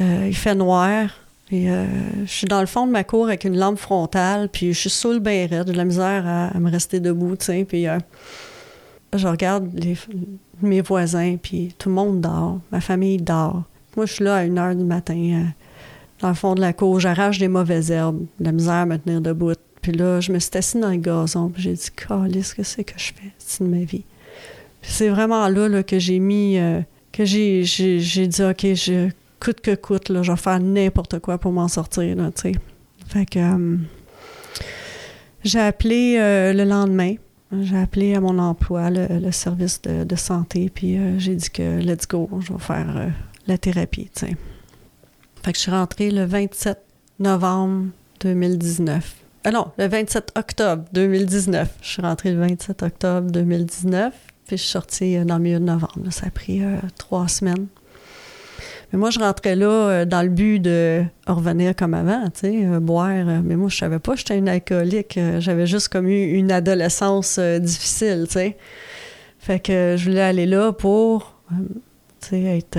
Euh, 0.00 0.26
il 0.28 0.36
fait 0.36 0.54
noir, 0.54 1.10
euh, 1.52 1.86
je 2.24 2.30
suis 2.30 2.46
dans 2.46 2.60
le 2.60 2.66
fond 2.66 2.86
de 2.86 2.92
ma 2.92 3.04
cour 3.04 3.26
avec 3.26 3.44
une 3.44 3.56
lampe 3.56 3.78
frontale, 3.78 4.48
puis 4.50 4.72
je 4.72 4.78
suis 4.78 4.90
sous 4.90 5.12
le 5.12 5.18
bain 5.18 5.46
raide, 5.48 5.66
de 5.66 5.72
la 5.72 5.84
misère 5.84 6.24
à, 6.26 6.58
me 6.58 6.70
rester 6.70 7.00
debout, 7.00 7.36
tu 7.36 7.64
puis 7.64 7.88
euh, 7.88 7.98
je 9.14 9.26
regarde 9.26 9.70
mes 10.60 10.80
voisins, 10.82 11.36
puis 11.42 11.74
tout 11.78 11.88
le 11.88 11.94
monde 11.94 12.20
dort, 12.20 12.58
ma 12.70 12.80
famille 12.80 13.16
dort. 13.18 13.62
Moi, 13.96 14.06
je 14.06 14.12
suis 14.12 14.24
là 14.24 14.36
à 14.36 14.44
une 14.44 14.58
heure 14.58 14.74
du 14.74 14.84
matin, 14.84 15.46
dans 16.20 16.28
le 16.28 16.34
fond 16.34 16.54
de 16.54 16.60
la 16.60 16.72
cour, 16.72 17.00
j'arrache 17.00 17.38
des 17.38 17.48
mauvaises 17.48 17.90
herbes, 17.90 18.24
de 18.38 18.44
la 18.44 18.52
misère 18.52 18.74
à 18.74 18.86
me 18.86 18.98
tenir 18.98 19.20
debout. 19.20 19.52
Puis 19.80 19.92
là, 19.92 20.20
je 20.20 20.32
me 20.32 20.38
suis 20.38 20.50
assise 20.54 20.80
dans 20.80 20.90
le 20.90 20.96
gazon, 20.96 21.48
puis 21.48 21.62
j'ai 21.62 21.72
dit, 21.72 21.88
Calice, 21.96 22.54
qu'est-ce 22.54 22.82
que 22.82 22.92
je 22.96 23.12
fais? 23.14 23.32
C'est 23.38 23.64
de 23.64 23.68
ma 23.68 23.84
vie. 23.84 24.04
C'est 24.82 25.08
vraiment 25.08 25.48
là, 25.48 25.82
que 25.82 25.98
j'ai 25.98 26.18
mis, 26.18 26.58
que 27.18 27.24
j'ai, 27.24 27.64
j'ai, 27.64 27.98
j'ai 27.98 28.28
dit, 28.28 28.42
OK, 28.42 28.62
je, 28.74 29.10
coûte 29.40 29.60
que 29.60 29.74
coûte, 29.74 30.08
là, 30.08 30.22
je 30.22 30.30
vais 30.30 30.38
faire 30.38 30.60
n'importe 30.60 31.18
quoi 31.18 31.36
pour 31.38 31.50
m'en 31.50 31.66
sortir. 31.66 32.16
Fait 33.08 33.26
que 33.26 33.38
euh, 33.38 33.76
j'ai 35.42 35.58
appelé 35.58 36.16
euh, 36.18 36.52
le 36.52 36.64
lendemain. 36.64 37.14
J'ai 37.60 37.78
appelé 37.78 38.14
à 38.14 38.20
mon 38.20 38.38
emploi, 38.38 38.90
le, 38.90 39.06
le 39.18 39.32
service 39.32 39.82
de, 39.82 40.04
de 40.04 40.16
santé, 40.16 40.70
puis 40.72 40.96
euh, 40.96 41.18
j'ai 41.18 41.34
dit 41.34 41.50
que 41.50 41.80
let's 41.80 42.06
go, 42.06 42.28
je 42.40 42.52
vais 42.52 42.58
faire 42.58 43.10
la 43.46 43.58
thérapie, 43.58 44.10
tu. 44.14 44.26
Fait 45.42 45.52
que 45.52 45.56
je 45.56 45.62
suis 45.62 45.70
rentrée 45.70 46.10
le 46.10 46.24
27 46.24 46.78
novembre 47.18 47.86
2019. 48.20 49.16
Ah 49.44 49.50
non, 49.50 49.72
le 49.78 49.88
27 49.88 50.32
octobre 50.36 50.84
2019. 50.92 51.78
Je 51.80 51.88
suis 51.88 52.02
rentrée 52.02 52.32
le 52.32 52.40
27 52.40 52.82
octobre 52.82 53.30
2019, 53.30 54.12
puis 54.48 54.56
je 54.56 54.62
suis 54.62 54.70
sortie 54.72 55.16
euh, 55.16 55.24
dans 55.24 55.36
le 55.36 55.42
milieu 55.42 55.60
de 55.60 55.64
novembre. 55.64 56.10
Ça 56.10 56.26
a 56.26 56.30
pris 56.30 56.64
euh, 56.64 56.78
trois 56.96 57.28
semaines. 57.28 57.66
Mais 58.90 58.98
moi, 58.98 59.10
je 59.10 59.18
rentrais 59.20 59.54
là 59.54 59.66
euh, 59.66 60.04
dans 60.06 60.22
le 60.22 60.30
but 60.30 60.58
de 60.58 61.04
revenir 61.26 61.76
comme 61.76 61.92
avant, 61.92 62.24
tu 62.30 62.40
sais, 62.40 62.80
boire. 62.80 63.42
mais 63.44 63.54
moi, 63.54 63.68
je 63.68 63.76
savais 63.76 63.98
pas 63.98 64.16
j'étais 64.16 64.38
une 64.38 64.48
alcoolique. 64.48 65.20
J'avais 65.38 65.66
juste 65.66 65.88
comme 65.90 66.08
eu 66.08 66.32
une 66.32 66.50
adolescence 66.50 67.38
difficile, 67.38 68.24
tu 68.26 68.32
sais. 68.32 68.56
Fait 69.38 69.60
que 69.60 69.94
je 69.96 70.04
voulais 70.08 70.22
aller 70.22 70.46
là 70.46 70.72
pour, 70.72 71.36
tu 72.20 72.28
sais, 72.30 72.58
être 72.58 72.78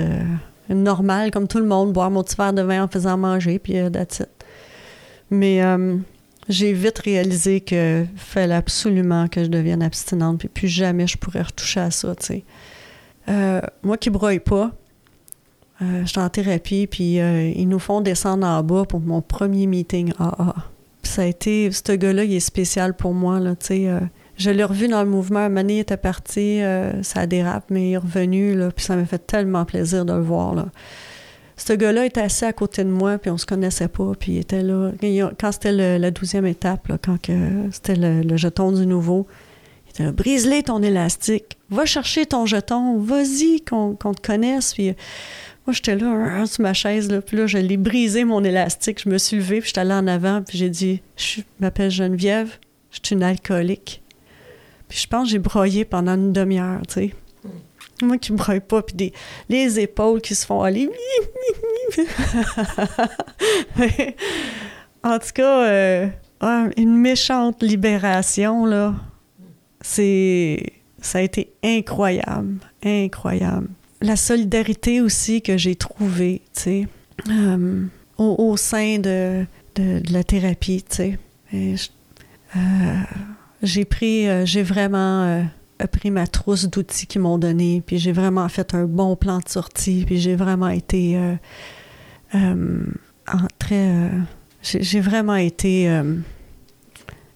normale 0.68 1.30
comme 1.30 1.46
tout 1.46 1.58
le 1.58 1.66
monde, 1.66 1.92
boire 1.92 2.10
mon 2.10 2.22
petit 2.24 2.36
verre 2.36 2.52
de 2.52 2.62
vin 2.62 2.82
en 2.82 2.88
faisant 2.88 3.16
manger, 3.16 3.60
puis 3.60 3.74
that's. 3.92 4.22
Mais 5.30 5.62
j'ai 6.48 6.72
vite 6.72 6.98
réalisé 6.98 7.60
que 7.60 8.04
fallait 8.16 8.54
absolument 8.54 9.28
que 9.28 9.44
je 9.44 9.48
devienne 9.48 9.82
abstinente, 9.82 10.38
puis 10.38 10.48
plus 10.48 10.68
jamais 10.68 11.06
je 11.06 11.16
pourrais 11.18 11.42
retoucher 11.42 11.80
à 11.80 11.90
ça. 11.90 12.14
Euh, 13.28 13.60
moi 13.82 13.96
qui 13.96 14.10
broye 14.10 14.40
pas, 14.40 14.72
euh, 15.82 16.02
j'étais 16.04 16.20
en 16.20 16.28
thérapie, 16.28 16.86
puis 16.86 17.20
euh, 17.20 17.50
ils 17.54 17.68
nous 17.68 17.78
font 17.78 18.00
descendre 18.00 18.46
en 18.46 18.62
bas 18.62 18.84
pour 18.84 19.00
mon 19.00 19.22
premier 19.22 19.66
meeting. 19.66 20.12
Puis 21.02 21.12
ça 21.12 21.22
a 21.22 21.26
été, 21.26 21.70
ce 21.70 21.92
gars-là, 21.92 22.24
il 22.24 22.34
est 22.34 22.40
spécial 22.40 22.94
pour 22.94 23.14
moi, 23.14 23.40
je 24.36 24.50
l'ai 24.50 24.64
revu 24.64 24.88
dans 24.88 25.02
le 25.02 25.08
mouvement. 25.10 25.50
Mané 25.50 25.80
était 25.80 25.98
parti, 25.98 26.60
ça 27.02 27.26
dérape, 27.26 27.64
mais 27.68 27.90
il 27.90 27.92
est 27.92 27.98
revenu, 27.98 28.56
puis 28.74 28.84
ça 28.84 28.96
m'a 28.96 29.04
fait 29.04 29.18
tellement 29.18 29.64
plaisir 29.66 30.04
de 30.06 30.14
le 30.14 30.22
voir. 30.22 30.66
Ce 31.60 31.74
gars-là 31.74 32.06
était 32.06 32.22
assis 32.22 32.46
à 32.46 32.54
côté 32.54 32.84
de 32.84 32.88
moi, 32.88 33.18
puis 33.18 33.30
on 33.30 33.36
se 33.36 33.44
connaissait 33.44 33.88
pas, 33.88 34.12
puis 34.18 34.32
il 34.32 34.38
était 34.38 34.62
là. 34.62 34.92
Quand 35.38 35.52
c'était 35.52 35.98
la 35.98 36.10
douzième 36.10 36.46
étape, 36.46 36.88
là, 36.88 36.96
quand 37.02 37.18
c'était 37.70 37.96
le, 37.96 38.36
jeton 38.38 38.72
du 38.72 38.86
nouveau, 38.86 39.26
il 39.86 39.90
était 39.90 40.04
là, 40.04 40.12
brise-les 40.12 40.62
ton 40.62 40.82
élastique, 40.82 41.58
va 41.68 41.84
chercher 41.84 42.24
ton 42.24 42.46
jeton, 42.46 42.98
vas-y 42.98 43.60
qu'on 43.60 43.94
te 43.94 44.26
connaisse, 44.26 44.72
puis... 44.72 44.94
Moi, 45.66 45.74
j'étais 45.74 45.94
là, 45.94 46.46
sur 46.46 46.62
ma 46.62 46.72
chaise, 46.72 47.10
là, 47.10 47.20
puis 47.20 47.36
là, 47.36 47.46
je 47.46 47.58
l'ai 47.58 47.76
brisé, 47.76 48.24
mon 48.24 48.42
élastique. 48.42 49.02
Je 49.04 49.10
me 49.10 49.18
suis 49.18 49.36
levée, 49.36 49.60
puis 49.60 49.68
j'étais 49.68 49.80
allée 49.82 49.92
en 49.92 50.06
avant, 50.06 50.40
puis 50.42 50.56
j'ai 50.56 50.70
dit 50.70 51.02
«Je 51.16 51.42
m'appelle 51.60 51.90
Geneviève, 51.90 52.56
je 52.90 53.00
suis 53.04 53.14
une 53.14 53.22
alcoolique.» 53.22 54.02
Puis 54.88 55.00
je 55.00 55.06
pense 55.06 55.26
que 55.26 55.32
j'ai 55.32 55.38
broyé 55.38 55.84
pendant 55.84 56.14
une 56.14 56.32
demi-heure, 56.32 56.80
tu 56.88 56.94
sais. 56.94 57.14
Moi 58.02 58.18
qui 58.18 58.32
braille 58.32 58.60
pas, 58.60 58.82
puis 58.82 58.94
des, 58.94 59.12
les 59.48 59.80
épaules 59.80 60.20
qui 60.20 60.34
se 60.34 60.46
font 60.46 60.62
aller. 60.62 60.90
en 65.02 65.18
tout 65.18 65.32
cas, 65.34 65.64
euh, 65.64 66.08
une 66.76 66.96
méchante 66.96 67.62
libération, 67.62 68.64
là. 68.64 68.94
C'est. 69.80 70.72
Ça 71.00 71.18
a 71.18 71.22
été 71.22 71.52
incroyable. 71.62 72.58
Incroyable. 72.84 73.68
La 74.02 74.16
solidarité 74.16 75.00
aussi 75.00 75.42
que 75.42 75.56
j'ai 75.56 75.74
trouvée, 75.74 76.42
tu 76.54 76.60
sais, 76.60 76.88
euh, 77.30 77.84
au, 78.18 78.56
sein 78.56 78.98
de, 78.98 79.44
de, 79.76 80.02
la 80.10 80.24
thérapie, 80.24 80.84
tu 80.88 80.96
sais. 80.96 81.18
Euh, 81.54 81.76
j'ai 83.62 83.84
pris, 83.84 84.46
j'ai 84.46 84.62
vraiment 84.62 85.44
pris 85.86 86.10
ma 86.10 86.26
trousse 86.26 86.68
d'outils 86.68 87.06
qu'ils 87.06 87.20
m'ont 87.20 87.38
donné, 87.38 87.82
puis 87.84 87.98
j'ai 87.98 88.12
vraiment 88.12 88.48
fait 88.48 88.74
un 88.74 88.84
bon 88.84 89.16
plan 89.16 89.38
de 89.38 89.48
sortie, 89.48 90.04
puis 90.06 90.18
j'ai 90.18 90.36
vraiment 90.36 90.68
été 90.68 91.18
très 93.58 94.10
j'ai 94.62 95.00
vraiment 95.00 95.36
été. 95.36 95.88
Euh, 95.88 96.16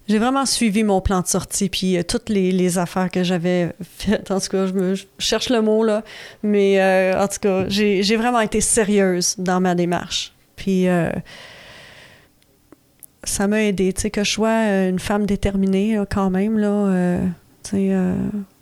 j'ai 0.07 0.19
vraiment 0.19 0.45
suivi 0.45 0.83
mon 0.83 1.01
plan 1.01 1.21
de 1.21 1.27
sortie, 1.27 1.69
puis 1.69 1.97
euh, 1.97 2.03
toutes 2.03 2.29
les, 2.29 2.77
affaires 2.77 3.09
que 3.09 3.23
j'avais 3.23 3.73
faites. 3.81 4.29
En 4.29 4.39
tout 4.39 4.49
cas, 4.49 4.67
je, 4.67 4.73
me, 4.73 4.93
cherche 5.17 5.49
le 5.49 5.61
mot, 5.61 5.83
là. 5.83 6.03
Mais 6.43 6.79
euh, 6.79 7.19
en 7.19 7.27
tout 7.27 7.39
cas, 7.41 7.65
j'ai 7.67 8.15
vraiment 8.15 8.41
été 8.41 8.61
sérieuse 8.61 9.35
dans 9.39 9.59
ma 9.59 9.73
démarche. 9.73 10.33
Puis 10.55 10.85
ça 13.23 13.47
m'a 13.47 13.63
aidé, 13.63 13.91
tu 13.91 14.01
sais, 14.01 14.11
que 14.11 14.23
je 14.23 14.31
sois 14.31 14.87
une 14.87 14.99
femme 14.99 15.25
déterminée, 15.25 15.99
quand 16.09 16.29
même, 16.29 16.59
là. 16.59 17.19
Sais, 17.69 17.91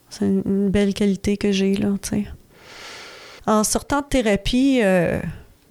c'est 0.10 0.26
une 0.26 0.70
belle 0.70 0.94
qualité 0.94 1.38
que 1.38 1.52
j'ai, 1.52 1.76
là, 1.76 1.90
tu 2.02 2.10
sais. 2.10 2.26
En 3.46 3.64
sortant 3.64 4.02
de 4.02 4.06
thérapie, 4.06 4.82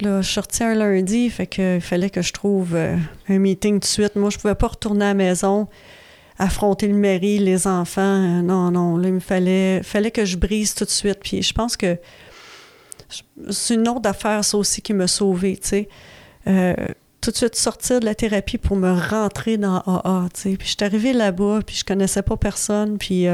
Là, 0.03 0.21
je 0.21 0.29
sortais 0.29 0.65
un 0.65 0.75
lundi, 0.75 1.31
fait 1.31 1.47
que 1.47 1.77
il 1.77 1.81
fallait 1.81 2.11
que 2.11 2.23
je 2.23 2.33
trouve 2.33 2.75
euh, 2.75 2.97
un 3.29 3.39
meeting 3.39 3.75
tout 3.75 3.81
de 3.81 3.85
suite. 3.85 4.17
Moi, 4.17 4.31
je 4.31 4.39
pouvais 4.39 4.57
pas 4.57 4.67
retourner 4.67 5.05
à 5.05 5.09
la 5.09 5.15
maison, 5.15 5.69
affronter 6.39 6.89
le 6.89 6.95
mairie, 6.95 7.39
les 7.39 7.69
enfants. 7.69 8.01
Euh, 8.03 8.43
non, 8.43 8.73
non, 8.73 8.97
là, 8.97 9.09
il 9.09 9.15
me 9.15 9.21
fallait, 9.21 9.81
fallait 9.85 10.11
que 10.11 10.25
je 10.25 10.37
brise 10.37 10.75
tout 10.75 10.85
de 10.85 10.91
suite. 10.91 11.21
Puis 11.23 11.43
je 11.43 11.53
pense 11.53 11.77
que 11.77 11.99
c'est 13.51 13.75
une 13.75 13.89
autre 13.89 14.09
affaire, 14.09 14.45
ça 14.45 14.59
aussi, 14.59 14.83
qui 14.83 14.93
m'a 14.93 15.07
sauvée, 15.07 15.57
tu 15.57 15.69
sais. 15.69 15.89
Euh, 17.23 17.25
tout 17.25 17.31
de 17.31 17.37
suite 17.37 17.55
sortir 17.55 18.01
de 18.01 18.05
la 18.05 18.15
thérapie 18.15 18.59
pour 18.59 18.77
me 18.77 18.93
rentrer 18.93 19.57
dans 19.57 19.79
AA. 19.79 20.29
Puis 20.35 20.57
je 20.61 20.67
suis 20.67 20.77
arrivée 20.81 21.13
là-bas, 21.13 21.61
puis 21.65 21.77
je 21.77 21.85
connaissais 21.85 22.23
pas 22.23 22.37
personne, 22.37 22.99
puis 22.99 23.27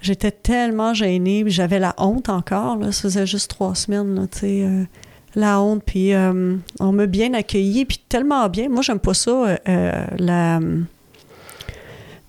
j'étais 0.00 0.32
tellement 0.32 0.92
gênée, 0.92 1.44
puis 1.44 1.52
j'avais 1.52 1.78
la 1.78 1.94
honte 1.98 2.28
encore, 2.28 2.76
là. 2.76 2.92
Ça 2.92 3.02
faisait 3.02 3.26
juste 3.26 3.50
trois 3.50 3.74
semaines, 3.74 4.26
tu 4.32 4.38
sais 4.38 4.86
la 5.34 5.60
honte. 5.60 5.82
Puis 5.84 6.14
euh, 6.14 6.56
on 6.78 6.92
m'a 6.92 7.06
bien 7.06 7.34
accueilli, 7.34 7.84
puis 7.84 8.02
tellement 8.08 8.48
bien. 8.48 8.68
Moi, 8.68 8.82
j'aime 8.82 9.00
pas 9.00 9.14
ça, 9.14 9.30
euh, 9.30 9.56
euh, 9.68 10.06
la. 10.18 10.60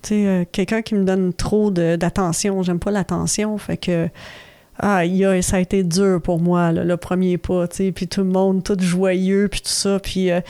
Quelqu'un 0.02 0.82
qui 0.82 0.96
me 0.96 1.04
donne 1.04 1.32
trop 1.32 1.70
d'attention. 1.70 2.62
J'aime 2.62 2.80
pas 2.80 2.90
l'attention. 2.90 3.56
Fait 3.58 3.76
que. 3.76 4.08
Ah, 4.82 5.02
ça 5.42 5.56
a 5.56 5.60
été 5.60 5.84
dur 5.84 6.20
pour 6.20 6.40
moi, 6.40 6.72
le 6.72 6.96
premier 6.96 7.38
pas, 7.38 7.68
tu 7.68 7.76
sais. 7.76 7.92
Puis 7.92 8.08
tout 8.08 8.22
le 8.22 8.30
monde, 8.30 8.64
tout 8.64 8.76
joyeux, 8.78 9.48
puis 9.48 9.60
tout 9.60 9.68
ça. 9.68 9.98
Puis 10.00 10.28
là, 10.28 10.42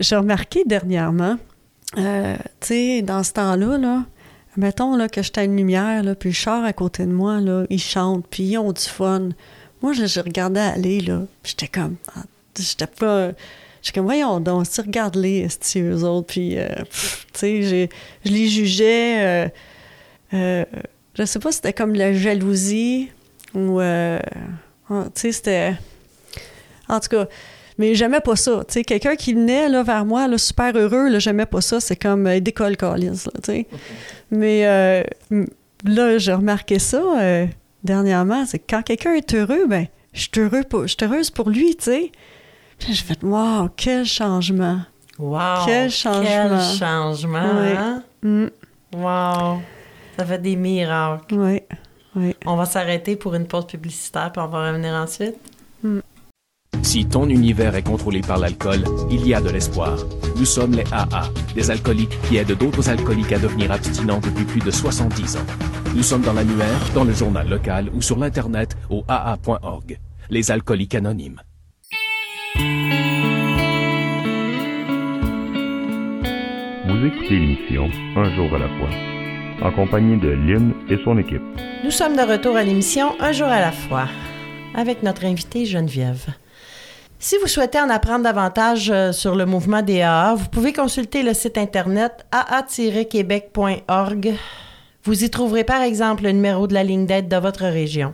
j'ai 0.00 0.16
remarqué 0.16 0.64
dernièrement, 0.64 1.36
tu 1.94 2.02
sais, 2.60 3.02
dans 3.02 3.22
ce 3.22 3.32
temps-là, 3.34 3.78
là, 3.78 4.04
mettons 4.56 4.96
là, 4.96 5.08
que 5.08 5.22
j'étais 5.22 5.42
à 5.42 5.44
une 5.44 5.56
lumière, 5.56 6.02
là, 6.02 6.14
puis 6.14 6.30
le 6.30 6.34
char 6.34 6.64
à 6.64 6.72
côté 6.72 7.04
de 7.04 7.12
moi, 7.12 7.40
là, 7.40 7.64
ils 7.70 7.80
chantent, 7.80 8.26
puis 8.28 8.44
ils 8.44 8.58
ont 8.58 8.72
du 8.72 8.82
fun. 8.82 9.30
Moi, 9.82 9.92
je, 9.92 10.20
regardais 10.20 10.60
aller, 10.60 11.00
là, 11.00 11.22
j'étais 11.44 11.68
comme... 11.68 11.96
Ah, 12.14 12.22
j'étais 12.58 12.86
pas... 12.86 13.30
J'étais 13.82 13.98
comme, 13.98 14.04
voyons 14.06 14.40
donc, 14.40 14.66
si 14.66 14.80
regarde-les, 14.80 15.48
eux 15.76 16.04
autres, 16.04 16.26
puis, 16.26 16.58
euh, 16.58 16.68
tu 17.32 17.38
sais, 17.38 17.62
je 18.24 18.30
les 18.30 18.48
jugeais... 18.48 19.24
Euh, 19.24 19.48
euh, 20.34 20.64
je 21.14 21.24
sais 21.24 21.38
pas 21.38 21.50
si 21.50 21.56
c'était 21.56 21.72
comme 21.72 21.94
la 21.94 22.12
jalousie 22.12 23.08
ou... 23.54 23.80
Ah, 23.80 24.20
tu 24.88 25.20
sais, 25.20 25.32
c'était... 25.32 25.74
En 26.88 27.00
tout 27.00 27.08
cas... 27.08 27.26
Mais 27.78 27.94
j'aimais 27.94 28.20
pas 28.20 28.36
ça. 28.36 28.62
Tu 28.68 28.74
sais, 28.74 28.84
quelqu'un 28.84 29.16
qui 29.16 29.32
venait 29.32 29.66
là, 29.70 29.82
vers 29.82 30.04
moi, 30.04 30.28
là, 30.28 30.36
super 30.36 30.76
heureux, 30.76 31.08
là, 31.08 31.18
j'aimais 31.18 31.46
pas 31.46 31.62
ça. 31.62 31.80
C'est 31.80 31.96
comme 31.96 32.26
euh, 32.26 32.38
d'école 32.38 32.76
Collins, 32.76 33.14
tu 33.14 33.40
sais. 33.42 33.66
Mais 34.30 35.02
là, 35.84 36.18
j'ai 36.18 36.32
remarqué 36.34 36.78
ça 36.78 37.46
dernièrement, 37.82 38.44
c'est 38.46 38.58
que 38.58 38.64
quand 38.68 38.82
quelqu'un 38.82 39.14
est 39.14 39.34
heureux, 39.34 39.66
ben, 39.66 39.86
je 40.12 40.20
suis 40.20 40.40
heureux 40.40 40.64
pour, 40.68 40.84
heureuse 41.02 41.30
pour 41.30 41.50
lui, 41.50 41.76
tu 41.76 41.84
sais. 41.84 42.12
Puis 42.78 42.94
j'ai 42.94 43.04
fait, 43.04 43.22
wow, 43.22 43.68
quel 43.76 44.04
changement. 44.04 44.80
Wow. 45.18 45.66
Quel 45.66 45.90
changement. 45.90 46.22
Quel 46.24 46.78
changement. 46.78 47.38
Hein? 47.38 48.02
Mm. 48.22 48.46
Wow. 48.94 49.60
Ça 50.16 50.24
fait 50.24 50.38
des 50.38 50.56
miracles. 50.56 51.34
Oui. 51.34 51.60
Oui. 52.16 52.34
On 52.46 52.56
va 52.56 52.64
s'arrêter 52.64 53.16
pour 53.16 53.34
une 53.34 53.46
pause 53.46 53.66
publicitaire, 53.66 54.32
puis 54.32 54.42
on 54.42 54.48
va 54.48 54.68
revenir 54.68 54.92
ensuite. 54.94 55.36
Mm. 55.82 56.00
Si 56.82 57.06
ton 57.06 57.28
univers 57.28 57.74
est 57.74 57.82
contrôlé 57.82 58.20
par 58.20 58.38
l'alcool, 58.38 58.84
il 59.10 59.26
y 59.26 59.34
a 59.34 59.40
de 59.40 59.50
l'espoir. 59.50 59.98
Nous 60.36 60.44
sommes 60.44 60.72
les 60.72 60.84
AA, 60.92 61.28
des 61.54 61.70
alcooliques 61.70 62.18
qui 62.22 62.36
aident 62.36 62.56
d'autres 62.56 62.88
alcooliques 62.88 63.32
à 63.32 63.38
devenir 63.38 63.70
abstinents 63.70 64.20
depuis 64.20 64.44
plus 64.44 64.60
de 64.60 64.70
70 64.70 65.36
ans. 65.36 65.46
Nous 65.94 66.02
sommes 66.02 66.22
dans 66.22 66.32
l'annuaire, 66.32 66.80
dans 66.94 67.04
le 67.04 67.12
journal 67.12 67.48
local 67.48 67.90
ou 67.94 68.00
sur 68.00 68.18
l'Internet 68.18 68.76
au 68.88 69.04
aa.org. 69.08 69.98
Les 70.30 70.50
alcooliques 70.50 70.94
anonymes. 70.94 71.40
Vous 76.86 77.06
écoutez 77.06 77.38
l'émission 77.38 77.88
Un 78.16 78.34
jour 78.34 78.54
à 78.54 78.58
la 78.58 78.68
fois, 78.68 79.68
en 79.68 79.72
compagnie 79.72 80.18
de 80.18 80.28
Lynn 80.28 80.72
et 80.88 80.98
son 81.04 81.18
équipe. 81.18 81.69
Nous 81.82 81.90
sommes 81.90 82.14
de 82.14 82.20
retour 82.20 82.56
à 82.56 82.62
l'émission 82.62 83.18
Un 83.20 83.32
jour 83.32 83.46
à 83.46 83.58
la 83.58 83.72
fois, 83.72 84.04
avec 84.74 85.02
notre 85.02 85.24
invitée 85.24 85.64
Geneviève. 85.64 86.26
Si 87.18 87.36
vous 87.40 87.46
souhaitez 87.46 87.80
en 87.80 87.88
apprendre 87.88 88.24
davantage 88.24 88.90
euh, 88.90 89.12
sur 89.12 89.34
le 89.34 89.46
mouvement 89.46 89.80
des 89.80 90.06
vous 90.36 90.50
pouvez 90.50 90.74
consulter 90.74 91.22
le 91.22 91.32
site 91.32 91.56
internet 91.56 92.26
aa-québec.org. 92.32 94.34
Vous 95.04 95.24
y 95.24 95.30
trouverez 95.30 95.64
par 95.64 95.80
exemple 95.80 96.24
le 96.24 96.32
numéro 96.32 96.66
de 96.66 96.74
la 96.74 96.84
ligne 96.84 97.06
d'aide 97.06 97.28
de 97.28 97.36
votre 97.36 97.64
région. 97.64 98.12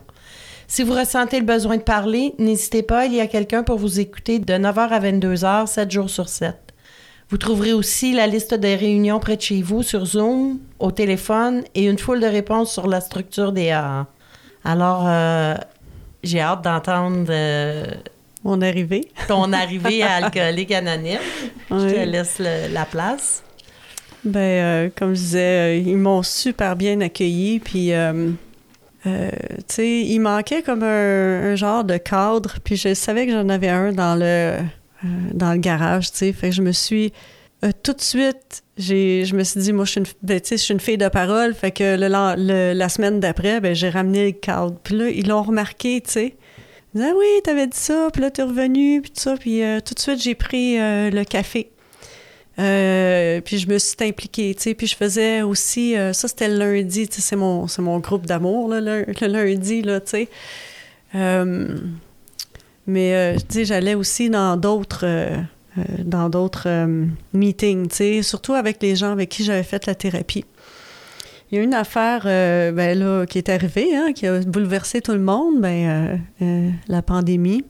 Si 0.69 0.85
vous 0.85 0.95
ressentez 0.95 1.41
le 1.41 1.47
besoin 1.47 1.77
de 1.77 1.83
parler, 1.83 2.35
n'hésitez 2.39 2.85
pas, 2.85 3.07
il 3.07 3.15
y 3.15 3.21
a 3.21 3.27
quelqu'un 3.27 3.65
pour 3.65 3.79
vous 3.79 3.99
écouter 3.99 4.39
de 4.39 4.55
9h 4.55 4.91
à 4.91 5.01
22h, 5.01 5.67
7 5.67 5.91
jours 5.91 6.11
sur 6.11 6.29
7. 6.29 6.66
Vous 7.29 7.39
trouverez 7.39 7.73
aussi 7.73 8.13
la 8.13 8.29
liste 8.29 8.55
des 8.55 8.77
réunions 8.77 9.19
près 9.19 9.37
de 9.37 9.43
chez 9.43 9.61
vous 9.61 9.83
sur 9.83 10.05
Zoom, 10.05 10.61
au 10.79 10.93
téléphone 10.93 11.65
et 11.75 11.87
une 11.87 11.99
foule 11.99 12.21
de 12.21 12.27
réponses 12.27 12.73
sur 12.73 12.87
la 12.87 13.01
structure 13.01 13.53
des 13.53 13.71
AA. 13.71 14.07
Alors, 14.65 15.05
euh, 15.07 15.55
j'ai 16.23 16.41
hâte 16.41 16.63
d'entendre 16.63 17.27
euh, 17.29 17.85
mon 18.45 18.63
arrivée. 18.63 19.09
Ton 19.27 19.53
arrivée 19.53 20.03
à 20.03 20.25
Alcoolique 20.25 20.71
Anonyme. 20.73 21.19
Je 21.71 21.95
te 21.95 22.09
laisse 22.09 22.39
la 22.39 22.85
place. 22.85 23.43
Ben, 24.25 24.41
euh, 24.41 24.89
comme 24.97 25.11
je 25.11 25.21
disais, 25.21 25.81
ils 25.81 25.97
m'ont 25.97 26.23
super 26.23 26.77
bien 26.77 27.01
accueilli. 27.01 27.61
Puis, 27.61 27.93
euh, 27.93 28.31
tu 29.05 29.11
sais, 29.69 30.01
il 30.01 30.19
manquait 30.21 30.63
comme 30.63 30.83
un, 30.83 31.55
genre 31.55 31.85
de 31.85 31.97
cadre. 31.97 32.57
Puis, 32.63 32.77
je 32.77 32.95
savais 32.95 33.27
que 33.27 33.33
j'en 33.33 33.49
avais 33.49 33.69
un 33.69 33.93
dans 33.93 34.19
le, 34.19 34.59
dans 35.03 35.53
le 35.53 35.59
garage, 35.59 36.11
tu 36.11 36.19
sais. 36.19 36.33
Fait 36.33 36.51
que 36.51 36.55
je 36.55 36.63
me 36.63 36.73
suis. 36.73 37.13
tout 37.83 37.93
de 37.93 38.01
suite, 38.01 38.63
je 38.79 39.35
me 39.35 39.45
suis 39.45 39.61
dit, 39.61 39.73
moi, 39.73 39.85
je 39.85 39.91
suis, 39.93 40.01
une, 40.01 40.07
ben, 40.23 40.41
je 40.49 40.57
suis 40.57 40.73
une 40.73 40.81
fille 40.81 40.99
de 40.99 41.09
parole. 41.09 41.55
Fait 41.55 41.71
que 41.71 41.97
la 41.97 42.89
semaine 42.89 43.21
d'après, 43.21 43.61
ben, 43.61 43.75
j'ai 43.75 43.89
ramené 43.89 44.27
le 44.27 44.33
cadre. 44.33 44.77
Puis 44.83 44.97
là, 44.97 45.09
ils 45.09 45.27
l'ont 45.29 45.43
remarqué, 45.43 46.01
tu 46.01 46.11
sais. 46.11 46.37
Ah 46.99 47.13
oui, 47.15 47.27
t'avais 47.45 47.67
dit 47.67 47.77
ça, 47.77 48.09
puis 48.11 48.23
là, 48.23 48.31
t'es 48.31 48.43
revenu, 48.43 49.03
puis 49.03 49.11
tout 49.11 49.21
ça. 49.21 49.37
Puis 49.37 49.63
euh, 49.63 49.81
tout 49.81 49.93
de 49.93 49.99
suite, 49.99 50.23
j'ai 50.23 50.35
pris 50.35 50.79
euh, 50.81 51.11
le 51.11 51.25
café. 51.25 51.71
Euh, 52.59 53.43
puis 53.43 53.59
je 53.59 53.69
me 53.69 53.79
suis 53.79 53.97
impliquée, 54.01 54.55
tu 54.55 54.63
sais. 54.63 54.75
Puis 54.75 54.87
je 54.87 54.97
faisais 54.97 55.43
aussi... 55.43 55.95
ça, 56.13 56.29
c'était 56.29 56.49
le 56.49 56.57
lundi, 56.57 57.07
tu 57.07 57.17
sais, 57.17 57.21
c'est 57.21 57.37
mon, 57.37 57.67
mon 57.79 57.99
groupe 57.99 58.25
d'amour, 58.25 58.69
là, 58.69 58.81
le, 58.81 59.05
lundi, 59.27 59.83
là, 59.83 60.01
tu 60.01 60.11
sais. 60.11 60.29
Mais, 62.87 63.37
tu 63.37 63.45
sais, 63.49 63.65
j'allais 63.65 63.95
aussi 63.95 64.31
dans 64.31 64.57
d'autres... 64.57 65.07
dans 65.99 66.31
d'autres 66.31 66.87
meetings, 67.35 67.89
tu 67.89 67.97
sais, 67.97 68.23
surtout 68.23 68.55
avec 68.55 68.83
les 68.83 68.97
gens 68.97 69.13
avec 69.13 69.29
qui 69.29 69.45
j'avais 69.45 69.63
fait 69.63 69.85
la 69.87 69.95
thérapie. 69.95 70.45
Il 71.51 71.59
y 71.59 71.61
a 71.61 71.65
une 71.65 71.75
affaire 71.75 72.23
euh, 72.27 72.73
ben 72.73 72.99
là, 72.99 73.25
qui 73.25 73.39
est 73.39 73.49
arrivée, 73.49 73.95
hein, 73.95 74.13
qui 74.13 74.27
a 74.27 74.41
bouleversé 74.41 75.01
tout 75.01 75.13
le 75.13 75.21
monde, 75.21 75.61
ben, 75.61 75.89
euh, 75.89 76.17
euh, 76.43 76.71
la 76.89 77.03
pandémie. 77.03 77.65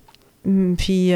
Hum, 0.46 0.76
puis 0.76 1.12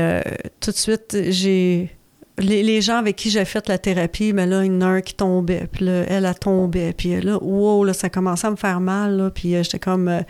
tout 0.61 0.71
de 0.71 0.77
suite, 0.77 1.17
j'ai. 1.29 1.91
Les, 2.39 2.81
gens 2.81 2.97
avec 2.97 3.17
qui 3.17 3.29
j'ai 3.29 3.45
fait 3.45 3.69
la 3.69 3.77
thérapie, 3.77 4.33
ben 4.33 4.49
là, 4.49 4.65
il 4.65 4.73
y 4.73 5.03
qui 5.03 5.15
tombait, 5.15 5.69
puis 5.71 5.85
là, 5.85 6.05
elle 6.09 6.25
a 6.25 6.33
tombé, 6.33 6.95
puis 6.95 7.21
là, 7.21 7.37
wow, 7.37 7.85
là, 7.85 7.93
ça 7.93 8.09
commençait 8.09 8.47
à 8.47 8.51
me 8.51 8.57
faire 8.57 8.81
mal, 8.81 9.17
là, 9.17 9.31
puis 9.31 9.53
j'étais 9.63 9.79
comme. 9.79 10.09
Euh, 10.09 10.23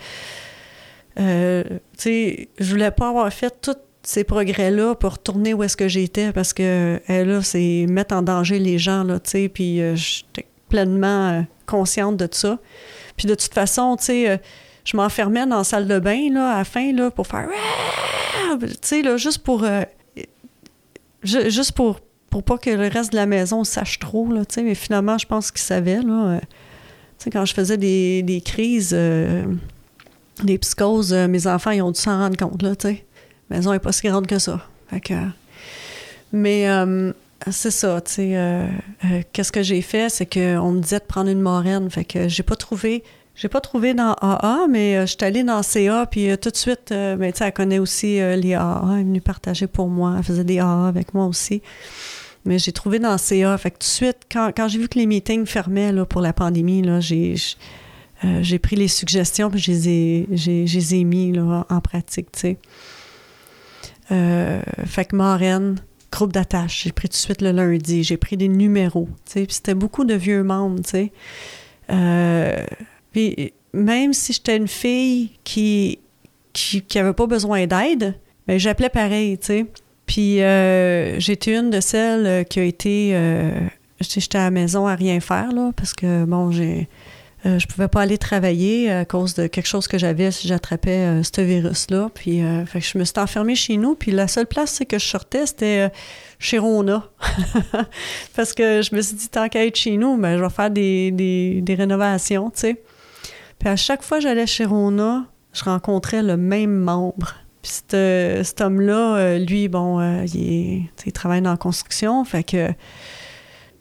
tu 1.15 1.79
sais, 1.97 2.49
je 2.59 2.69
voulais 2.71 2.91
pas 2.91 3.09
avoir 3.09 3.31
fait 3.31 3.53
tous 3.61 3.75
ces 4.03 4.23
progrès-là 4.23 4.95
pour 4.95 5.11
retourner 5.13 5.53
où 5.53 5.61
est-ce 5.63 5.77
que 5.77 5.87
j'étais 5.87 6.31
parce 6.31 6.53
que 6.53 6.99
euh, 7.09 7.25
là, 7.25 7.41
c'est 7.43 7.85
mettre 7.87 8.15
en 8.15 8.21
danger 8.21 8.57
les 8.59 8.77
gens, 8.79 9.03
là, 9.03 9.19
tu 9.19 9.29
sais, 9.31 9.49
puis 9.49 9.81
euh, 9.81 9.95
j'étais 9.95 10.47
pleinement 10.69 11.29
euh, 11.29 11.41
consciente 11.67 12.17
de 12.17 12.27
ça. 12.31 12.57
Puis 13.17 13.27
de 13.27 13.35
toute 13.35 13.53
façon, 13.53 13.95
tu 13.97 14.05
sais, 14.05 14.29
euh, 14.29 14.37
je 14.85 14.97
m'enfermais 14.97 15.45
dans 15.45 15.59
la 15.59 15.63
salle 15.63 15.87
de 15.87 15.99
bain, 15.99 16.29
là, 16.33 16.53
à 16.53 16.57
la 16.59 16.63
fin, 16.63 16.91
là, 16.93 17.11
pour 17.11 17.27
faire... 17.27 17.47
Tu 18.59 18.67
sais, 18.81 19.01
là, 19.03 19.17
juste 19.17 19.39
pour... 19.43 19.63
euh, 19.63 19.83
ju- 21.23 21.49
juste 21.51 21.73
pour 21.73 21.99
pour 22.31 22.43
pas 22.43 22.57
que 22.57 22.69
le 22.69 22.87
reste 22.87 23.11
de 23.11 23.17
la 23.17 23.25
maison 23.25 23.65
sache 23.65 23.99
trop, 23.99 24.31
là, 24.31 24.43
mais 24.57 24.73
finalement, 24.73 25.17
je 25.17 25.27
pense 25.27 25.51
qu'ils 25.51 25.59
savaient, 25.61 26.01
là. 26.01 26.27
euh, 26.29 26.39
quand 27.29 27.43
je 27.43 27.53
faisais 27.53 27.77
des, 27.77 28.23
des 28.23 28.39
crises, 28.39 28.91
euh, 28.93 29.43
des 30.43 30.57
psychoses, 30.57 31.13
euh, 31.13 31.27
mes 31.27 31.47
enfants, 31.47 31.71
ils 31.71 31.81
ont 31.81 31.91
dû 31.91 31.99
s'en 31.99 32.17
rendre 32.17 32.37
compte, 32.37 32.61
là, 32.61 32.75
tu 32.75 32.87
sais. 32.87 33.05
La 33.49 33.57
maison 33.57 33.71
n'est 33.71 33.79
pas 33.79 33.91
si 33.91 34.07
grande 34.07 34.27
que 34.27 34.39
ça. 34.39 34.61
Fait 34.89 35.01
que... 35.01 35.13
Mais 36.33 36.69
euh, 36.69 37.11
c'est 37.49 37.71
ça, 37.71 37.99
tu 38.01 38.11
sais. 38.13 38.31
euh, 38.35 38.67
Qu'est-ce 39.33 39.51
que 39.51 39.61
j'ai 39.61 39.81
fait? 39.81 40.09
C'est 40.09 40.25
qu'on 40.25 40.71
me 40.71 40.79
disait 40.81 40.99
de 40.99 41.05
prendre 41.05 41.29
une 41.29 41.41
moraine. 41.41 41.89
Fait 41.89 42.05
que 42.05 42.27
j'ai 42.27 42.43
pas 42.43 42.55
trouvé... 42.55 43.03
J'ai 43.33 43.47
pas 43.47 43.61
trouvé 43.61 43.93
dans 43.93 44.13
AA, 44.21 44.67
mais 44.69 45.01
je 45.01 45.11
suis 45.11 45.17
allée 45.21 45.43
dans 45.43 45.63
CA, 45.63 46.05
puis 46.05 46.37
tout 46.37 46.49
de 46.49 46.55
suite, 46.55 46.91
euh, 46.91 47.15
ben, 47.15 47.31
tu 47.31 47.39
sais, 47.39 47.45
elle 47.45 47.53
connaît 47.53 47.79
aussi 47.79 48.19
les 48.19 48.53
AA. 48.53 48.83
Elle 48.91 48.99
est 48.99 49.03
venue 49.03 49.21
partager 49.21 49.67
pour 49.67 49.87
moi. 49.87 50.15
Elle 50.17 50.23
faisait 50.23 50.43
des 50.43 50.59
AA 50.59 50.87
avec 50.87 51.13
moi 51.13 51.25
aussi. 51.25 51.61
Mais 52.45 52.59
j'ai 52.59 52.71
trouvé 52.71 52.99
dans 52.99 53.17
CA. 53.17 53.57
Fait 53.57 53.71
que 53.71 53.75
tout 53.77 53.85
de 53.87 53.91
suite, 53.91 54.17
quand, 54.31 54.51
quand 54.55 54.67
j'ai 54.67 54.79
vu 54.79 54.89
que 54.89 54.99
les 54.99 55.05
meetings 55.05 55.45
fermaient 55.45 55.91
là, 55.93 56.05
pour 56.05 56.21
la 56.21 56.33
pandémie, 56.33 56.81
là, 56.81 56.99
j'ai, 56.99 57.35
euh, 58.23 58.39
j'ai 58.41 58.59
pris 58.59 58.75
les 58.75 58.87
suggestions 58.87 59.49
puis 59.49 59.59
je 59.59 59.71
les 59.71 59.89
ai, 59.89 60.27
je 60.31 60.51
les 60.51 60.95
ai 60.95 61.03
mis 61.03 61.31
là, 61.31 61.65
en 61.69 61.81
pratique, 61.81 62.31
tu 62.31 62.39
sais. 62.39 62.57
Euh, 64.11 64.61
fait 64.85 65.05
que 65.05 65.15
marraine, 65.15 65.77
groupe 66.11 66.33
d'attache, 66.33 66.83
j'ai 66.83 66.91
pris 66.91 67.07
tout 67.07 67.13
de 67.13 67.17
suite 67.17 67.41
le 67.41 67.51
lundi. 67.51 68.03
J'ai 68.03 68.17
pris 68.17 68.37
des 68.37 68.47
numéros, 68.47 69.07
tu 69.25 69.31
sais. 69.31 69.45
Puis 69.45 69.55
c'était 69.55 69.73
beaucoup 69.73 70.03
de 70.03 70.13
vieux 70.13 70.43
membres, 70.43 70.81
tu 70.83 70.89
sais. 70.89 71.11
Euh, 71.89 72.65
puis 73.11 73.53
même 73.73 74.13
si 74.13 74.33
j'étais 74.33 74.57
une 74.57 74.67
fille 74.67 75.31
qui 75.43 75.99
qui, 76.53 76.81
qui 76.81 76.99
avait 76.99 77.13
pas 77.13 77.27
besoin 77.27 77.65
d'aide, 77.65 78.19
ben, 78.45 78.59
j'appelais 78.59 78.89
pareil, 78.89 79.37
tu 79.37 79.45
sais. 79.47 79.65
Puis 80.05 80.37
j'étais 81.19 81.55
une 81.57 81.69
de 81.71 81.79
celles 81.79 82.45
qui 82.45 82.59
a 82.59 82.63
été. 82.63 83.17
j'étais 84.01 84.37
à 84.37 84.43
la 84.43 84.51
maison 84.51 84.85
à 84.85 84.95
rien 84.95 85.19
faire, 85.21 85.53
là, 85.53 85.71
parce 85.75 85.93
que, 85.93 86.25
bon, 86.25 86.51
j'ai. 86.51 86.87
Euh, 87.45 87.57
je 87.57 87.65
pouvais 87.67 87.87
pas 87.87 88.01
aller 88.01 88.17
travailler 88.19 88.91
à 88.91 89.03
cause 89.05 89.33
de 89.33 89.47
quelque 89.47 89.65
chose 89.67 89.87
que 89.87 89.97
j'avais 89.97 90.29
si 90.31 90.47
j'attrapais 90.47 90.91
euh, 90.91 91.23
ce 91.23 91.41
virus-là. 91.41 92.09
Puis, 92.13 92.43
euh, 92.43 92.63
je 92.75 92.97
me 92.97 93.03
suis 93.03 93.17
enfermée 93.17 93.55
chez 93.55 93.77
nous. 93.77 93.95
Puis 93.95 94.11
la 94.11 94.27
seule 94.27 94.45
place 94.45 94.79
que 94.87 94.99
je 94.99 95.05
sortais, 95.05 95.45
c'était 95.47 95.87
euh, 95.87 95.89
chez 96.39 96.59
Rona. 96.59 97.03
parce 98.35 98.53
que 98.53 98.81
je 98.81 98.95
me 98.95 99.01
suis 99.01 99.15
dit, 99.15 99.29
tant 99.29 99.49
qu'à 99.49 99.65
être 99.65 99.75
chez 99.75 99.97
nous, 99.97 100.17
ben, 100.17 100.37
je 100.37 100.43
vais 100.43 100.49
faire 100.49 100.69
des, 100.71 101.11
des, 101.11 101.61
des 101.61 101.75
rénovations, 101.75 102.49
tu 102.51 102.59
sais. 102.59 102.81
Puis 103.59 103.69
à 103.69 103.75
chaque 103.75 104.03
fois 104.03 104.17
que 104.17 104.23
j'allais 104.23 104.47
chez 104.47 104.65
Rona, 104.65 105.25
je 105.53 105.63
rencontrais 105.63 106.23
le 106.23 106.37
même 106.37 106.75
membre. 106.77 107.35
Puis 107.61 107.71
cet, 107.73 108.45
cet 108.45 108.61
homme-là, 108.61 109.37
lui, 109.37 109.67
bon, 109.67 109.99
il, 110.25 110.35
est- 110.35 110.83
il 111.05 111.11
travaille 111.11 111.41
dans 111.41 111.51
la 111.51 111.57
construction, 111.57 112.23
fait 112.25 112.43
que... 112.43 112.69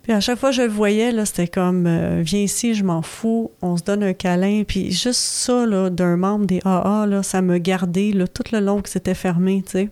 Puis 0.02 0.12
à 0.12 0.20
chaque 0.20 0.38
fois 0.38 0.50
que 0.50 0.56
je 0.56 0.62
le 0.62 0.68
voyais, 0.68 1.12
là, 1.12 1.26
c'était 1.26 1.48
comme, 1.48 1.86
euh, 1.86 2.22
viens 2.24 2.40
ici, 2.40 2.74
je 2.74 2.84
m'en 2.84 3.02
fous, 3.02 3.50
on 3.60 3.76
se 3.76 3.82
donne 3.82 4.02
un 4.02 4.14
câlin. 4.14 4.62
Puis 4.66 4.90
juste 4.90 5.20
ça, 5.20 5.66
là, 5.66 5.90
d'un 5.90 6.16
membre 6.16 6.46
des 6.46 6.60
AA, 6.64 7.06
là, 7.06 7.22
ça 7.22 7.42
me 7.42 7.58
gardait, 7.58 8.12
là, 8.12 8.26
tout 8.26 8.44
le 8.52 8.60
long 8.60 8.80
que 8.80 8.88
c'était 8.88 9.14
fermé, 9.14 9.62
tu 9.64 9.72
sais. 9.72 9.88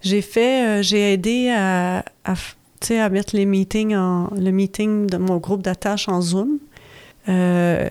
J'ai 0.00 0.22
fait, 0.22 0.66
euh, 0.66 0.82
j'ai 0.82 1.12
aidé 1.12 1.52
à, 1.56 2.04
à 2.24 3.08
mettre 3.08 3.34
les 3.34 3.46
meetings 3.46 3.96
en, 3.96 4.30
le 4.36 4.50
meeting 4.50 5.06
de 5.08 5.16
mon 5.16 5.38
groupe 5.38 5.62
d'attache 5.62 6.08
en 6.08 6.20
Zoom. 6.20 6.58
Euh, 7.28 7.88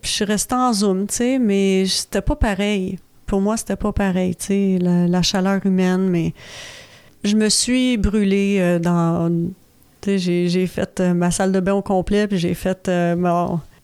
puis 0.00 0.10
je 0.10 0.16
suis 0.16 0.24
restée 0.24 0.54
en 0.54 0.72
Zoom, 0.72 1.06
tu 1.06 1.16
sais, 1.16 1.38
mais 1.38 1.84
c'était 1.86 2.22
pas 2.22 2.36
pareil. 2.36 2.98
Pour 3.26 3.40
moi, 3.40 3.56
c'était 3.56 3.76
pas 3.76 3.92
pareil, 3.92 4.36
tu 4.36 4.46
sais, 4.46 4.78
la, 4.80 5.06
la 5.06 5.22
chaleur 5.22 5.64
humaine, 5.64 6.08
mais 6.08 6.34
je 7.24 7.36
me 7.36 7.48
suis 7.48 7.96
brûlée 7.96 8.78
dans... 8.80 9.30
J'ai, 10.04 10.66
fait 10.66 11.00
euh, 11.00 11.14
ma 11.14 11.30
salle 11.30 11.52
de 11.52 11.60
bain 11.60 11.74
au 11.74 11.82
complet, 11.82 12.26
puis 12.26 12.38
j'ai 12.38 12.54
fait 12.54 12.88
euh, 12.88 13.16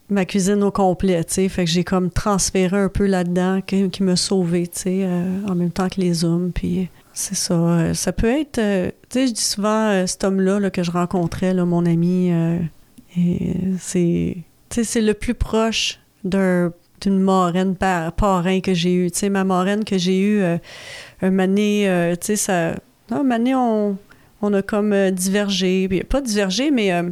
ma 0.08 0.24
cuisine 0.24 0.62
au 0.62 0.70
complet, 0.70 1.24
tu 1.24 1.48
fait 1.48 1.64
que 1.64 1.70
j'ai 1.70 1.84
comme 1.84 2.10
transféré 2.10 2.78
un 2.78 2.88
peu 2.88 3.06
là-dedans, 3.06 3.60
qui, 3.60 3.90
qui 3.90 4.02
m'a 4.02 4.16
sauvée, 4.16 4.66
tu 4.66 4.80
sais, 4.80 5.00
euh, 5.02 5.40
en 5.48 5.54
même 5.54 5.70
temps 5.70 5.88
que 5.88 6.00
les 6.00 6.14
Zooms, 6.14 6.52
puis 6.52 6.88
c'est 7.12 7.34
ça. 7.34 7.94
ça 7.94 8.12
peut 8.12 8.28
être... 8.28 8.56
tu 8.56 8.92
sais, 9.08 9.26
je 9.26 9.32
dis 9.32 9.42
souvent, 9.42 10.06
cet 10.06 10.22
homme-là 10.24 10.60
là, 10.60 10.70
que 10.70 10.82
je 10.82 10.90
rencontrais, 10.90 11.54
là, 11.54 11.64
mon 11.64 11.86
ami, 11.86 12.30
c'est... 13.80 14.36
Tu 14.68 14.74
sais, 14.74 14.84
c'est 14.84 15.00
le 15.00 15.14
plus 15.14 15.34
proche 15.34 16.00
d'un 16.24 16.72
d'une 17.00 17.18
marraine 17.18 17.76
par, 17.76 18.12
parrain 18.12 18.60
que 18.60 18.74
j'ai 18.74 18.92
eu. 18.94 19.10
Tu 19.10 19.18
sais, 19.18 19.28
ma 19.28 19.44
marraine 19.44 19.84
que 19.84 19.98
j'ai 19.98 20.18
eue, 20.18 20.42
un 20.42 20.58
euh, 21.22 22.16
tu 22.16 22.26
sais, 22.26 22.36
ça... 22.36 22.74
Non, 23.10 23.24
on, 23.54 23.96
on 24.46 24.52
a 24.54 24.62
comme 24.62 24.92
euh, 24.92 25.10
divergé. 25.10 25.88
Puis, 25.88 26.02
pas 26.04 26.20
divergé, 26.20 26.70
mais... 26.70 26.92
euh, 26.92 27.10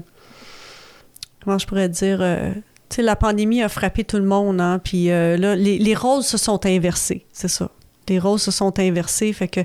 comment 1.43 1.59
je 1.59 1.67
pourrais 1.67 1.89
dire... 1.89 2.19
euh, 2.21 2.53
tu 2.89 2.97
sais, 2.97 3.03
la 3.03 3.17
pandémie 3.17 3.63
a 3.63 3.69
frappé 3.69 4.05
tout 4.05 4.19
le 4.19 4.25
monde, 4.25 4.61
hein, 4.61 4.79
puis 4.83 5.07
là, 5.07 5.37
les, 5.37 5.79
les 5.79 5.95
rôles 5.95 6.23
se 6.23 6.37
sont 6.37 6.65
inversés, 6.67 7.25
c'est 7.33 7.49
ça. 7.49 7.71
Les 8.09 8.19
rôles 8.19 8.39
se 8.39 8.51
sont 8.51 8.79
inversés, 8.79 9.33
fait 9.33 9.49
que 9.49 9.61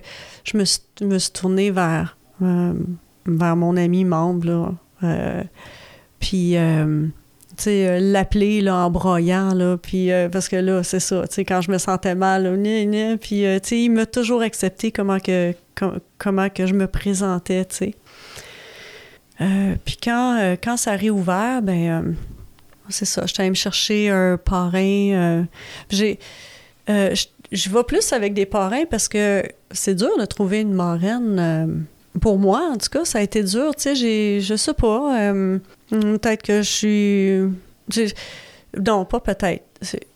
je 0.45 0.57
me 0.57 0.63
suis, 0.63 0.81
me 1.01 1.19
suis 1.19 1.31
tournée 1.31 1.69
vers, 1.69 2.17
vers 2.39 3.55
mon 3.55 3.75
ami 3.75 4.05
membre, 4.05 4.47
là. 5.01 5.43
Puis, 6.19 6.55
euh, 7.67 7.99
l'appeler, 7.99 8.69
en 8.69 8.89
broyant, 8.89 9.53
là, 9.53 9.77
puis 9.77 10.11
euh, 10.11 10.29
parce 10.29 10.49
que 10.49 10.55
là, 10.55 10.83
c'est 10.83 10.99
ça, 10.99 11.23
quand 11.39 11.61
je 11.61 11.71
me 11.71 11.77
sentais 11.77 12.15
mal, 12.15 12.43
là, 12.43 12.55
gna, 12.85 13.17
euh, 13.31 13.59
il 13.71 13.91
m'a 13.91 14.05
toujours 14.05 14.41
accepté 14.41 14.91
comment 14.91 15.19
que, 15.19 15.53
com- 15.75 15.99
comment 16.17 16.49
que 16.49 16.65
je 16.65 16.73
me 16.73 16.87
présentais. 16.87 17.67
Euh, 19.41 19.75
puis 19.85 19.97
quand, 20.01 20.55
quand 20.63 20.77
ça 20.77 20.91
a 20.91 20.95
réouvert, 20.95 21.61
ben, 21.61 22.15
c'est 22.89 23.05
ça, 23.05 23.25
j'étais 23.25 23.41
allée 23.41 23.51
me 23.51 23.55
chercher 23.55 24.09
un 24.09 24.37
parrain. 24.37 25.45
j'ai, 25.89 26.19
je, 26.87 27.69
vais 27.69 27.83
plus 27.83 28.13
avec 28.13 28.33
des 28.33 28.45
parrains 28.45 28.85
parce 28.89 29.07
que 29.07 29.43
c'est 29.71 29.95
dur 29.95 30.17
de 30.19 30.25
trouver 30.25 30.61
une 30.61 30.73
marraine. 30.73 31.87
pour 32.19 32.37
moi, 32.37 32.71
en 32.73 32.77
tout 32.77 32.89
cas, 32.89 33.05
ça 33.05 33.19
a 33.19 33.21
été 33.21 33.43
dur. 33.43 33.75
Tu 33.75 33.83
sais, 33.83 33.95
j'ai, 33.95 34.41
je 34.41 34.55
sais 34.55 34.73
pas. 34.73 35.33
Peut-être 35.89 36.43
que 36.43 36.61
je 36.61 37.49
suis. 37.91 38.09
non, 38.85 39.05
pas 39.05 39.19
peut-être. 39.19 39.63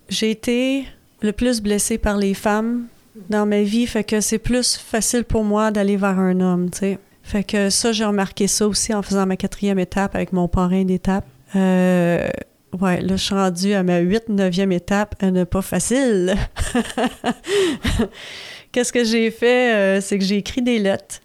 J'ai 0.10 0.32
été 0.32 0.86
le 1.22 1.32
plus 1.32 1.62
blessée 1.62 1.98
par 1.98 2.18
les 2.18 2.34
femmes 2.34 2.88
dans 3.30 3.46
ma 3.46 3.62
vie, 3.62 3.88
fait 3.88 4.04
que 4.04 4.22
c'est 4.22 4.40
plus 4.40 4.76
facile 4.78 5.24
pour 5.24 5.44
moi 5.44 5.72
d'aller 5.72 5.98
vers 5.98 6.20
un 6.20 6.40
homme, 6.40 6.70
tu 6.70 6.80
sais. 6.80 7.00
Fait 7.24 7.44
que 7.44 7.70
ça, 7.70 7.94
j'ai 7.94 8.04
remarqué 8.04 8.48
ça 8.48 8.68
aussi 8.68 8.94
en 8.94 9.02
faisant 9.02 9.26
ma 9.26 9.38
quatrième 9.38 9.80
étape 9.80 10.14
avec 10.14 10.34
mon 10.34 10.50
parrain 10.50 10.84
d'étape. 10.84 11.26
Euh, 11.56 12.28
ouais, 12.80 13.02
là, 13.02 13.16
je 13.16 13.24
suis 13.24 13.34
rendue 13.34 13.74
à 13.74 13.84
ma 13.84 14.00
huit, 14.00 14.28
neuvième 14.28 14.74
étape. 14.74 15.16
Elle 15.20 15.46
pas 15.46 15.62
facile. 15.62 16.36
Qu'est-ce 18.74 18.92
que 18.92 19.06
j'ai 19.06 19.32
fait? 19.32 19.74
Euh, 19.74 20.02
c'est 20.02 20.20
que 20.20 20.26
j'ai 20.26 20.38
écrit 20.38 20.62
des 20.62 20.80
lettres, 20.80 21.22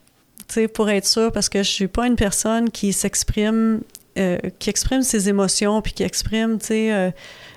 tu 0.47 0.55
sais, 0.55 0.69
pour 0.69 0.89
être 0.89 1.07
sûre, 1.07 1.33
parce 1.33 1.49
que 1.49 1.63
je 1.63 1.69
suis 1.69 1.89
pas 1.89 2.07
une 2.07 2.17
personne 2.17 2.71
qui 2.71 2.93
s'exprime, 2.93 3.81
euh, 4.19 4.39
qui 4.59 4.71
exprime 4.71 5.03
ses 5.03 5.29
émotions, 5.29 5.81
puis 5.81 5.93
qui 5.93 6.03
exprime, 6.03 6.59
tu 6.59 6.67
sais, 6.67 6.93
euh, 6.93 7.11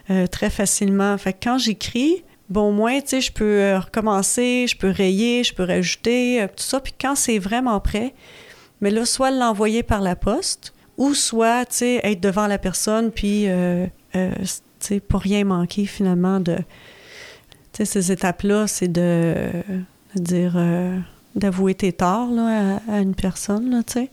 euh, 0.10 0.28
très 0.28 0.50
facilement. 0.50 1.18
Fait 1.18 1.34
que 1.34 1.40
quand 1.44 1.58
j'écris, 1.58 2.24
bon, 2.50 2.70
au 2.70 2.72
moins, 2.72 3.00
tu 3.02 3.08
sais, 3.08 3.22
je 3.22 3.32
peux 3.32 3.76
recommencer, 3.78 4.68
je 4.68 4.78
peux 4.78 4.90
rayer, 4.90 5.44
je 5.44 5.54
peux 5.54 5.64
rajouter, 5.64 6.46
tout 6.56 6.64
ça. 6.64 6.80
Puis 6.80 6.94
quand 7.00 7.16
c'est 7.16 7.40
vraiment 7.40 7.80
prêt, 7.80 8.14
mais 8.80 8.92
là, 8.92 9.06
soit 9.06 9.32
l'envoyer 9.32 9.84
par 9.84 10.02
la 10.02 10.16
poste, 10.16 10.74
ou 10.98 11.14
soit, 11.14 11.66
tu 11.66 11.78
sais, 11.78 12.00
être 12.04 12.22
devant 12.22 12.48
la 12.48 12.58
personne, 12.58 13.12
puis, 13.12 13.48
tu 14.14 14.20
sais, 14.80 15.00
pas 15.00 15.18
rien 15.18 15.44
manquer 15.44 15.86
finalement 15.86 16.40
de... 16.40 16.58
Tu 17.74 17.78
sais, 17.78 17.86
ces 17.86 18.12
étapes-là, 18.12 18.68
c'est 18.68 18.92
de, 18.92 19.36
dire... 20.16 20.60
d'avouer 21.36 21.74
tes 21.76 21.94
torts 21.94 22.32
là, 22.32 22.80
à, 22.88 22.96
à 22.96 23.00
une 23.00 23.16
personne, 23.16 23.84
tu 23.88 23.94
sais. 23.94 24.12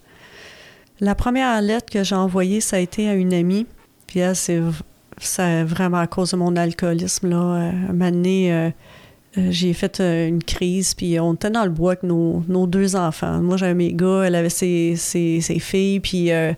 La 1.01 1.14
première 1.14 1.61
lettre 1.62 1.92
que 1.92 2.03
j'ai 2.03 2.14
envoyée, 2.14 2.61
ça 2.61 2.76
a 2.76 2.80
été 2.80 3.09
à 3.09 3.14
une 3.14 3.32
amie. 3.32 3.66
Puis 4.07 4.20
elle, 4.20 4.36
c'est 4.36 4.61
c'est 5.20 5.64
vraiment 5.64 5.99
à 5.99 6.07
cause 6.07 6.32
de 6.32 6.36
mon 6.36 6.57
alcoolisme, 6.57 7.28
là. 7.28 7.36
Euh, 7.36 7.70
un 7.70 7.92
moment 7.92 8.11
donné, 8.11 8.53
euh, 8.53 8.70
euh, 9.36 9.49
j'ai 9.51 9.72
fait 9.72 10.01
une 10.01 10.42
crise, 10.42 10.94
puis 10.94 11.18
on 11.20 11.34
était 11.34 11.51
dans 11.51 11.64
le 11.64 11.70
bois 11.70 11.92
avec 11.92 12.03
nos, 12.03 12.42
nos 12.49 12.66
deux 12.66 12.96
enfants. 12.96 13.40
Moi, 13.40 13.57
j'avais 13.57 13.74
mes 13.74 13.92
gars, 13.92 14.22
elle 14.24 14.34
avait 14.34 14.49
ses, 14.49 14.94
ses, 14.96 15.40
ses 15.40 15.59
filles, 15.59 16.01
puis 16.01 16.30
euh, 16.32 16.53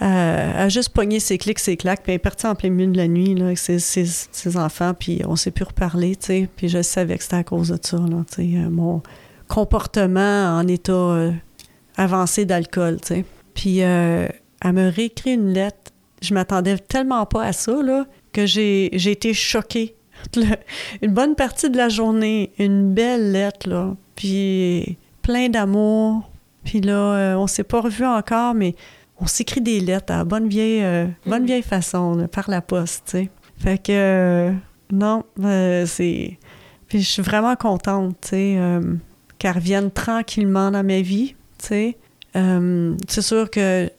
a, 0.00 0.68
juste 0.68 0.90
pogné 0.90 1.20
ses 1.20 1.38
clics, 1.38 1.58
ses 1.58 1.76
claques, 1.76 2.02
puis 2.02 2.12
elle 2.12 2.16
est 2.16 2.18
partie 2.18 2.46
en 2.46 2.54
plein 2.54 2.70
milieu 2.70 2.90
de 2.90 2.96
la 2.96 3.08
nuit 3.08 3.34
là, 3.34 3.46
avec 3.46 3.58
ses, 3.58 4.56
enfants, 4.56 4.92
puis 4.98 5.22
on 5.26 5.36
s'est 5.36 5.50
plus 5.50 5.64
reparlé, 5.64 6.16
tu 6.16 6.26
sais. 6.26 6.48
Puis 6.56 6.68
je 6.68 6.82
savais 6.82 7.16
que 7.16 7.22
c'était 7.22 7.36
à 7.36 7.44
cause 7.44 7.68
de 7.68 7.78
ça, 7.80 7.98
là, 7.98 8.24
tu 8.28 8.36
sais. 8.36 8.68
mon 8.70 9.02
comportement 9.48 10.58
en 10.58 10.66
état 10.66 11.30
avancé 11.96 12.44
d'alcool, 12.44 12.98
tu 13.00 13.14
sais. 13.14 13.24
Puis 13.56 13.82
euh, 13.82 14.28
elle 14.62 14.72
me 14.72 14.88
réécrit 14.88 15.32
une 15.32 15.52
lettre. 15.52 15.90
Je 16.22 16.32
m'attendais 16.32 16.78
tellement 16.78 17.26
pas 17.26 17.42
à 17.42 17.52
ça, 17.52 17.82
là, 17.82 18.06
que 18.32 18.46
j'ai 18.46 18.90
j'ai 18.92 19.10
été 19.10 19.34
choquée. 19.34 19.96
Une 21.02 21.12
bonne 21.12 21.34
partie 21.34 21.68
de 21.68 21.76
la 21.76 21.88
journée, 21.88 22.52
une 22.58 22.94
belle 22.94 23.32
lettre, 23.32 23.68
là. 23.68 23.96
Puis 24.14 24.96
plein 25.22 25.48
d'amour. 25.48 26.30
Puis 26.64 26.80
là, 26.80 26.94
euh, 26.94 27.34
on 27.36 27.46
s'est 27.46 27.64
pas 27.64 27.80
revus 27.80 28.06
encore, 28.06 28.54
mais 28.54 28.74
on 29.20 29.26
s'écrit 29.26 29.60
des 29.60 29.80
lettres 29.80 30.12
à 30.12 30.18
la 30.18 30.24
bonne 30.24 30.48
vieille, 30.48 30.82
euh, 30.84 31.06
bonne 31.26 31.46
vieille 31.46 31.62
façon, 31.62 32.14
là, 32.14 32.28
par 32.28 32.50
la 32.50 32.60
poste, 32.60 33.04
tu 33.06 33.10
sais. 33.12 33.30
Fait 33.58 33.82
que, 33.82 33.92
euh, 33.92 34.52
non, 34.92 35.24
euh, 35.42 35.86
c'est... 35.86 36.38
Puis 36.88 37.00
je 37.00 37.08
suis 37.08 37.22
vraiment 37.22 37.56
contente, 37.56 38.16
tu 38.20 38.28
sais, 38.28 38.58
qu'elle 39.38 39.54
revienne 39.54 39.90
tranquillement 39.90 40.70
dans 40.70 40.84
ma 40.84 41.00
vie, 41.00 41.34
tu 41.58 41.66
sais. 41.66 41.98
Euh, 42.36 42.94
c'est 43.08 43.22
sûr 43.22 43.50
que 43.50 43.90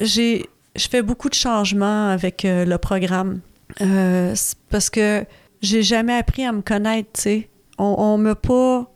j'ai... 0.00 0.46
Je 0.76 0.88
fais 0.88 1.02
beaucoup 1.02 1.30
de 1.30 1.34
changements 1.34 2.10
avec 2.10 2.44
euh, 2.44 2.66
le 2.66 2.76
programme. 2.76 3.40
Euh, 3.80 4.34
parce 4.70 4.90
que 4.90 5.24
j'ai 5.62 5.82
jamais 5.82 6.14
appris 6.14 6.44
à 6.44 6.52
me 6.52 6.60
connaître, 6.60 7.08
tu. 7.22 7.48
On, 7.78 7.94
on 7.98 8.18
m'a 8.18 8.34
pas... 8.34 8.90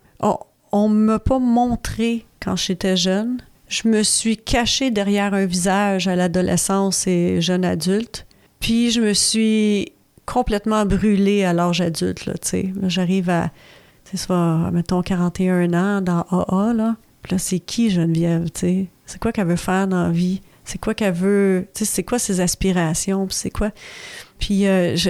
On, 0.73 1.19
pas 1.19 1.39
montré 1.39 2.25
quand 2.39 2.55
j'étais 2.55 2.95
jeune. 2.95 3.41
Je 3.67 3.89
me 3.89 4.03
suis 4.03 4.37
cachée 4.37 4.89
derrière 4.89 5.33
un 5.33 5.45
visage 5.45 6.07
à 6.07 6.15
l'adolescence 6.15 7.07
et 7.07 7.41
jeune 7.41 7.65
adulte. 7.65 8.25
Puis 8.61 8.91
je 8.91 9.01
me 9.01 9.13
suis 9.13 9.91
complètement 10.25 10.85
brûlée 10.85 11.43
à 11.43 11.51
l'âge 11.51 11.81
adulte, 11.81 12.25
là, 12.25 12.33
tu 12.35 12.47
sais. 12.47 12.73
J'arrive 12.83 13.29
à, 13.29 13.51
mettons, 14.71 15.01
41 15.01 15.73
ans 15.73 16.01
dans 16.01 16.21
AA, 16.29 16.73
là. 16.73 16.95
Là, 17.29 17.37
c'est 17.37 17.59
qui 17.59 17.89
Geneviève, 17.89 18.49
tu 18.51 18.59
sais? 18.59 18.87
C'est 19.05 19.19
quoi 19.19 19.31
qu'elle 19.31 19.47
veut 19.47 19.55
faire 19.55 19.87
dans 19.87 20.03
la 20.03 20.11
vie? 20.11 20.41
C'est 20.63 20.79
quoi 20.79 20.93
qu'elle 20.93 21.13
veut... 21.13 21.67
Tu 21.73 21.79
sais, 21.79 21.91
c'est 21.91 22.03
quoi 22.03 22.19
ses 22.19 22.39
aspirations? 22.39 23.27
Puis 23.27 23.35
c'est 23.35 23.49
quoi... 23.49 23.71
Puis 24.39 24.67
euh, 24.67 24.95
je, 24.95 25.09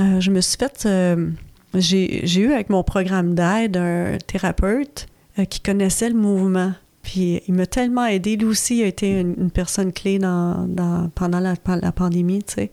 euh, 0.00 0.20
je 0.20 0.30
me 0.30 0.40
suis 0.40 0.58
fait... 0.58 0.84
euh, 0.86 1.30
j'ai 1.74 2.40
eu 2.40 2.52
avec 2.52 2.70
mon 2.70 2.82
programme 2.82 3.34
d'aide 3.34 3.76
un 3.76 4.18
thérapeute 4.26 5.06
qui 5.50 5.60
connaissait 5.60 6.08
le 6.08 6.16
mouvement. 6.16 6.72
Puis 7.02 7.42
il 7.46 7.54
m'a 7.54 7.66
tellement 7.66 8.06
aidé. 8.06 8.36
Lui 8.36 8.46
aussi 8.46 8.82
a 8.82 8.86
été 8.86 9.20
une, 9.20 9.50
personne 9.50 9.92
clé 9.92 10.18
pendant 10.18 11.40
la, 11.40 11.92
pandémie, 11.92 12.42
tu 12.42 12.54
sais. 12.54 12.72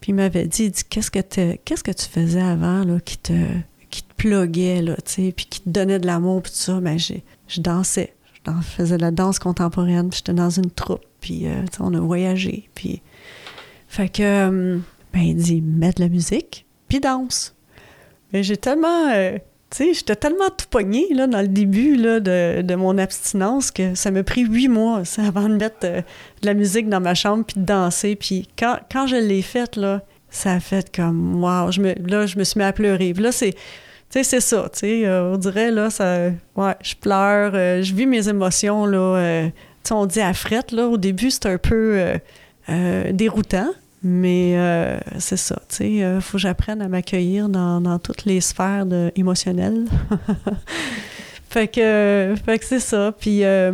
Puis 0.00 0.12
il 0.12 0.14
m'avait 0.14 0.46
dit, 0.46 0.64
il 0.64 0.70
dit 0.70 0.84
qu'est-ce 0.88 1.10
que 1.10 1.56
qu'est-ce 1.64 1.82
que 1.82 1.90
tu 1.90 2.06
faisais 2.06 2.42
avant 2.42 2.84
là, 2.84 3.00
qui 3.00 3.16
te 3.16 3.32
qui 3.96 4.02
te 4.02 4.14
pluguait 4.14 4.82
là, 4.82 4.96
tu 4.96 5.12
sais, 5.12 5.32
puis 5.34 5.46
qui 5.46 5.60
te 5.60 5.68
donnait 5.68 5.98
de 5.98 6.06
l'amour 6.06 6.42
puis 6.42 6.52
tout 6.52 6.58
ça. 6.58 6.80
Ben 6.80 6.98
je 6.98 7.60
dansais, 7.60 8.14
je 8.46 8.50
faisais 8.62 8.96
de 8.96 9.02
la 9.02 9.10
danse 9.10 9.38
contemporaine. 9.38 10.10
puis 10.10 10.18
J'étais 10.18 10.34
dans 10.34 10.50
une 10.50 10.70
troupe, 10.70 11.04
puis 11.20 11.46
euh, 11.46 11.62
on 11.80 11.94
a 11.94 12.00
voyagé, 12.00 12.68
puis 12.74 13.02
fait 13.88 14.08
que 14.08 14.22
euh, 14.22 14.78
ben 15.12 15.20
il 15.20 15.36
dit 15.36 15.62
mets 15.62 15.92
de 15.92 16.02
la 16.02 16.08
musique 16.08 16.66
puis 16.88 17.00
danse. 17.00 17.54
Mais 18.32 18.42
j'ai 18.42 18.56
tellement 18.56 19.08
euh, 19.14 19.38
tu 19.70 19.78
sais, 19.78 19.94
j'étais 19.94 20.16
tellement 20.16 20.48
tout 20.50 20.66
pogné 20.70 21.06
là, 21.12 21.26
dans 21.26 21.40
le 21.40 21.48
début 21.48 21.96
là, 21.96 22.20
de, 22.20 22.62
de 22.62 22.74
mon 22.74 22.98
abstinence 22.98 23.70
que 23.70 23.94
ça 23.94 24.10
m'a 24.10 24.22
pris 24.22 24.42
huit 24.44 24.68
mois 24.68 25.02
avant 25.18 25.48
de 25.48 25.56
mettre 25.56 25.84
euh, 25.84 26.02
de 26.42 26.46
la 26.46 26.54
musique 26.54 26.88
dans 26.88 27.00
ma 27.00 27.14
chambre 27.14 27.44
puis 27.44 27.60
de 27.60 27.64
danser. 27.64 28.14
Puis 28.14 28.48
quand, 28.58 28.78
quand 28.92 29.06
je 29.06 29.16
l'ai 29.16 29.42
faite, 29.42 29.76
là, 29.76 30.02
ça 30.30 30.52
a 30.52 30.60
fait 30.60 30.94
comme 30.94 31.42
wow. 31.42 31.72
Je 31.72 31.80
me, 31.80 31.94
là, 32.08 32.26
je 32.26 32.38
me 32.38 32.44
suis 32.44 32.58
mis 32.58 32.64
à 32.64 32.72
pleurer. 32.72 33.12
Là, 33.14 33.32
c'est. 33.32 33.54
Tu 34.10 34.18
sais, 34.18 34.22
c'est 34.22 34.40
ça, 34.40 34.68
tu 34.72 34.78
sais, 34.78 35.06
euh, 35.06 35.32
on 35.32 35.36
dirait, 35.36 35.70
là, 35.72 35.90
ça... 35.90 36.30
Ouais, 36.54 36.76
je 36.80 36.94
pleure, 36.94 37.52
euh, 37.54 37.82
je 37.82 37.92
vis 37.92 38.06
mes 38.06 38.28
émotions, 38.28 38.86
là, 38.86 38.98
euh, 38.98 39.46
tu 39.46 39.52
sais, 39.88 39.94
on 39.94 40.06
dit 40.06 40.20
à 40.20 40.32
frette, 40.32 40.70
là, 40.70 40.86
au 40.86 40.96
début, 40.96 41.30
c'est 41.30 41.46
un 41.46 41.58
peu 41.58 42.18
déroutant, 43.12 43.70
mais 44.02 44.56
c'est 45.18 45.36
ça, 45.36 45.56
tu 45.68 45.76
sais, 45.76 46.04
euh, 46.04 46.20
faut 46.20 46.32
que 46.32 46.42
j'apprenne 46.42 46.80
à 46.82 46.88
m'accueillir 46.88 47.48
dans, 47.48 47.80
dans 47.80 47.98
toutes 47.98 48.24
les 48.24 48.40
sphères 48.40 48.86
émotionnelles. 49.16 49.86
fait 51.50 51.68
que, 51.68 52.34
fait 52.44 52.58
que 52.60 52.64
c'est 52.64 52.80
ça, 52.80 53.12
puis 53.18 53.44
euh, 53.44 53.72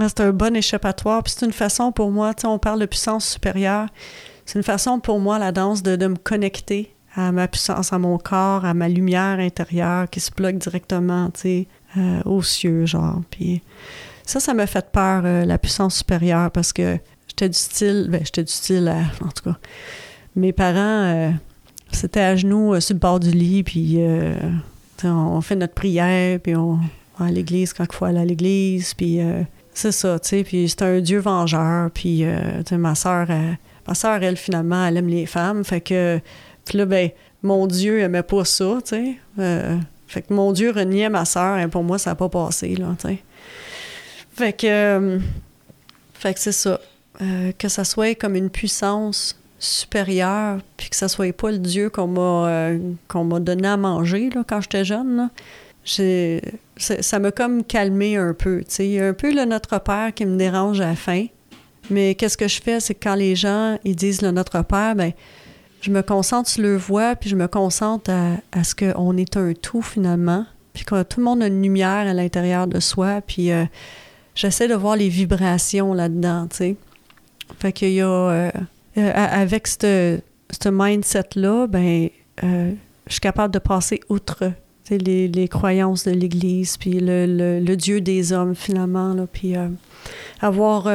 c'est 0.00 0.20
un 0.20 0.30
bon 0.30 0.54
échappatoire, 0.54 1.22
puis 1.24 1.34
c'est 1.36 1.46
une 1.46 1.52
façon 1.52 1.90
pour 1.90 2.12
moi, 2.12 2.32
tu 2.34 2.42
sais, 2.42 2.46
on 2.46 2.58
parle 2.60 2.78
de 2.78 2.86
puissance 2.86 3.28
supérieure, 3.28 3.88
c'est 4.46 4.58
une 4.58 4.64
façon 4.64 5.00
pour 5.00 5.18
moi, 5.18 5.38
la 5.40 5.50
danse, 5.50 5.82
de, 5.82 5.96
de 5.96 6.06
me 6.06 6.16
connecter 6.16 6.94
à 7.14 7.30
ma 7.32 7.46
puissance, 7.48 7.92
à 7.92 7.98
mon 7.98 8.16
corps, 8.18 8.64
à 8.64 8.74
ma 8.74 8.88
lumière 8.88 9.38
intérieure 9.38 10.08
qui 10.08 10.20
se 10.20 10.30
bloque 10.30 10.56
directement, 10.56 11.30
tu 11.30 11.40
sais, 11.40 11.66
euh, 11.98 12.20
aux 12.24 12.42
cieux, 12.42 12.86
genre. 12.86 13.20
Puis 13.30 13.60
ça, 14.24 14.40
ça 14.40 14.54
m'a 14.54 14.66
fait 14.66 14.90
peur, 14.90 15.22
euh, 15.24 15.44
la 15.44 15.58
puissance 15.58 15.96
supérieure, 15.96 16.50
parce 16.50 16.72
que 16.72 16.96
j'étais 17.28 17.48
du 17.48 17.58
style, 17.58 18.06
ben, 18.10 18.20
j'étais 18.24 18.44
du 18.44 18.52
style, 18.52 18.88
à- 18.88 19.24
en 19.24 19.28
tout 19.28 19.44
cas, 19.50 19.56
mes 20.36 20.52
parents, 20.52 20.78
euh, 20.78 21.30
c'était 21.90 22.20
à 22.20 22.36
genoux 22.36 22.72
euh, 22.74 22.80
sur 22.80 22.94
le 22.94 23.00
bord 23.00 23.20
du 23.20 23.30
lit, 23.30 23.62
puis 23.62 23.96
euh, 23.98 24.34
on 25.04 25.40
fait 25.42 25.56
notre 25.56 25.74
prière, 25.74 26.38
puis 26.40 26.56
on 26.56 26.78
va 27.18 27.26
à 27.26 27.30
l'église 27.30 27.74
quand 27.74 27.84
il 27.84 27.94
faut 27.94 28.06
aller 28.06 28.20
à 28.20 28.24
l'église, 28.24 28.94
puis 28.94 29.20
euh, 29.20 29.42
c'est 29.74 29.92
ça, 29.92 30.18
tu 30.18 30.28
sais, 30.30 30.44
puis 30.44 30.66
c'est 30.68 30.82
un 30.82 31.00
Dieu 31.00 31.18
vengeur, 31.18 31.90
puis 31.90 32.24
euh, 32.24 32.62
ma 32.72 32.94
soeur, 32.94 33.26
ma 33.86 33.94
soeur, 33.94 34.22
elle, 34.22 34.36
finalement, 34.38 34.86
elle 34.86 34.96
aime 34.96 35.08
les 35.08 35.26
femmes, 35.26 35.62
fait 35.64 35.80
que, 35.82 36.20
puis 36.64 36.78
là, 36.78 36.86
ben, 36.86 37.10
mon 37.42 37.66
Dieu 37.66 38.00
aimait 38.00 38.22
pas 38.22 38.44
ça, 38.44 38.78
tu 38.84 38.90
sais, 38.90 39.14
euh, 39.38 39.76
fait 40.06 40.22
que 40.22 40.32
mon 40.34 40.52
Dieu 40.52 40.70
reniait 40.70 41.08
ma 41.08 41.24
soeur, 41.24 41.58
et 41.58 41.68
pour 41.68 41.82
moi, 41.82 41.98
ça 41.98 42.10
n'a 42.10 42.16
pas 42.16 42.28
passé, 42.28 42.74
là, 42.76 42.94
tu 42.98 43.08
sais. 43.08 43.18
Fait 44.34 44.52
que, 44.52 44.66
euh, 44.66 45.18
fait 46.14 46.34
que 46.34 46.40
c'est 46.40 46.52
ça, 46.52 46.80
Euh, 47.20 47.52
que 47.58 47.68
ça 47.68 47.84
soit 47.84 48.14
comme 48.18 48.34
une 48.36 48.48
puissance 48.48 49.38
supérieure, 49.58 50.58
puis 50.78 50.88
que 50.88 50.96
ça 50.96 51.08
soit 51.08 51.32
pas 51.36 51.50
le 51.50 51.58
Dieu 51.58 51.90
qu'on 51.90 52.06
m'a 52.06 52.70
qu'on 53.06 53.24
m'a 53.24 53.38
donné 53.38 53.68
à 53.68 53.76
manger 53.76 54.30
là, 54.34 54.42
quand 54.48 54.62
j'étais 54.62 54.82
jeune. 54.84 55.16
Là. 55.16 55.30
Ça 55.84 57.18
m'a 57.18 57.30
comme 57.30 57.64
calmé 57.64 58.16
un 58.16 58.32
peu. 58.32 58.60
tu 58.60 58.64
sais. 58.68 58.86
Il 58.86 58.92
y 58.92 59.00
a 59.00 59.06
un 59.06 59.12
peu 59.12 59.30
le 59.32 59.44
Notre 59.44 59.78
Père 59.78 60.12
qui 60.14 60.24
me 60.24 60.36
dérange 60.36 60.80
à 60.80 60.86
la 60.86 60.96
fin. 60.96 61.26
Mais 61.90 62.14
qu'est-ce 62.14 62.38
que 62.38 62.48
je 62.48 62.62
fais, 62.62 62.80
c'est 62.80 62.94
que 62.94 63.04
quand 63.04 63.14
les 63.14 63.36
gens 63.36 63.78
ils 63.84 63.94
disent 63.94 64.22
le 64.22 64.30
Notre 64.30 64.62
Père, 64.62 64.94
ben 64.96 65.12
je 65.82 65.90
me 65.90 66.00
concentre 66.02 66.48
sur 66.48 66.62
leur 66.62 66.78
voix, 66.78 67.14
puis 67.16 67.28
je 67.28 67.36
me 67.36 67.48
concentre 67.48 68.10
à, 68.10 68.64
ce 68.64 68.74
qu'on 68.74 69.16
est 69.16 69.36
un 69.36 69.52
tout 69.52 69.82
finalement, 69.82 70.46
puis 70.72 70.84
que 70.84 71.02
tout 71.02 71.20
le 71.20 71.24
monde 71.24 71.42
a 71.42 71.48
une 71.48 71.60
lumière 71.62 72.06
à 72.08 72.14
l'intérieur 72.14 72.66
de 72.66 72.80
soi, 72.80 73.20
puis 73.26 73.52
euh, 73.52 73.64
j'essaie 74.34 74.68
de 74.68 74.74
voir 74.74 74.96
les 74.96 75.08
vibrations 75.10 75.92
là-dedans, 75.92 76.46
tu 76.50 76.56
sais. 76.56 76.76
Fait 77.58 77.72
qu'il 77.72 77.92
y 77.92 78.00
a... 78.00 78.06
euh, 78.06 78.50
euh, 78.96 79.12
avec 79.14 79.66
ce 79.66 80.20
mindset-là, 80.64 81.66
ben, 81.66 82.08
je 82.42 82.72
suis 83.08 83.20
capable 83.20 83.52
de 83.52 83.58
passer 83.58 84.00
outre 84.08 84.52
les, 84.90 85.28
les 85.28 85.48
croyances 85.48 86.04
de 86.04 86.10
l'Église, 86.12 86.76
puis 86.76 87.00
le, 87.00 87.26
le- 87.26 87.60
le 87.60 87.76
Dieu 87.76 88.00
des 88.00 88.32
hommes, 88.32 88.54
finalement, 88.54 89.14
là, 89.14 89.26
puis 89.30 89.54
avoir 90.40 90.88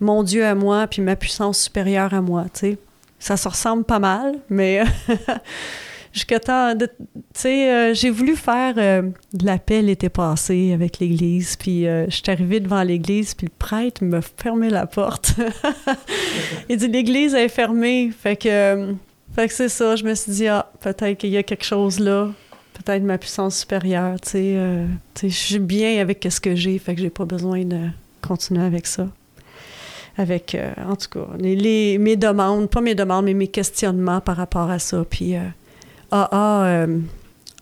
mon 0.00 0.22
Dieu 0.22 0.44
à 0.44 0.54
moi, 0.54 0.86
puis 0.86 1.02
ma 1.02 1.16
puissance 1.16 1.58
supérieure 1.60 2.12
à 2.14 2.20
moi, 2.20 2.44
tu 2.52 2.60
sais. 2.60 2.78
Ça 3.24 3.38
se 3.38 3.48
ressemble 3.48 3.84
pas 3.84 3.98
mal, 3.98 4.34
mais 4.50 4.84
jusqu'à 6.12 6.38
temps 6.38 6.74
de... 6.74 6.84
Tu 6.84 7.22
sais, 7.32 7.72
euh, 7.72 7.94
j'ai 7.94 8.10
voulu 8.10 8.36
faire 8.36 8.74
euh, 8.76 9.00
de 9.32 9.46
la 9.46 9.56
paix 9.56 9.80
l'été 9.80 10.10
passé 10.10 10.74
avec 10.74 10.98
l'Église, 10.98 11.56
puis 11.56 11.86
euh, 11.86 12.04
je 12.10 12.16
suis 12.16 12.30
arrivée 12.30 12.60
devant 12.60 12.82
l'Église, 12.82 13.34
puis 13.34 13.46
le 13.46 13.52
prêtre 13.58 14.04
m'a 14.04 14.20
fermé 14.20 14.68
la 14.68 14.86
porte. 14.86 15.36
Il 16.68 16.76
dit 16.76 16.88
l'Église 16.88 17.34
est 17.34 17.48
fermée, 17.48 18.10
fait 18.10 18.36
que, 18.36 18.48
euh, 18.50 18.92
que 19.34 19.48
c'est 19.48 19.70
ça. 19.70 19.96
Je 19.96 20.04
me 20.04 20.14
suis 20.14 20.32
dit 20.32 20.48
ah 20.48 20.70
peut-être 20.80 21.16
qu'il 21.16 21.30
y 21.30 21.38
a 21.38 21.42
quelque 21.42 21.64
chose 21.64 22.00
là, 22.00 22.30
peut-être 22.74 23.04
ma 23.04 23.16
puissance 23.16 23.58
supérieure. 23.58 24.18
Euh, 24.34 24.86
tu 25.14 25.20
sais, 25.20 25.28
je 25.30 25.34
suis 25.34 25.58
bien 25.58 25.98
avec 25.98 26.28
ce 26.28 26.40
que 26.42 26.54
j'ai, 26.54 26.78
fait 26.78 26.94
que 26.94 27.00
j'ai 27.00 27.08
pas 27.08 27.24
besoin 27.24 27.64
de 27.64 27.88
continuer 28.20 28.66
avec 28.66 28.86
ça. 28.86 29.08
Avec, 30.16 30.54
euh, 30.54 30.72
en 30.88 30.94
tout 30.96 31.08
cas, 31.10 31.26
les, 31.38 31.56
les- 31.56 31.98
mes 31.98 32.16
demandes, 32.16 32.68
pas 32.70 32.80
mes 32.80 32.94
demandes, 32.94 33.24
mais 33.24 33.34
mes 33.34 33.48
questionnements 33.48 34.20
par 34.20 34.36
rapport 34.36 34.70
à 34.70 34.78
ça. 34.78 35.04
Puis 35.08 35.34
euh, 35.36 35.40
AA, 36.12 36.64
euh, 36.66 36.98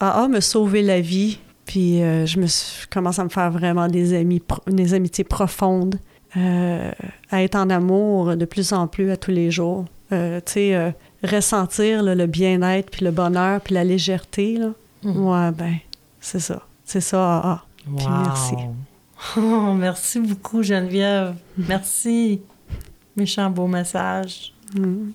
AA 0.01 0.29
m'a 0.29 0.41
sauvé 0.41 0.83
la 0.83 1.01
vie. 1.01 1.39
Puis 1.65 2.03
euh, 2.03 2.27
je 2.27 2.39
me 2.41 2.47
suis, 2.47 2.83
je 2.83 2.87
commence 2.89 3.19
à 3.19 3.25
me 3.25 3.29
faire 3.31 3.51
vraiment 3.51 3.89
des 3.89 4.15
amis, 4.15 4.43
des 4.67 4.93
amitiés 4.95 5.25
profondes, 5.25 5.97
euh, 6.37 6.91
à 7.31 7.43
être 7.43 7.55
en 7.57 7.71
amour 7.71 8.37
de 8.37 8.45
plus 8.45 8.73
en 8.73 8.87
plus 8.87 9.11
à 9.11 9.17
tous 9.17 9.31
les 9.31 9.51
jours. 9.51 9.85
Euh, 10.13 10.41
tu 10.45 10.53
sais, 10.53 10.75
euh, 10.75 10.91
ressentir 11.25 12.03
là, 12.03 12.15
le 12.15 12.27
bien-être, 12.27 12.91
puis 12.91 13.05
le 13.05 13.11
bonheur, 13.13 13.61
puis 13.63 13.75
la 13.75 13.85
légèreté. 13.85 14.59
Là. 14.59 14.71
Mhm. 15.05 15.25
Ouais, 15.27 15.51
ben, 15.53 15.75
c'est 16.21 16.41
ça. 16.41 16.61
C'est 16.85 17.01
ça, 17.01 17.39
AA. 17.39 17.63
Puis 17.97 18.07
merci. 18.25 18.55
Oh, 19.37 19.73
merci 19.75 20.21
beaucoup, 20.21 20.63
Geneviève. 20.63 21.35
Merci. 21.57 22.41
Méchant 23.17 23.51
beau 23.51 23.67
message. 23.67 24.53
Mm. 24.75 25.11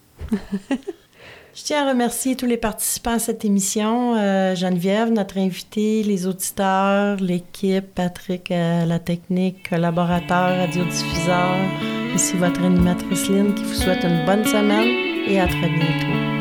Je 1.58 1.64
tiens 1.64 1.88
à 1.88 1.90
remercier 1.90 2.36
tous 2.36 2.46
les 2.46 2.58
participants 2.58 3.14
à 3.14 3.20
cette 3.20 3.44
émission. 3.44 4.16
Euh, 4.16 4.54
Geneviève, 4.54 5.12
notre 5.12 5.40
invitée, 5.40 6.04
les 6.04 6.28
auditeurs, 6.28 7.18
l'équipe, 7.18 7.96
Patrick, 7.96 8.52
euh, 8.52 8.86
la 8.86 9.00
technique, 9.00 9.68
collaborateur, 9.68 10.56
radiodiffuseur. 10.56 11.56
Ici 12.14 12.38
votre 12.38 12.62
animatrice 12.64 13.28
Lynn 13.30 13.56
qui 13.56 13.64
vous 13.64 13.74
souhaite 13.74 14.04
une 14.04 14.24
bonne 14.26 14.46
semaine 14.46 14.88
et 15.28 15.40
à 15.40 15.48
très 15.48 15.70
bientôt. 15.70 16.37